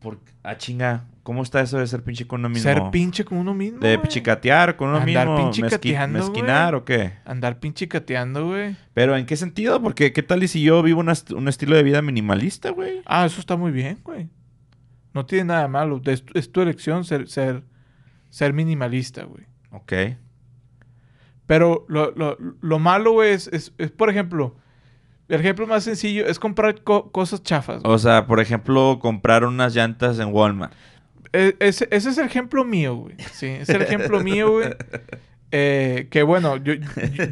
Por... 0.00 0.18
Ah, 0.42 0.56
chinga. 0.56 1.04
¿Cómo 1.22 1.42
está 1.42 1.60
eso 1.60 1.78
de 1.78 1.86
ser 1.86 2.02
pinche 2.02 2.26
con 2.26 2.40
uno 2.40 2.48
mismo? 2.48 2.62
Ser 2.62 2.82
pinche 2.90 3.24
con 3.26 3.36
uno 3.36 3.52
mismo. 3.52 3.78
De 3.80 3.98
pichicatear 3.98 4.76
con 4.76 4.88
uno 4.88 4.98
Andar 5.00 5.28
mismo. 5.28 5.36
mezqui- 5.36 5.44
pinchicateando, 5.52 6.18
mezquinar 6.18 6.72
güey. 6.72 6.80
o 6.80 6.84
qué? 6.86 7.12
Andar 7.26 7.60
pinche 7.60 7.86
cateando, 7.86 8.46
güey. 8.48 8.74
Pero 8.94 9.14
¿en 9.16 9.26
qué 9.26 9.36
sentido? 9.36 9.82
Porque 9.82 10.14
¿qué 10.14 10.22
tal 10.22 10.42
y 10.42 10.48
si 10.48 10.62
yo 10.62 10.82
vivo 10.82 10.98
una 11.00 11.12
un 11.36 11.46
estilo 11.48 11.76
de 11.76 11.82
vida 11.82 12.00
minimalista, 12.00 12.70
güey? 12.70 13.02
Ah, 13.04 13.26
eso 13.26 13.38
está 13.40 13.56
muy 13.56 13.70
bien, 13.70 13.98
güey. 14.02 14.30
No 15.12 15.26
tiene 15.26 15.44
nada 15.44 15.68
malo. 15.68 16.00
Es, 16.06 16.24
tu- 16.24 16.32
es 16.38 16.50
tu 16.50 16.62
elección 16.62 17.04
ser, 17.04 17.28
ser, 17.28 17.62
ser 18.30 18.54
minimalista, 18.54 19.24
güey. 19.24 19.44
Ok. 19.72 19.92
Pero 21.50 21.84
lo, 21.88 22.12
lo, 22.12 22.36
lo 22.60 22.78
malo, 22.78 23.10
güey, 23.10 23.32
es, 23.32 23.48
es, 23.48 23.72
es, 23.76 23.90
por 23.90 24.08
ejemplo, 24.08 24.54
el 25.28 25.40
ejemplo 25.40 25.66
más 25.66 25.82
sencillo 25.82 26.24
es 26.28 26.38
comprar 26.38 26.82
co- 26.84 27.10
cosas 27.10 27.42
chafas. 27.42 27.82
güey. 27.82 27.92
O 27.92 27.98
sea, 27.98 28.28
por 28.28 28.38
ejemplo, 28.38 29.00
comprar 29.02 29.44
unas 29.44 29.74
llantas 29.74 30.20
en 30.20 30.32
Walmart. 30.32 30.72
E- 31.32 31.56
ese, 31.58 31.88
ese 31.90 32.10
es 32.10 32.18
el 32.18 32.26
ejemplo 32.26 32.64
mío, 32.64 32.94
güey. 32.94 33.16
Sí, 33.32 33.46
es 33.46 33.68
el 33.68 33.82
ejemplo 33.82 34.20
mío, 34.20 34.52
güey. 34.52 34.68
Eh, 35.52 36.06
que 36.12 36.22
bueno, 36.22 36.58
yo, 36.58 36.74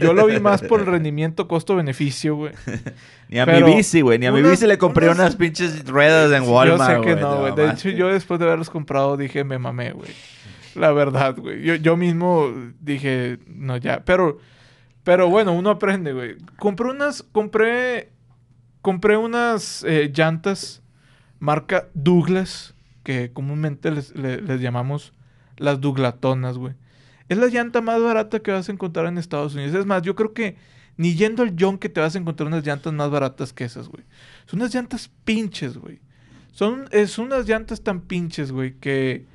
yo, 0.00 0.12
lo 0.12 0.26
vi 0.26 0.40
más 0.40 0.62
por 0.62 0.80
el 0.80 0.86
rendimiento 0.86 1.46
costo-beneficio, 1.46 2.34
güey. 2.34 2.52
Ni 3.28 3.38
a 3.38 3.46
Pero 3.46 3.68
mi 3.68 3.76
bici, 3.76 4.00
güey. 4.00 4.18
Ni 4.18 4.26
a 4.26 4.32
mi 4.32 4.42
bici 4.42 4.66
le 4.66 4.76
compré 4.76 5.06
unas- 5.06 5.18
unas, 5.20 5.36
pinches 5.36 5.86
ruedas 5.86 6.32
en 6.32 6.42
Walmart, 6.50 6.90
Yo 6.96 7.02
sé 7.02 7.06
que 7.06 7.12
güey, 7.12 7.22
no, 7.22 7.36
güey. 7.38 7.54
De 7.54 7.70
hecho, 7.70 7.88
yo 7.90 8.08
después 8.08 8.40
de 8.40 8.46
haberlos 8.46 8.70
comprado 8.70 9.16
dije, 9.16 9.44
me 9.44 9.60
mamé, 9.60 9.92
güey. 9.92 10.10
La 10.78 10.92
verdad, 10.92 11.36
güey. 11.36 11.62
Yo, 11.62 11.74
yo 11.74 11.96
mismo 11.96 12.52
dije, 12.80 13.38
no, 13.46 13.76
ya. 13.76 14.04
Pero, 14.04 14.38
pero 15.04 15.28
bueno, 15.28 15.52
uno 15.52 15.70
aprende, 15.70 16.12
güey. 16.12 16.36
Compré 16.58 16.88
unas, 16.90 17.22
compré, 17.22 18.10
compré 18.82 19.16
unas 19.16 19.82
eh, 19.84 20.12
llantas 20.14 20.82
marca 21.40 21.88
Douglas, 21.94 22.74
que 23.02 23.32
comúnmente 23.32 23.90
les, 23.90 24.14
le- 24.16 24.40
les 24.40 24.60
llamamos 24.60 25.12
las 25.56 25.80
Douglatonas, 25.80 26.58
güey. 26.58 26.74
Es 27.28 27.38
la 27.38 27.46
llanta 27.48 27.80
más 27.80 28.00
barata 28.02 28.40
que 28.40 28.52
vas 28.52 28.68
a 28.68 28.72
encontrar 28.72 29.06
en 29.06 29.18
Estados 29.18 29.54
Unidos. 29.54 29.74
Es 29.74 29.86
más, 29.86 30.02
yo 30.02 30.14
creo 30.14 30.32
que 30.32 30.56
ni 30.96 31.14
yendo 31.14 31.42
al 31.42 31.54
John 31.58 31.78
que 31.78 31.88
te 31.88 32.00
vas 32.00 32.14
a 32.14 32.18
encontrar 32.18 32.46
unas 32.48 32.66
llantas 32.66 32.92
más 32.92 33.10
baratas 33.10 33.52
que 33.52 33.64
esas, 33.64 33.88
güey. 33.88 34.04
Son 34.46 34.60
unas 34.60 34.74
llantas 34.74 35.10
pinches, 35.24 35.76
güey. 35.76 36.00
Son, 36.52 36.86
es 36.90 37.18
unas 37.18 37.46
llantas 37.46 37.82
tan 37.82 38.00
pinches, 38.00 38.50
güey, 38.50 38.74
que 38.78 39.26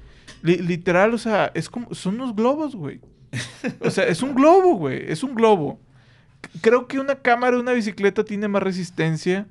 li- 0.43 0.59
literal, 0.59 1.13
o 1.15 1.17
sea, 1.17 1.51
es 1.55 1.67
como, 1.69 1.91
son 1.95 2.15
unos 2.15 2.35
globos, 2.35 2.75
güey. 2.75 3.01
O 3.79 3.89
sea, 3.89 4.05
es 4.05 4.21
un 4.21 4.35
globo, 4.35 4.75
güey, 4.75 5.03
es 5.11 5.23
un 5.23 5.33
globo. 5.33 5.79
Creo 6.61 6.87
que 6.87 6.99
una 6.99 7.15
cámara 7.15 7.55
de 7.55 7.61
una 7.63 7.71
bicicleta 7.73 8.23
tiene 8.23 8.47
más 8.47 8.61
resistencia 8.61 9.47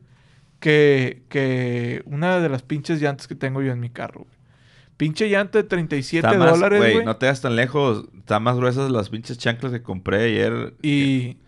que, 0.61 1.23
que 1.29 2.03
una 2.07 2.39
de 2.39 2.49
las 2.49 2.63
pinches 2.63 3.01
llantas 3.03 3.27
que 3.27 3.35
tengo 3.35 3.61
yo 3.63 3.73
en 3.73 3.81
mi 3.81 3.91
carro, 3.91 4.21
güey. 4.21 4.37
Pinche 4.99 5.29
llanta 5.29 5.59
de 5.59 5.65
37 5.65 6.25
Está 6.25 6.39
más- 6.39 6.53
dólares, 6.53 6.79
güey. 6.79 7.05
No 7.05 7.17
te 7.17 7.27
das 7.27 7.41
tan 7.41 7.57
lejos. 7.57 8.05
Están 8.19 8.45
más 8.45 8.57
gruesas 8.57 8.89
las 8.93 9.09
pinches 9.09 9.37
chanclas 9.39 9.73
que 9.73 9.83
compré 9.83 10.23
ayer. 10.27 10.75
Y. 10.83 11.39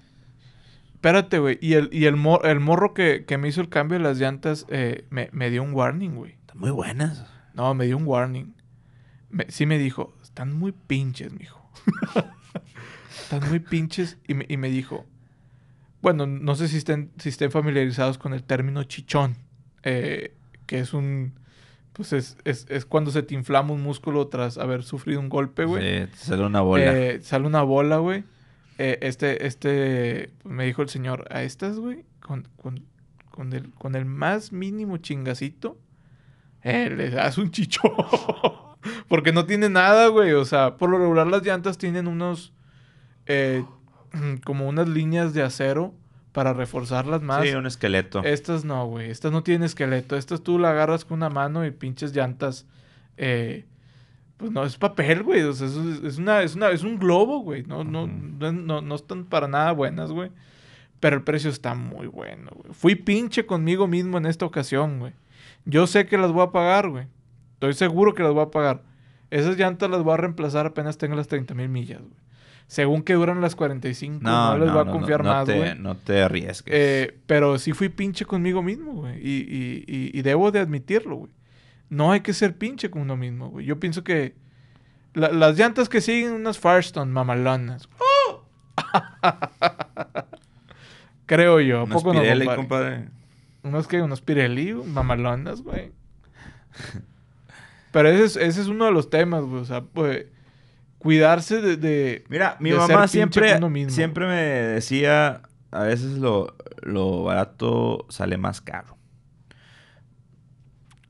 Espérate, 0.94 1.38
güey. 1.38 1.58
Y 1.60 1.74
el, 1.74 1.88
y 1.92 2.06
el, 2.06 2.16
mor- 2.16 2.44
el 2.46 2.58
morro 2.58 2.94
que, 2.94 3.24
que 3.26 3.38
me 3.38 3.46
hizo 3.48 3.60
el 3.60 3.68
cambio 3.68 3.98
de 3.98 4.02
las 4.04 4.18
llantas 4.18 4.66
eh, 4.70 5.04
me, 5.10 5.28
me 5.32 5.50
dio 5.50 5.62
un 5.62 5.72
warning, 5.74 6.16
güey. 6.16 6.32
Están 6.40 6.58
muy 6.58 6.70
buenas. 6.70 7.24
No, 7.52 7.74
me 7.74 7.84
dio 7.86 7.96
un 7.98 8.06
warning. 8.06 8.54
Me- 9.34 9.50
sí 9.50 9.66
me 9.66 9.78
dijo, 9.78 10.14
están 10.22 10.52
muy 10.52 10.72
pinches, 10.72 11.32
mijo. 11.32 11.60
están 13.22 13.48
muy 13.48 13.58
pinches. 13.58 14.16
Y 14.28 14.34
me, 14.34 14.46
y 14.48 14.56
me 14.56 14.70
dijo, 14.70 15.04
bueno, 16.02 16.26
no 16.26 16.54
sé 16.54 16.68
si 16.68 16.76
estén, 16.76 17.10
si 17.18 17.28
estén 17.30 17.50
familiarizados 17.50 18.18
con 18.18 18.32
el 18.34 18.42
término 18.44 18.82
chichón. 18.84 19.36
eh, 19.82 20.34
que 20.66 20.78
es 20.78 20.94
un 20.94 21.34
pues 21.92 22.12
es, 22.12 22.36
es, 22.44 22.66
es 22.70 22.86
cuando 22.86 23.10
se 23.12 23.22
te 23.22 23.34
inflama 23.34 23.72
un 23.72 23.82
músculo 23.82 24.26
tras 24.26 24.58
haber 24.58 24.82
sufrido 24.82 25.20
un 25.20 25.28
golpe, 25.28 25.64
güey. 25.64 26.06
Sí, 26.06 26.12
sale 26.16 26.44
una 26.44 26.60
bola. 26.60 26.92
Eh, 26.96 27.20
sale 27.22 27.46
una 27.46 27.62
bola, 27.62 27.98
güey. 27.98 28.24
Eh, 28.78 28.98
este, 29.02 29.46
este, 29.46 30.30
me 30.42 30.64
dijo 30.64 30.82
el 30.82 30.88
señor, 30.88 31.26
a 31.30 31.42
estas, 31.44 31.78
güey, 31.78 32.04
con, 32.20 32.48
con, 32.56 32.84
con, 33.30 33.52
el, 33.52 33.70
con 33.74 33.94
el 33.94 34.06
más 34.06 34.50
mínimo 34.52 34.96
chingacito, 34.96 35.78
eh, 36.62 36.90
le 36.90 37.10
das 37.10 37.38
un 37.38 37.52
chicho. 37.52 37.82
Porque 39.08 39.32
no 39.32 39.46
tiene 39.46 39.68
nada, 39.68 40.08
güey. 40.08 40.32
O 40.32 40.44
sea, 40.44 40.76
por 40.76 40.90
lo 40.90 40.98
regular 40.98 41.26
las 41.26 41.44
llantas 41.44 41.78
tienen 41.78 42.06
unos, 42.06 42.52
eh, 43.26 43.64
como 44.44 44.68
unas 44.68 44.88
líneas 44.88 45.34
de 45.34 45.42
acero 45.42 45.94
para 46.32 46.52
reforzarlas 46.52 47.22
más. 47.22 47.44
sí, 47.46 47.54
un 47.54 47.66
esqueleto. 47.66 48.22
Estas 48.24 48.64
no, 48.64 48.86
güey. 48.86 49.10
Estas 49.10 49.30
no 49.32 49.42
tienen 49.42 49.64
esqueleto. 49.64 50.16
Estas 50.16 50.42
tú 50.42 50.58
la 50.58 50.70
agarras 50.70 51.04
con 51.04 51.18
una 51.18 51.30
mano 51.30 51.64
y 51.64 51.70
pinches 51.70 52.14
llantas. 52.14 52.66
Eh, 53.16 53.64
pues 54.36 54.50
no, 54.50 54.64
es 54.64 54.76
papel, 54.76 55.22
güey. 55.22 55.42
O 55.42 55.52
sea, 55.52 55.68
es, 55.68 55.76
es 55.76 56.18
una, 56.18 56.42
es, 56.42 56.56
una, 56.56 56.70
es 56.70 56.82
un 56.82 56.98
globo, 56.98 57.38
güey. 57.38 57.62
No, 57.62 57.84
no, 57.84 58.06
no, 58.06 58.80
no 58.80 58.94
están 58.94 59.24
para 59.24 59.46
nada 59.46 59.72
buenas, 59.72 60.10
güey. 60.10 60.30
Pero 60.98 61.16
el 61.16 61.22
precio 61.22 61.50
está 61.50 61.74
muy 61.74 62.06
bueno, 62.06 62.50
güey. 62.54 62.72
Fui 62.72 62.94
pinche 62.94 63.46
conmigo 63.46 63.86
mismo 63.86 64.18
en 64.18 64.26
esta 64.26 64.44
ocasión, 64.44 64.98
güey. 64.98 65.12
Yo 65.66 65.86
sé 65.86 66.06
que 66.06 66.18
las 66.18 66.32
voy 66.32 66.46
a 66.46 66.50
pagar, 66.50 66.88
güey. 66.88 67.06
Estoy 67.54 67.74
seguro 67.74 68.14
que 68.14 68.22
las 68.22 68.32
voy 68.32 68.42
a 68.44 68.50
pagar. 68.50 68.82
Esas 69.30 69.56
llantas 69.56 69.90
las 69.90 70.02
voy 70.02 70.14
a 70.14 70.16
reemplazar 70.18 70.66
apenas 70.66 70.98
tenga 70.98 71.16
las 71.16 71.28
30 71.28 71.54
mil 71.54 71.68
millas, 71.68 72.00
güey. 72.00 72.12
Según 72.66 73.02
que 73.02 73.12
duran 73.14 73.40
las 73.42 73.54
45, 73.56 74.20
no, 74.22 74.56
les 74.58 74.72
voy 74.72 74.80
a 74.80 74.90
confiar 74.90 75.22
no 75.22 75.30
más, 75.32 75.44
güey. 75.46 75.78
No 75.78 75.96
te 75.96 76.22
arriesgues. 76.22 76.74
Eh, 76.74 77.18
pero 77.26 77.58
sí 77.58 77.72
fui 77.72 77.90
pinche 77.90 78.24
conmigo 78.24 78.62
mismo, 78.62 78.92
güey. 78.94 79.18
Y, 79.18 79.42
y- 79.42 79.84
y- 79.86 80.18
y 80.18 80.22
debo 80.22 80.50
de 80.50 80.60
admitirlo, 80.60 81.16
güey. 81.16 81.32
No 81.90 82.10
hay 82.12 82.20
que 82.20 82.32
ser 82.32 82.56
pinche 82.56 82.90
con 82.90 83.02
uno 83.02 83.16
mismo, 83.18 83.50
güey. 83.50 83.66
Yo 83.66 83.78
pienso 83.78 84.02
que 84.02 84.34
la- 85.12 85.30
las 85.30 85.58
llantas 85.58 85.90
que 85.90 86.00
siguen 86.00 86.32
unas 86.32 86.58
Firestone 86.58 87.12
mamalonas. 87.12 87.88
Creo 91.26 91.60
yo. 91.60 91.80
¿A 91.80 91.84
Unas 91.84 91.94
poco 92.02 92.14
no, 92.14 92.20
Pirelli, 92.20 92.46
compadre? 92.46 92.96
compadre. 92.96 93.08
Unos 93.62 93.88
que 93.88 94.02
unos 94.02 94.20
Pirelli, 94.20 94.74
mamalonas, 94.74 95.62
güey. 95.62 95.92
Pero 97.94 98.08
ese 98.08 98.24
es, 98.24 98.36
ese 98.36 98.60
es 98.62 98.66
uno 98.66 98.86
de 98.86 98.92
los 98.92 99.08
temas, 99.08 99.44
güey. 99.44 99.62
O 99.62 99.64
sea, 99.64 99.82
pues, 99.82 100.26
cuidarse 100.98 101.60
de... 101.62 101.76
de- 101.76 102.24
Mira, 102.28 102.56
mi 102.58 102.70
de 102.70 102.76
mamá 102.76 103.06
siempre, 103.06 103.56
siempre 103.88 104.26
me 104.26 104.34
decía, 104.42 105.42
a 105.70 105.82
veces 105.84 106.18
lo, 106.18 106.56
lo 106.82 107.22
barato 107.22 108.04
sale 108.08 108.36
más 108.36 108.60
caro. 108.60 108.96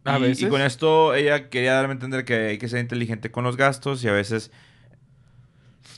A 0.04 0.18
y, 0.18 0.22
veces. 0.22 0.42
y 0.44 0.48
con 0.48 0.60
esto 0.60 1.14
ella 1.14 1.48
quería 1.48 1.72
darme 1.72 1.92
a 1.92 1.94
entender 1.94 2.26
que 2.26 2.34
hay 2.48 2.58
que 2.58 2.68
ser 2.68 2.80
inteligente 2.80 3.30
con 3.30 3.44
los 3.44 3.56
gastos 3.56 4.04
y 4.04 4.08
a 4.08 4.12
veces... 4.12 4.50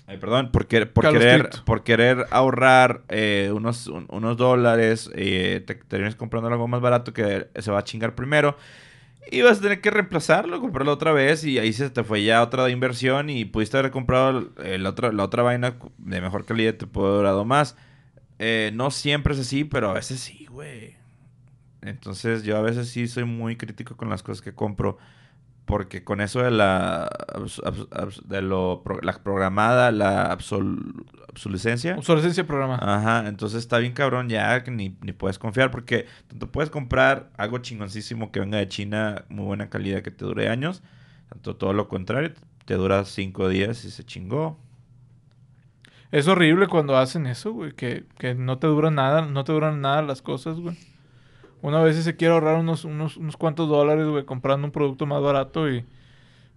Ay, 0.07 0.19
perdón, 0.19 0.53
por, 0.53 0.69
por 0.93 1.11
querer, 1.11 1.51
por 1.65 1.83
querer 1.83 2.27
ahorrar 2.31 3.03
eh, 3.09 3.51
unos, 3.53 3.89
un- 3.89 4.07
unos 4.09 4.37
dólares, 4.37 5.11
eh, 5.17 5.65
te 5.67 5.75
terminas 5.75 6.15
comprando 6.15 6.49
algo 6.49 6.69
más 6.69 6.81
barato 6.81 7.13
que 7.13 7.49
se 7.59 7.71
va 7.73 7.81
a 7.81 7.85
chingar 7.85 8.15
primero. 8.15 8.57
Y 9.31 9.43
vas 9.43 9.59
a 9.59 9.63
tener 9.63 9.81
que 9.81 9.91
reemplazarlo, 9.91 10.61
comprarlo 10.61 10.93
otra 10.93 11.13
vez 11.13 11.43
y 11.45 11.59
ahí 11.59 11.73
se 11.73 11.91
te 11.91 12.05
fue 12.05 12.23
ya 12.23 12.43
otra 12.43 12.71
inversión 12.71 13.29
y 13.29 13.45
pudiste 13.45 13.77
haber 13.77 13.91
comprado 13.91 14.51
la, 14.57 14.89
otra, 14.89 15.13
la 15.13 15.25
otra 15.25 15.43
vaina 15.43 15.77
de 15.99 16.21
mejor 16.21 16.45
calidad, 16.45 16.75
te 16.75 16.87
puede 16.87 17.09
haber 17.09 17.19
durado 17.19 17.45
más. 17.45 17.77
Eh, 18.39 18.71
no 18.75 18.91
siempre 18.91 19.35
es 19.35 19.41
así, 19.41 19.65
pero 19.65 19.91
a 19.91 19.95
veces 19.95 20.21
sí, 20.21 20.47
güey. 20.47 20.97
Entonces 21.83 22.43
yo 22.43 22.57
a 22.57 22.63
veces 22.63 22.89
sí 22.89 23.09
soy 23.09 23.25
muy 23.25 23.57
crítico 23.57 23.97
con 23.97 24.09
las 24.11 24.23
cosas 24.23 24.43
que 24.43 24.55
compro. 24.55 24.99
Porque 25.67 26.05
con 26.05 26.21
eso 26.21 26.41
de 26.43 26.53
la, 26.53 27.11
de 28.25 28.41
lo, 28.41 28.83
la 29.03 29.13
programada, 29.23 29.91
la 29.91 30.31
absol- 30.37 31.05
obsolescencia. 31.29 31.97
Obsolescencia 31.97 32.45
de 32.45 32.47
programa. 32.47 32.79
Ajá, 32.81 33.27
entonces 33.27 33.59
está 33.59 33.79
bien 33.79 33.93
cabrón 33.93 34.29
ya 34.29 34.63
que 34.63 34.71
ni, 34.71 34.97
ni 35.03 35.13
puedes 35.13 35.41
confiar 35.41 35.73
porque 35.73 36.07
tanto 36.29 36.53
puedes 36.53 36.71
comprar 36.71 37.31
algo 37.37 37.59
chingoncísimo 37.59 38.31
que 38.31 38.39
venga 38.39 38.59
de 38.59 38.69
China, 38.69 39.25
muy 39.29 39.45
buena 39.45 39.69
calidad 39.69 40.03
que 40.03 40.13
te 40.13 40.25
dure 40.25 40.49
años, 40.49 40.85
tanto 41.29 41.57
todo 41.57 41.73
lo 41.73 41.89
contrario, 41.89 42.33
te 42.65 42.75
dura 42.75 43.05
cinco 43.05 43.49
días 43.49 43.85
y 43.85 43.91
se 43.91 44.05
chingó. 44.05 44.59
Es 46.13 46.29
horrible 46.29 46.69
cuando 46.69 46.97
hacen 46.97 47.27
eso, 47.27 47.53
güey, 47.53 47.73
que, 47.73 48.05
que 48.19 48.37
no 48.37 48.59
te 48.59 48.69
duran 48.69 48.95
nada, 48.95 49.23
no 49.23 49.43
te 49.43 49.53
duran 49.53 49.81
nada 49.81 50.01
las 50.03 50.23
cosas, 50.23 50.61
güey. 50.61 50.79
Una 51.67 51.83
vez 51.83 51.97
se 51.97 52.17
quiere 52.17 52.33
ahorrar 52.35 52.59
unos, 52.59 52.85
unos, 52.85 53.17
unos 53.17 53.37
cuantos 53.37 53.69
dólares, 53.69 54.07
güey, 54.07 54.25
comprando 54.25 54.67
un 54.67 54.73
producto 54.73 55.05
más 55.07 55.21
barato 55.23 55.69
y... 55.71 55.85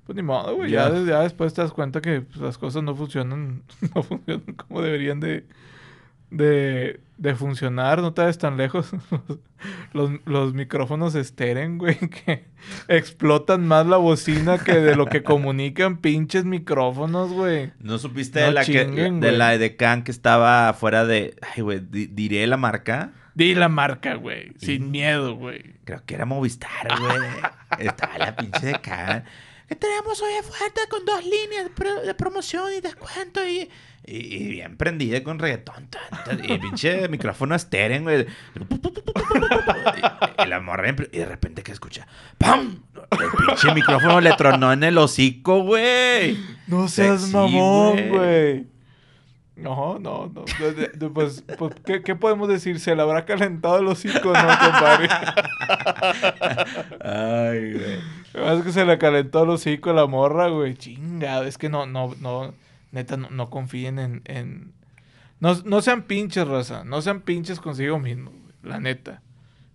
Pues 0.05 0.15
ni 0.15 0.21
modo, 0.23 0.55
güey. 0.55 0.71
Ya, 0.71 0.83
Ya. 0.87 0.89
des- 0.91 1.07
ya 1.07 1.19
después 1.21 1.53
te 1.53 1.61
das 1.61 1.71
cuenta 1.71 2.01
que 2.01 2.21
pues, 2.21 2.37
las 2.41 2.57
cosas 2.57 2.81
no 2.83 2.95
funcionan, 2.95 3.63
no 3.95 4.03
funcionan 4.03 4.55
como 4.55 4.81
deberían 4.81 5.19
de, 5.19 5.45
de, 6.31 6.99
de 7.17 7.35
funcionar. 7.35 8.01
No 8.01 8.13
te 8.13 8.21
vayas 8.21 8.37
tan 8.39 8.57
lejos. 8.57 8.91
los, 9.93 10.11
los 10.25 10.53
micrófonos 10.53 11.13
esteren, 11.15 11.77
güey, 11.77 11.95
que 12.25 12.45
explotan 12.87 13.67
más 13.67 13.85
la 13.85 13.97
bocina 13.97 14.57
que 14.57 14.75
de 14.79 14.95
lo 14.95 15.05
que 15.05 15.21
comunican 15.23 15.97
pinches 15.97 16.45
micrófonos, 16.45 17.31
güey. 17.31 17.71
¿No 17.79 17.97
supiste 17.99 18.39
No 18.41 18.47
de 18.47 18.51
la 18.53 18.65
que 18.65 18.85
chinguen, 18.85 19.19
de 19.19 19.31
la 19.31 19.57
de 19.57 19.75
Can 19.75 20.03
que 20.03 20.11
estaba 20.11 20.73
fuera 20.73 21.05
de, 21.05 21.35
ay 21.55 21.61
güey, 21.61 21.79
di- 21.79 22.07
diré 22.07 22.45
la 22.47 22.57
marca? 22.57 23.11
Di 23.35 23.55
la 23.55 23.69
marca, 23.69 24.15
güey. 24.15 24.51
Sin 24.57 24.91
miedo, 24.91 25.35
güey. 25.35 25.75
Creo 25.85 26.03
que 26.05 26.15
era 26.15 26.25
Movistar, 26.25 26.87
güey. 26.99 27.19
Estaba 27.79 28.17
la 28.17 28.35
pinche 28.35 28.65
de 28.65 28.81
Can. 28.81 29.23
Que 29.67 29.75
tenemos 29.75 30.19
hoy 30.21 30.31
fuerte 30.43 30.81
con 30.89 31.05
dos 31.05 31.23
líneas 31.23 31.65
de, 31.65 31.69
pro- 31.69 32.01
de 32.01 32.13
promoción 32.15 32.65
y 32.75 32.81
descuento 32.81 33.45
y, 33.47 33.69
y, 34.03 34.17
y 34.37 34.47
bien 34.47 34.75
prendida 34.77 35.23
con 35.23 35.37
reggaetón. 35.37 35.87
tan, 35.89 36.23
tan, 36.25 36.43
y 36.43 36.53
el 36.53 36.59
pinche 36.59 37.07
micrófono 37.07 37.53
esteren, 37.53 38.01
güey. 38.03 38.25
Y, 39.87 40.43
y 40.43 40.47
la 40.47 40.59
morra 40.59 40.89
y 41.11 41.17
de 41.19 41.25
repente 41.25 41.61
que 41.63 41.71
escucha 41.71 42.07
¡Pam! 42.37 42.81
El 43.11 43.45
pinche 43.45 43.73
micrófono 43.73 44.19
le 44.21 44.33
tronó 44.33 44.73
en 44.73 44.83
el 44.83 44.97
hocico, 44.97 45.61
güey. 45.63 46.37
No 46.67 46.87
seas 46.87 47.21
Sexy, 47.21 47.33
mamón, 47.35 48.09
güey. 48.09 48.65
No, 49.61 49.99
no, 49.99 50.31
no. 50.33 50.45
Pues, 51.13 51.43
pues, 51.57 51.75
¿qué, 51.85 52.01
qué 52.01 52.15
podemos 52.15 52.47
decir? 52.47 52.79
¿Se 52.79 52.95
le 52.95 53.01
habrá 53.01 53.25
calentado 53.25 53.79
el 53.79 53.87
hocico, 53.87 54.31
no, 54.33 54.33
compadre? 54.33 55.09
Ay, 57.01 57.73
güey. 57.73 57.95
Lo 58.33 58.39
que 58.39 58.39
pasa 58.39 58.55
es 58.55 58.63
que 58.63 58.71
se 58.71 58.85
le 58.85 58.97
calentó 58.97 59.43
el 59.43 59.49
hocico 59.49 59.89
a 59.89 59.93
la 59.93 60.05
morra, 60.07 60.47
güey. 60.47 60.75
Chingado. 60.75 61.43
Es 61.43 61.57
que 61.57 61.69
no, 61.69 61.85
no, 61.85 62.15
no. 62.19 62.53
Neta, 62.91 63.17
no, 63.17 63.29
no 63.29 63.49
confíen 63.49 63.99
en. 63.99 64.21
en... 64.25 64.73
No, 65.39 65.55
no 65.65 65.81
sean 65.81 66.03
pinches, 66.03 66.47
raza. 66.47 66.83
No 66.83 67.01
sean 67.01 67.21
pinches 67.21 67.59
consigo 67.59 67.99
mismos, 67.99 68.33
güey. 68.33 68.53
La 68.63 68.79
neta. 68.79 69.21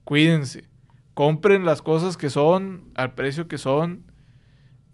Cuídense. 0.05 0.65
Compren 1.15 1.65
las 1.65 1.81
cosas 1.83 2.17
que 2.17 2.31
son, 2.31 2.91
al 2.95 3.15
precio 3.15 3.49
que 3.49 3.59
son. 3.59 4.05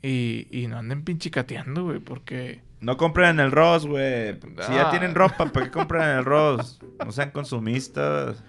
Y, 0.02 0.46
y 0.50 0.66
no 0.66 0.78
anden 0.78 1.04
pinchicateando, 1.04 1.84
güey, 1.84 1.98
porque. 1.98 2.60
No 2.80 2.96
compren 2.96 3.30
en 3.30 3.40
el 3.40 3.50
Ross, 3.52 3.86
güey. 3.86 4.34
Si 4.66 4.72
ya 4.72 4.88
Ah. 4.88 4.90
tienen 4.90 5.14
ropa, 5.14 5.46
¿para 5.52 5.66
qué 5.66 5.70
compran 5.70 6.10
en 6.12 6.18
el 6.18 6.24
Ross? 6.24 6.80
No 7.04 7.12
sean 7.12 7.30
consumistas. 7.30 8.42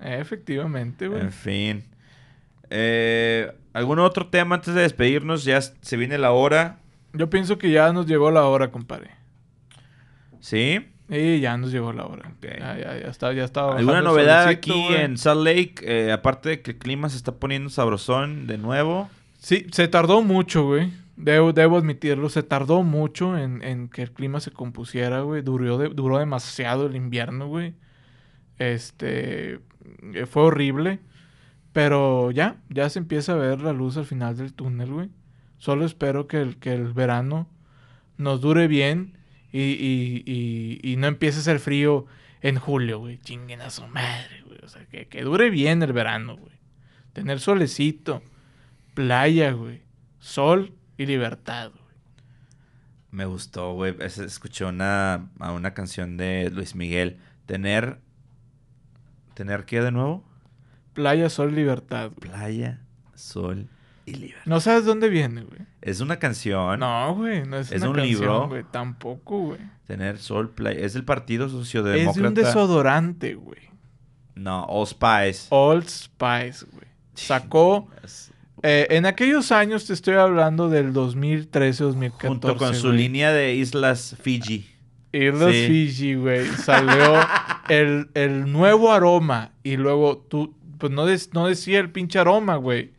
efectivamente, 0.00 1.08
güey. 1.08 1.22
En 1.22 1.32
fin. 1.32 1.84
Eh, 2.68 3.50
¿Algún 3.72 3.98
otro 3.98 4.26
tema 4.28 4.56
antes 4.56 4.74
de 4.74 4.82
despedirnos? 4.82 5.44
Ya 5.44 5.60
se 5.62 5.96
viene 5.96 6.18
la 6.18 6.32
hora. 6.32 6.78
Yo 7.12 7.30
pienso 7.30 7.58
que 7.58 7.70
ya 7.70 7.92
nos 7.92 8.06
llegó 8.06 8.30
la 8.30 8.44
hora, 8.44 8.70
compadre. 8.70 9.10
¿Sí? 10.40 10.86
Y 11.08 11.40
ya 11.40 11.56
nos 11.56 11.72
llegó 11.72 11.92
la 11.92 12.04
hora. 12.06 12.28
Ok. 12.36 12.46
Ya, 12.58 12.76
ya, 12.78 12.98
ya 13.00 13.08
está, 13.08 13.32
ya 13.32 13.44
está. 13.44 13.72
¿Alguna 13.74 14.00
novedad 14.00 14.46
aquí 14.46 14.86
en 14.94 15.18
Salt 15.18 15.44
Lake? 15.44 15.74
Eh, 15.82 16.12
aparte 16.12 16.50
de 16.50 16.62
que 16.62 16.72
el 16.72 16.78
clima 16.78 17.08
se 17.08 17.16
está 17.16 17.32
poniendo 17.32 17.68
sabrosón 17.70 18.46
de 18.46 18.58
nuevo. 18.58 19.10
Sí, 19.40 19.66
se 19.72 19.88
tardó 19.88 20.22
mucho, 20.22 20.66
güey. 20.66 20.92
Debo, 21.16 21.52
debo 21.52 21.78
admitirlo, 21.78 22.28
se 22.28 22.42
tardó 22.42 22.82
mucho 22.82 23.36
en, 23.36 23.62
en 23.62 23.88
que 23.88 24.02
el 24.02 24.12
clima 24.12 24.40
se 24.40 24.52
compusiera, 24.52 25.22
güey. 25.22 25.42
Duró, 25.42 25.78
duró 25.90 26.18
demasiado 26.18 26.86
el 26.86 26.96
invierno, 26.96 27.48
güey. 27.48 27.74
Este. 28.58 29.60
eh, 30.14 30.26
Fue 30.26 30.42
horrible. 30.44 31.00
Pero 31.72 32.30
ya, 32.32 32.56
ya 32.68 32.88
se 32.90 32.98
empieza 32.98 33.32
a 33.32 33.36
ver 33.36 33.60
la 33.60 33.72
luz 33.72 33.96
al 33.96 34.06
final 34.06 34.36
del 34.36 34.52
túnel, 34.54 34.90
güey. 34.92 35.10
Solo 35.58 35.84
espero 35.84 36.26
que 36.28 36.38
el, 36.42 36.58
que 36.58 36.72
el 36.74 36.92
verano 36.92 37.48
nos 38.18 38.40
dure 38.40 38.68
bien 38.68 39.18
y, 39.52 39.60
y, 39.60 40.22
y, 40.26 40.80
y 40.92 40.96
no 40.96 41.06
empiece 41.06 41.40
a 41.40 41.42
ser 41.42 41.60
frío 41.60 42.06
en 42.42 42.58
julio, 42.58 42.98
güey. 43.00 43.18
Chinguen 43.20 43.60
a 43.62 43.70
su 43.70 43.86
madre, 43.88 44.42
güey. 44.46 44.58
O 44.64 44.68
sea, 44.68 44.84
que, 44.86 45.08
que 45.08 45.22
dure 45.22 45.50
bien 45.50 45.82
el 45.82 45.92
verano, 45.92 46.36
güey. 46.36 46.54
Tener 47.12 47.40
solecito, 47.40 48.22
playa, 49.04 49.52
güey. 49.52 49.82
Sol 50.18 50.74
y 50.98 51.06
libertad, 51.06 51.70
güey. 51.70 51.80
Me 53.10 53.24
gustó, 53.24 53.72
güey. 53.72 53.96
Es- 54.00 54.18
Escuché 54.18 54.64
una, 54.66 55.30
a 55.38 55.52
una 55.52 55.72
canción 55.74 56.16
de 56.16 56.50
Luis 56.50 56.74
Miguel. 56.74 57.18
Tener... 57.46 57.98
¿Tener 59.34 59.64
qué 59.64 59.80
de 59.80 59.90
nuevo? 59.90 60.22
Playa, 60.92 61.30
sol 61.30 61.54
libertad, 61.54 62.10
güey. 62.14 62.30
Playa, 62.30 62.80
sol 63.14 63.68
y 64.04 64.12
libertad. 64.14 64.42
No 64.44 64.60
sabes 64.60 64.84
dónde 64.84 65.08
viene, 65.08 65.42
güey. 65.44 65.60
Es 65.80 66.00
una 66.00 66.18
canción. 66.18 66.78
No, 66.80 67.14
güey, 67.14 67.44
no 67.46 67.56
es, 67.56 67.72
¿Es 67.72 67.80
una 67.80 67.90
un 67.90 67.96
canción, 67.96 68.20
libro? 68.20 68.48
güey. 68.48 68.64
Tampoco, 68.70 69.38
güey. 69.40 69.60
Tener 69.86 70.18
Soul 70.18 70.50
Play. 70.50 70.76
Es 70.84 70.94
el 70.94 71.04
Partido 71.04 71.46
Es 71.46 71.52
Sociodemócrata. 71.52 72.20
de 72.20 72.28
un 72.28 72.34
desodorante, 72.34 73.34
güey. 73.34 73.70
No, 74.34 74.64
All 74.64 74.86
Spice. 74.86 75.46
Old 75.50 75.88
Spice, 75.88 76.66
güey. 76.70 76.86
Sacó... 77.14 77.88
eh, 78.62 78.86
en 78.90 79.06
aquellos 79.06 79.52
años 79.52 79.86
te 79.86 79.92
estoy 79.92 80.14
hablando 80.14 80.68
del 80.68 80.92
2013, 80.92 81.84
2014. 81.84 82.28
Junto 82.28 82.56
con 82.56 82.74
su 82.74 82.88
güey. 82.88 82.98
línea 82.98 83.32
de 83.32 83.54
Islas 83.54 84.16
Fiji. 84.22 84.66
Islas 85.12 85.52
Sí. 85.52 85.66
Fiji, 85.66 86.14
güey. 86.14 86.46
Salió 86.46 87.14
el, 87.68 88.08
el 88.14 88.50
nuevo 88.52 88.92
aroma. 88.92 89.52
Y 89.62 89.76
luego 89.76 90.18
tú, 90.28 90.54
pues 90.78 90.92
no, 90.92 91.06
des- 91.06 91.30
no 91.32 91.46
decía 91.46 91.80
el 91.80 91.90
pinche 91.90 92.18
aroma, 92.18 92.56
güey. 92.56 92.90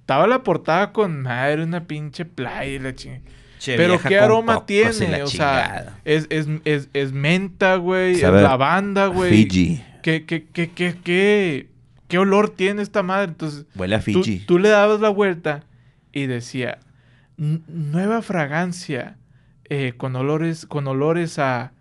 Estaba 0.00 0.26
la 0.26 0.42
portada 0.42 0.92
con 0.92 1.22
madre, 1.22 1.62
una 1.62 1.84
pinche 1.84 2.24
playa 2.24 2.64
y 2.64 2.78
la 2.78 2.94
chingada. 2.94 3.22
Che, 3.60 3.76
Pero 3.76 4.00
qué 4.00 4.18
aroma 4.18 4.66
tiene, 4.66 5.18
la 5.18 5.24
o 5.24 5.28
sea, 5.28 5.98
es, 6.04 6.26
es, 6.30 6.48
es, 6.64 6.88
es 6.92 7.12
menta, 7.12 7.76
güey, 7.76 8.14
es 8.14 8.22
lavanda, 8.22 9.06
güey. 9.06 9.30
Fiji. 9.30 9.80
¿Qué, 10.02 10.24
qué, 10.26 10.46
qué, 10.52 10.70
qué, 10.70 10.96
qué, 11.04 11.68
qué 12.12 12.18
olor 12.18 12.50
tiene 12.50 12.82
esta 12.82 13.02
madre? 13.02 13.28
Entonces, 13.30 13.64
Huele 13.74 13.94
a 13.94 14.00
Fiji. 14.02 14.40
tú 14.40 14.58
le 14.58 14.68
dabas 14.68 15.00
la 15.00 15.08
vuelta 15.08 15.64
y 16.12 16.26
decía, 16.26 16.78
"N- 17.38 17.62
nueva 17.68 18.20
fragancia 18.20 19.16
eh, 19.70 19.94
con 19.96 20.14
olores, 20.14 20.66
con 20.66 20.86
olores 20.86 21.38
a 21.38 21.72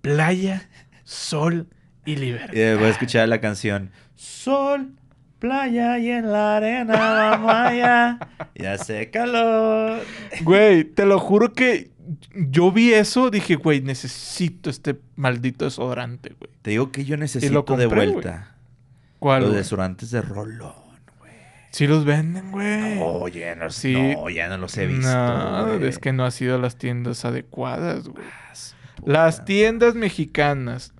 playa, 0.00 0.68
sol 1.02 1.66
y 2.06 2.14
libertad. 2.14 2.54
Y 2.54 2.74
voy 2.76 2.84
a 2.84 2.90
escuchar 2.90 3.28
la 3.28 3.40
canción. 3.40 3.90
Sol, 4.14 4.92
playa 5.40 5.98
y 5.98 6.10
en 6.10 6.30
la 6.30 6.58
arena 6.58 6.94
vamos 6.94 7.52
allá. 7.52 8.18
Y 8.54 8.64
hace 8.66 9.10
calor. 9.10 9.98
Güey, 10.42 10.84
te 10.84 11.04
lo 11.06 11.18
juro 11.18 11.52
que 11.52 11.90
yo 12.34 12.70
vi 12.70 12.94
eso, 12.94 13.30
dije, 13.30 13.56
güey, 13.56 13.80
necesito 13.80 14.70
este 14.70 15.00
maldito 15.16 15.64
desodorante, 15.64 16.36
güey. 16.38 16.52
Te 16.62 16.70
digo 16.70 16.92
que 16.92 17.04
yo 17.04 17.16
necesito 17.16 17.64
compré, 17.64 17.88
de 17.88 17.94
vuelta. 17.94 18.54
¿Cuál? 19.18 19.40
Los 19.42 19.50
güey? 19.50 19.58
desodorantes 19.62 20.10
de 20.10 20.22
Rolón, 20.22 20.72
güey. 21.18 21.32
Sí 21.70 21.86
los 21.86 22.04
venden, 22.04 22.50
güey. 22.52 22.98
Oye, 23.02 23.54
no, 23.56 23.70
Sí. 23.70 23.92
no, 24.16 24.28
ya 24.30 24.48
no 24.48 24.58
los 24.58 24.76
he 24.78 24.86
visto. 24.86 25.08
No, 25.12 25.66
güey. 25.66 25.86
es 25.88 25.98
que 25.98 26.12
no 26.12 26.24
ha 26.24 26.30
sido 26.30 26.54
a 26.56 26.58
las 26.58 26.76
tiendas 26.76 27.24
adecuadas, 27.24 28.08
güey. 28.08 28.24
Las 29.04 29.44
tiendas 29.44 29.94
mexicanas 29.94 30.92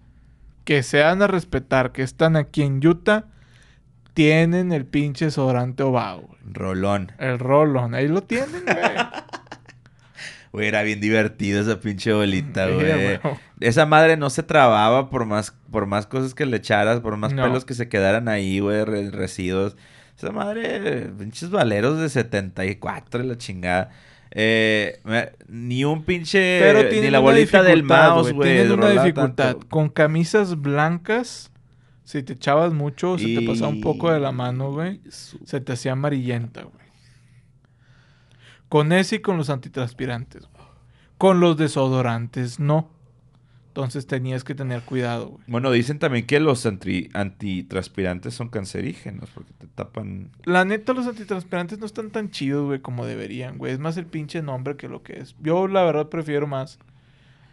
que 0.65 0.83
se 0.83 0.99
dan 0.99 1.23
a 1.23 1.27
respetar, 1.27 1.93
que 1.93 2.03
están 2.03 2.37
aquí 2.37 2.63
en 2.63 2.85
Utah, 2.87 3.25
tienen 4.15 4.73
el 4.73 4.85
pinche 4.85 5.27
desodorante 5.27 5.83
Obao, 5.83 6.23
güey. 6.23 6.39
Rolón. 6.53 7.13
El 7.19 7.39
Rolón, 7.39 7.95
ahí 7.95 8.09
lo 8.09 8.23
tienen, 8.23 8.65
güey. 8.65 8.77
Güey, 10.53 10.69
era 10.69 10.83
bien 10.83 11.01
divertido 11.01 11.61
esa 11.61 11.79
pinche 11.81 12.13
bolita, 12.13 12.67
Sí, 12.69 12.75
güey. 12.75 13.21
Esa 13.61 13.87
madre 13.87 14.17
no 14.17 14.31
se 14.31 14.43
trababa 14.43 15.11
por 15.11 15.25
más, 15.27 15.53
por 15.71 15.87
más 15.87 16.07
cosas 16.07 16.35
que 16.35 16.47
le 16.47 16.57
echaras, 16.59 17.01
por 17.01 17.17
más 17.17 17.33
No. 17.33 17.43
pelos 17.43 17.65
que 17.65 17.75
se 17.75 17.89
quedaran 17.89 18.29
ahí, 18.29 18.61
güey, 18.61 18.85
re- 18.85 19.11
residuos. 19.11 19.77
Esa 20.17 20.31
madre, 20.33 21.11
pinches 21.19 21.51
valeros 21.51 21.99
de 22.01 22.09
74, 22.09 23.23
la 23.25 23.37
chingada. 23.37 23.91
Eh, 24.31 25.01
ni 25.49 25.85
un 25.85 26.03
pinche, 26.05 26.59
Pero 26.61 26.83
ni 26.91 27.11
la 27.11 27.19
bolita 27.19 27.63
del 27.63 27.83
mouse, 27.83 28.33
güey. 28.33 28.53
Tienen 28.57 28.73
una 28.73 28.91
dificultad. 28.91 29.53
tanto. 29.53 29.69
Con 29.69 29.89
camisas 29.89 30.61
blancas, 30.61 31.51
si 32.05 32.23
te 32.23 32.33
echabas 32.35 32.73
mucho, 32.73 33.19
se 33.19 33.27
te 33.35 33.43
pasaba 33.43 33.69
un 33.69 33.81
poco 33.81 34.11
de 34.13 34.21
la 34.21 34.33
mano, 34.33 34.73
güey. 34.73 35.01
Y 35.05 35.11
Se 35.11 35.61
te 35.61 35.73
hacía 35.73 35.93
amarillenta, 35.93 36.63
güey. 36.63 36.88
Con 38.69 38.93
ese 38.93 39.17
y 39.17 39.19
con 39.21 39.37
los 39.37 39.51
antitranspirantes, 39.51 40.43
güey. 40.53 40.67
Con 41.17 41.41
los 41.41 41.57
desodorantes, 41.57 42.61
no. 42.61 42.91
Entonces 43.69 44.07
tenías 44.07 44.43
que 44.45 44.55
tener 44.57 44.83
cuidado, 44.83 45.29
güey. 45.29 45.45
Bueno, 45.47 45.71
dicen 45.71 45.99
también 46.01 46.27
que 46.27 46.41
los 46.41 46.67
antri- 46.67 47.11
antitranspirantes 47.15 48.35
son 48.35 48.49
cancerígenos 48.49 49.31
porque 49.31 49.53
te 49.55 49.67
tapan. 49.69 50.31
La 50.45 50.65
neta, 50.65 50.93
los 50.95 51.07
antitranspirantes 51.07 51.79
no 51.79 51.87
están 51.87 52.11
tan 52.11 52.31
chidos, 52.31 52.67
güey, 52.67 52.81
como 52.81 53.07
deberían, 53.07 53.57
güey. 53.57 53.73
Es 53.73 53.79
más 53.79 53.97
el 53.97 54.07
pinche 54.07 54.43
nombre 54.43 54.77
que 54.77 54.89
lo 54.89 55.03
que 55.03 55.21
es. 55.21 55.37
Yo, 55.41 55.69
la 55.69 55.85
verdad, 55.85 56.09
prefiero 56.09 56.47
más 56.49 56.79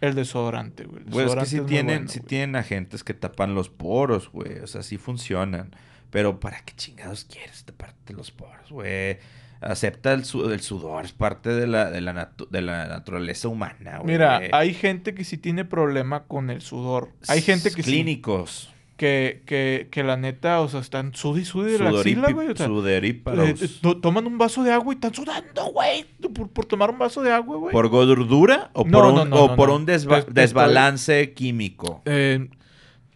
el 0.01 0.15
desodorante, 0.15 0.85
güey. 0.85 1.03
El 1.03 1.27
es 1.27 1.35
que 1.35 1.45
sí 1.45 1.57
muy 1.61 1.65
tienen, 1.67 1.95
bueno, 1.97 2.09
sí 2.11 2.19
güey. 2.19 2.27
tienen 2.27 2.55
agentes 2.55 3.03
que 3.03 3.13
tapan 3.13 3.53
los 3.53 3.69
poros, 3.69 4.29
güey. 4.31 4.59
O 4.59 4.67
sea, 4.67 4.81
sí 4.83 4.97
funcionan. 4.97 5.71
Pero 6.09 6.39
¿para 6.39 6.59
qué 6.61 6.73
chingados 6.75 7.25
quieres 7.25 7.65
taparte 7.65 8.13
los 8.13 8.31
poros, 8.31 8.71
güey? 8.71 9.19
Acepta 9.61 10.13
el, 10.13 10.25
su- 10.25 10.49
el 10.51 10.59
sudor, 10.61 11.05
es 11.05 11.11
parte 11.11 11.49
de 11.49 11.65
la, 11.67 11.89
de 11.89 12.01
la, 12.01 12.13
natu- 12.13 12.47
de 12.49 12.61
la 12.61 12.87
naturaleza 12.87 13.47
humana, 13.47 13.97
güey. 13.99 14.11
Mira, 14.13 14.41
hay 14.51 14.73
gente 14.73 15.13
que 15.15 15.23
sí 15.23 15.37
tiene 15.37 15.65
problema 15.65 16.23
con 16.25 16.49
el 16.49 16.61
sudor. 16.61 17.09
Hay 17.27 17.41
gente 17.41 17.71
que 17.71 17.81
sí. 17.81 17.91
Clínicos. 17.91 18.71
Que, 18.97 19.41
que, 19.45 19.89
que 19.91 20.03
la 20.03 20.15
neta, 20.15 20.61
o 20.61 20.69
sea, 20.69 20.79
están 20.79 21.13
sudi 21.15 21.43
sudi 21.43 21.73
de 21.73 21.79
la 21.79 21.89
axila, 21.89 22.31
güey. 22.31 22.47
O 22.49 22.55
sea, 22.55 22.67
Sudoríparos. 22.67 23.61
eh, 23.61 23.65
eh, 23.65 23.69
to- 23.81 23.97
toman 23.97 24.25
un 24.27 24.37
vaso 24.37 24.63
de 24.63 24.71
agua 24.71 24.93
y 24.93 24.95
están 24.95 25.13
sudando, 25.13 25.65
güey. 25.73 26.05
Por, 26.33 26.49
por 26.49 26.65
tomar 26.65 26.91
un 26.91 26.97
vaso 26.99 27.21
de 27.23 27.31
agua, 27.33 27.57
güey. 27.57 27.73
¿Por 27.73 27.89
gordura 27.89 28.69
o 28.73 28.85
No, 28.85 28.99
por 28.99 29.05
un, 29.09 29.15
no, 29.15 29.25
no, 29.25 29.35
o 29.35 29.47
no, 29.49 29.55
por 29.57 29.67
no. 29.69 29.75
un 29.77 29.85
desba- 29.87 30.23
Te- 30.23 30.31
te 30.31 30.41
desbalance 30.41 31.33
químico? 31.33 32.03
Eh, 32.05 32.47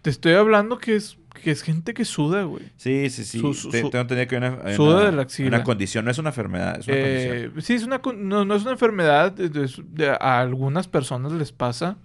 te 0.02 0.10
estoy 0.10 0.34
hablando 0.34 0.80
que 0.80 0.96
es, 0.96 1.18
que 1.44 1.52
es 1.52 1.62
gente 1.62 1.94
que 1.94 2.06
suda, 2.06 2.44
güey. 2.44 2.64
Sí, 2.78 3.10
sí, 3.10 3.24
sí. 3.24 3.40
Su- 3.40 3.54
su- 3.54 3.70
Te- 3.70 3.82
su- 3.82 3.90
tengo 3.90 4.02
entendido 4.02 4.28
que 4.28 4.36
hay 4.36 4.42
una, 4.42 4.60
hay 4.64 4.76
suda 4.76 4.96
una- 4.98 5.06
de 5.06 5.12
la 5.14 5.22
axila. 5.22 5.48
una 5.50 5.64
condición, 5.64 6.06
no 6.06 6.12
es 6.12 6.18
una 6.18 6.30
enfermedad, 6.30 6.80
es 6.80 6.88
una 6.88 6.98
Eh, 6.98 7.42
condición. 7.52 7.62
sí, 7.62 7.74
es 7.76 7.84
una, 7.84 8.02
no, 8.18 8.46
no 8.46 8.56
es 8.56 8.62
una 8.64 8.72
enfermedad. 8.72 9.40
es- 9.40 9.82
a 10.20 10.40
algunas 10.42 10.88
personas 10.88 11.32
les 11.34 11.52
pasa. 11.52 11.98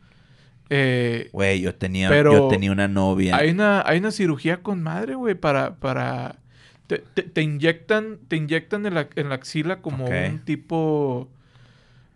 Eh, 0.71 1.29
Güey, 1.33 1.61
yo 1.61 1.75
tenía, 1.75 2.09
pero 2.09 2.33
yo 2.33 2.49
tenía 2.49 2.73
una 2.73 2.89
novia. 2.89 3.37
hay, 3.37 3.51
una, 3.51 3.83
hay 3.87 3.99
una 3.99 4.11
cirugía 4.11 4.63
con 4.63 4.83
madre, 4.83 5.15
güey, 5.15 5.35
para... 5.35 5.77
para 5.77 6.37
te, 6.87 6.99
te- 6.99 7.23
te 7.23 7.41
inyectan, 7.43 8.19
te 8.29 8.37
inyectan 8.37 8.85
en 8.87 8.95
la, 8.95 9.09
en 9.17 9.31
la 9.31 9.35
axila 9.37 9.81
como 9.81 10.05
un 10.07 10.39
tipo... 10.45 11.29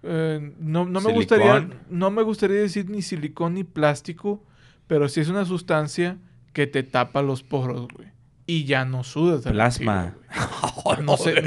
eh, 0.02 0.52
no, 0.60 0.84
no 0.84 1.00
me 1.00 1.12
gustaría 1.12 1.68
no 1.90 2.10
me 2.10 2.22
gustaría 2.22 2.56
decir 2.60 2.88
ni 2.90 3.00
silicón 3.02 3.54
ni 3.54 3.64
plástico, 3.64 4.42
pero 4.86 5.08
sí 5.08 5.20
es 5.20 5.28
una 5.28 5.44
sustancia 5.46 6.18
que 6.52 6.66
te 6.66 6.82
tapa 6.82 7.22
los 7.22 7.42
poros, 7.42 7.88
güey. 7.94 8.08
Y 8.46 8.64
ya 8.64 8.86
no 8.86 9.04
sudas. 9.04 9.44
la 9.44 9.52
Plasma. 9.52 10.14
No 11.04 11.18
sé, 11.18 11.42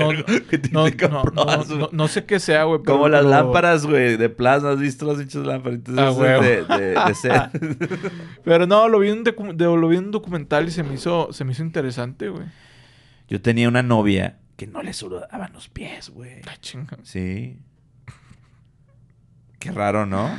no, 1.93 2.07
sé 2.07 2.25
qué 2.25 2.39
sea, 2.39 2.65
güey. 2.65 2.83
Como 2.83 3.09
las 3.09 3.21
pero- 3.21 3.29
lámparas, 3.31 3.87
güey, 3.87 4.15
de 4.17 4.29
plasma. 4.29 4.71
¿Has 4.71 4.79
visto 4.79 5.05
las 5.07 5.17
pinches 5.17 5.43
lámparitas 5.43 5.95
Ah, 5.97 6.11
de, 6.11 6.63
de, 6.63 6.93
de? 6.93 8.09
Pero 8.43 8.67
no, 8.67 8.87
lo 8.87 8.99
vi, 8.99 9.09
en 9.09 9.19
un 9.19 9.25
docu- 9.25 9.55
de- 9.55 9.65
lo 9.65 9.87
vi 9.87 9.97
en 9.97 10.05
un 10.05 10.11
documental 10.11 10.67
y 10.67 10.71
se 10.71 10.83
me 10.83 10.93
hizo, 10.93 11.33
se 11.33 11.43
me 11.43 11.53
hizo 11.53 11.63
interesante, 11.63 12.29
güey. 12.29 12.45
Yo 13.27 13.41
tenía 13.41 13.67
una 13.67 13.81
novia 13.81 14.37
que 14.57 14.67
no 14.67 14.83
le 14.83 14.93
sudaban 14.93 15.51
los 15.53 15.69
pies, 15.69 16.11
güey. 16.11 16.41
Ah, 16.47 16.55
chinga. 16.61 16.97
Sí. 17.01 17.57
Qué 19.57 19.71
raro, 19.71 20.05
¿no? 20.05 20.29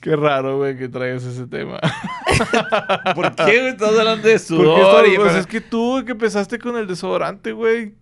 Qué 0.00 0.16
raro, 0.16 0.56
güey, 0.56 0.78
que 0.78 0.88
traigas 0.88 1.24
ese 1.24 1.46
tema. 1.46 1.78
¿Por 3.14 3.34
qué, 3.34 3.42
güey? 3.44 3.66
Estás 3.68 3.98
hablando 3.98 4.26
de 4.26 4.34
Porque 4.34 4.38
sudor 4.38 5.06
y... 5.08 5.16
pues 5.16 5.34
es 5.34 5.46
que 5.46 5.60
tú, 5.60 6.02
que 6.06 6.12
empezaste 6.12 6.58
con 6.58 6.76
el 6.78 6.86
desodorante, 6.86 7.52
güey. 7.52 7.94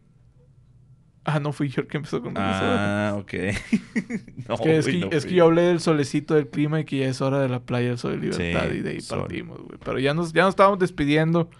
Ah, 1.24 1.40
no 1.40 1.53
fui 1.53 1.68
yo 1.68 1.82
el 1.82 1.88
que 1.88 1.96
empezó 1.99 2.22
con 2.22 2.36
el 2.36 2.42
desodorante. 2.42 2.84
Ah, 2.84 3.14
ok. 3.18 3.32
no, 4.49 4.55
Es 4.55 4.61
que, 4.61 4.76
es, 4.78 4.84
güey, 4.86 5.01
que, 5.01 5.07
no 5.07 5.12
es 5.12 5.26
que 5.26 5.34
yo 5.34 5.44
hablé 5.44 5.62
del 5.62 5.80
solecito 5.80 6.34
del 6.34 6.49
clima 6.49 6.80
y 6.80 6.84
que 6.84 6.99
ya 6.99 7.09
es 7.09 7.20
hora 7.20 7.40
de 7.40 7.49
la 7.49 7.61
playa, 7.61 7.90
el 7.90 7.99
sol 7.99 8.12
de 8.12 8.28
libertad 8.28 8.70
Sí, 8.70 8.76
y 8.78 8.80
de 8.80 8.90
ahí 8.90 9.01
sol. 9.01 9.20
partimos, 9.20 9.59
güey. 9.61 9.78
Pero 9.84 9.99
ya 9.99 10.14
nos, 10.14 10.32
ya 10.32 10.42
nos 10.44 10.53
estábamos 10.53 10.78
despidiendo. 10.78 11.51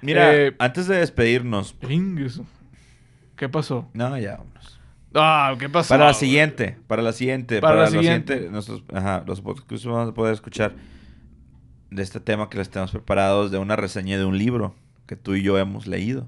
Mira, 0.00 0.34
Eh, 0.34 0.54
antes 0.58 0.86
de 0.86 0.98
despedirnos... 0.98 1.74
¿Qué 3.36 3.48
pasó? 3.48 3.88
No, 3.94 4.16
ya. 4.18 4.40
Ah, 5.14 5.54
¿qué 5.58 5.68
pasó? 5.68 5.88
Para 5.90 6.06
la 6.06 6.14
siguiente, 6.14 6.76
para 6.86 7.02
la 7.02 7.12
siguiente, 7.12 7.60
Para 7.60 7.74
para, 7.76 7.84
la 7.86 7.90
siguiente. 7.90 8.32
siguiente, 8.34 8.52
nuestros, 8.52 8.82
ajá, 8.92 9.24
los 9.26 9.40
podcasts 9.40 9.84
vamos 9.86 10.10
a 10.10 10.14
poder 10.14 10.34
escuchar 10.34 10.74
de 11.90 12.02
este 12.02 12.20
tema 12.20 12.50
que 12.50 12.58
les 12.58 12.68
tenemos 12.68 12.90
preparados 12.90 13.50
de 13.50 13.58
una 13.58 13.74
reseña 13.76 14.18
de 14.18 14.24
un 14.26 14.36
libro 14.36 14.74
que 15.06 15.16
tú 15.16 15.34
y 15.34 15.42
yo 15.42 15.58
hemos 15.58 15.86
leído 15.86 16.26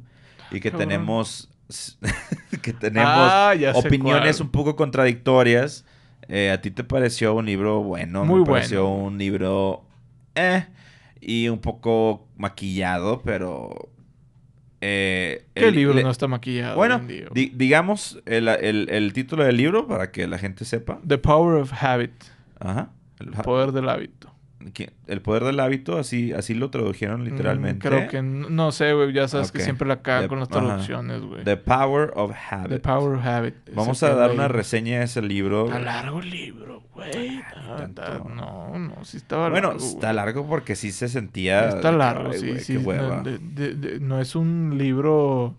y 0.50 0.60
que 0.60 0.70
tenemos 0.70 1.50
que 2.62 2.72
tenemos 2.72 3.10
Ah, 3.30 3.52
opiniones 3.74 4.36
cuál. 4.38 4.46
un 4.46 4.50
poco 4.52 4.76
contradictorias. 4.76 5.84
Eh, 6.28 6.50
¿A 6.50 6.60
ti 6.60 6.70
te 6.70 6.82
pareció 6.84 7.34
un 7.34 7.46
libro 7.46 7.82
bueno? 7.82 8.24
Muy 8.24 8.40
Me 8.40 8.46
pareció 8.46 8.88
un 8.88 9.18
libro 9.18 9.84
eh, 10.36 10.64
y 11.20 11.48
un 11.48 11.58
poco 11.58 12.26
maquillado, 12.36 13.20
pero 13.22 13.90
eh, 14.80 15.44
¿Qué 15.54 15.68
el- 15.68 15.74
libro 15.74 15.94
le- 15.94 16.02
no 16.02 16.10
está 16.10 16.26
maquillado? 16.26 16.76
bueno, 16.76 17.00
di- 17.32 17.52
digamos 17.54 18.20
el, 18.26 18.48
el- 18.48 18.88
el 18.90 19.12
título 19.12 19.44
del 19.44 19.56
libro 19.56 19.86
para 19.86 20.10
que 20.10 20.26
la 20.26 20.38
gente 20.38 20.64
sepa. 20.64 21.00
The 21.06 21.18
Power 21.18 21.60
of 21.60 21.72
Habit. 21.82 22.12
Ajá. 22.58 22.90
El 23.18 23.30
poder 23.32 23.72
del 23.72 23.88
hábito. 23.88 24.29
El 25.06 25.22
poder 25.22 25.44
del 25.44 25.58
hábito, 25.58 25.96
así, 25.98 26.32
así 26.34 26.52
lo 26.54 26.68
tradujeron 26.70 27.22
Mm, 27.22 27.24
literalmente. 27.24 27.88
Creo 27.88 28.08
que 28.08 28.20
no 28.22 28.72
sé, 28.72 28.92
güey. 28.92 29.12
Ya 29.12 29.26
sabes 29.26 29.52
que 29.52 29.60
siempre 29.60 29.88
la 29.88 30.02
cagan 30.02 30.24
The- 30.24 30.28
con 30.28 30.38
las 30.40 30.48
traducciones, 30.50 31.22
güey. 31.22 31.44
The 31.44 31.56
Power 31.56 32.12
of 32.14 32.30
The 32.32 32.54
Habit. 32.54 32.82
Power 32.82 33.16
of 33.16 33.24
Habit. 33.24 33.54
Vamos 33.74 34.02
a 34.02 34.14
dar 34.14 34.30
una 34.32 34.48
reseña 34.48 34.98
de 34.98 35.04
ese 35.06 35.22
libro. 35.22 35.64
Está 35.66 35.78
largo 35.80 36.20
el 36.20 36.28
libro, 36.30 36.82
güey. 36.92 37.40
Ah, 37.56 37.84
Está- 37.88 38.16
está- 38.16 38.18
No, 38.28 38.78
no, 38.78 39.04
sí 39.04 39.16
estaba 39.16 39.48
bueno, 39.48 39.68
largo. 39.68 39.82
está 39.84 40.08
güey. 40.08 40.16
largo 40.16 40.46
porque 40.46 40.76
sí 40.76 40.92
se 40.92 41.08
sentía. 41.08 41.70
Está 41.70 41.90
largo, 41.90 42.32
sí, 42.34 42.58
sí. 42.58 42.74
Qué 42.74 42.78
no, 42.80 42.88
hueva. 42.88 43.22
de- 43.22 43.38
de- 43.38 43.74
de- 43.74 44.00
no 44.00 44.20
es 44.20 44.36
un 44.36 44.76
libro 44.76 45.54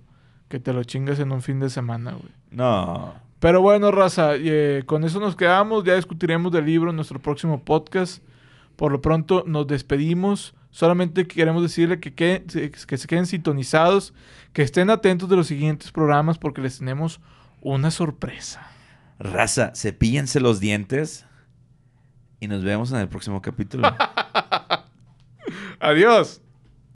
que 0.47 0.60
te 0.60 0.74
lo 0.74 0.84
chingas 0.84 1.20
en 1.20 1.32
un 1.32 1.41
fin 1.41 1.60
de 1.60 1.70
semana, 1.72 2.12
güey. 2.12 2.32
No. 2.52 3.16
Pero 3.39 3.62
bueno, 3.62 3.89
raza, 3.89 4.34
eh, 4.36 4.84
con 4.86 5.04
eso 5.04 5.20
nos 5.20 5.36
quedamos. 5.36 5.84
Ya 5.84 5.95
discutiremos 5.95 6.52
del 6.52 6.68
libro 6.68 6.91
en 6.91 6.95
nuestro 6.97 7.18
próximo 7.20 7.64
podcast. 7.64 8.22
Por 8.82 8.91
lo 8.91 8.99
pronto 8.99 9.43
nos 9.45 9.67
despedimos. 9.67 10.55
Solamente 10.71 11.27
queremos 11.27 11.61
decirle 11.61 11.99
que, 11.99 12.15
que, 12.15 12.43
que 12.71 12.97
se 12.97 13.07
queden 13.07 13.27
sintonizados, 13.27 14.11
que 14.53 14.63
estén 14.63 14.89
atentos 14.89 15.29
de 15.29 15.36
los 15.36 15.45
siguientes 15.45 15.91
programas 15.91 16.39
porque 16.39 16.61
les 16.61 16.79
tenemos 16.79 17.21
una 17.61 17.91
sorpresa. 17.91 18.71
Raza, 19.19 19.71
cepíllense 19.75 20.39
los 20.39 20.59
dientes. 20.59 21.27
Y 22.39 22.47
nos 22.47 22.63
vemos 22.63 22.91
en 22.91 22.97
el 22.97 23.07
próximo 23.07 23.39
capítulo. 23.39 23.88
Adiós. 25.79 26.41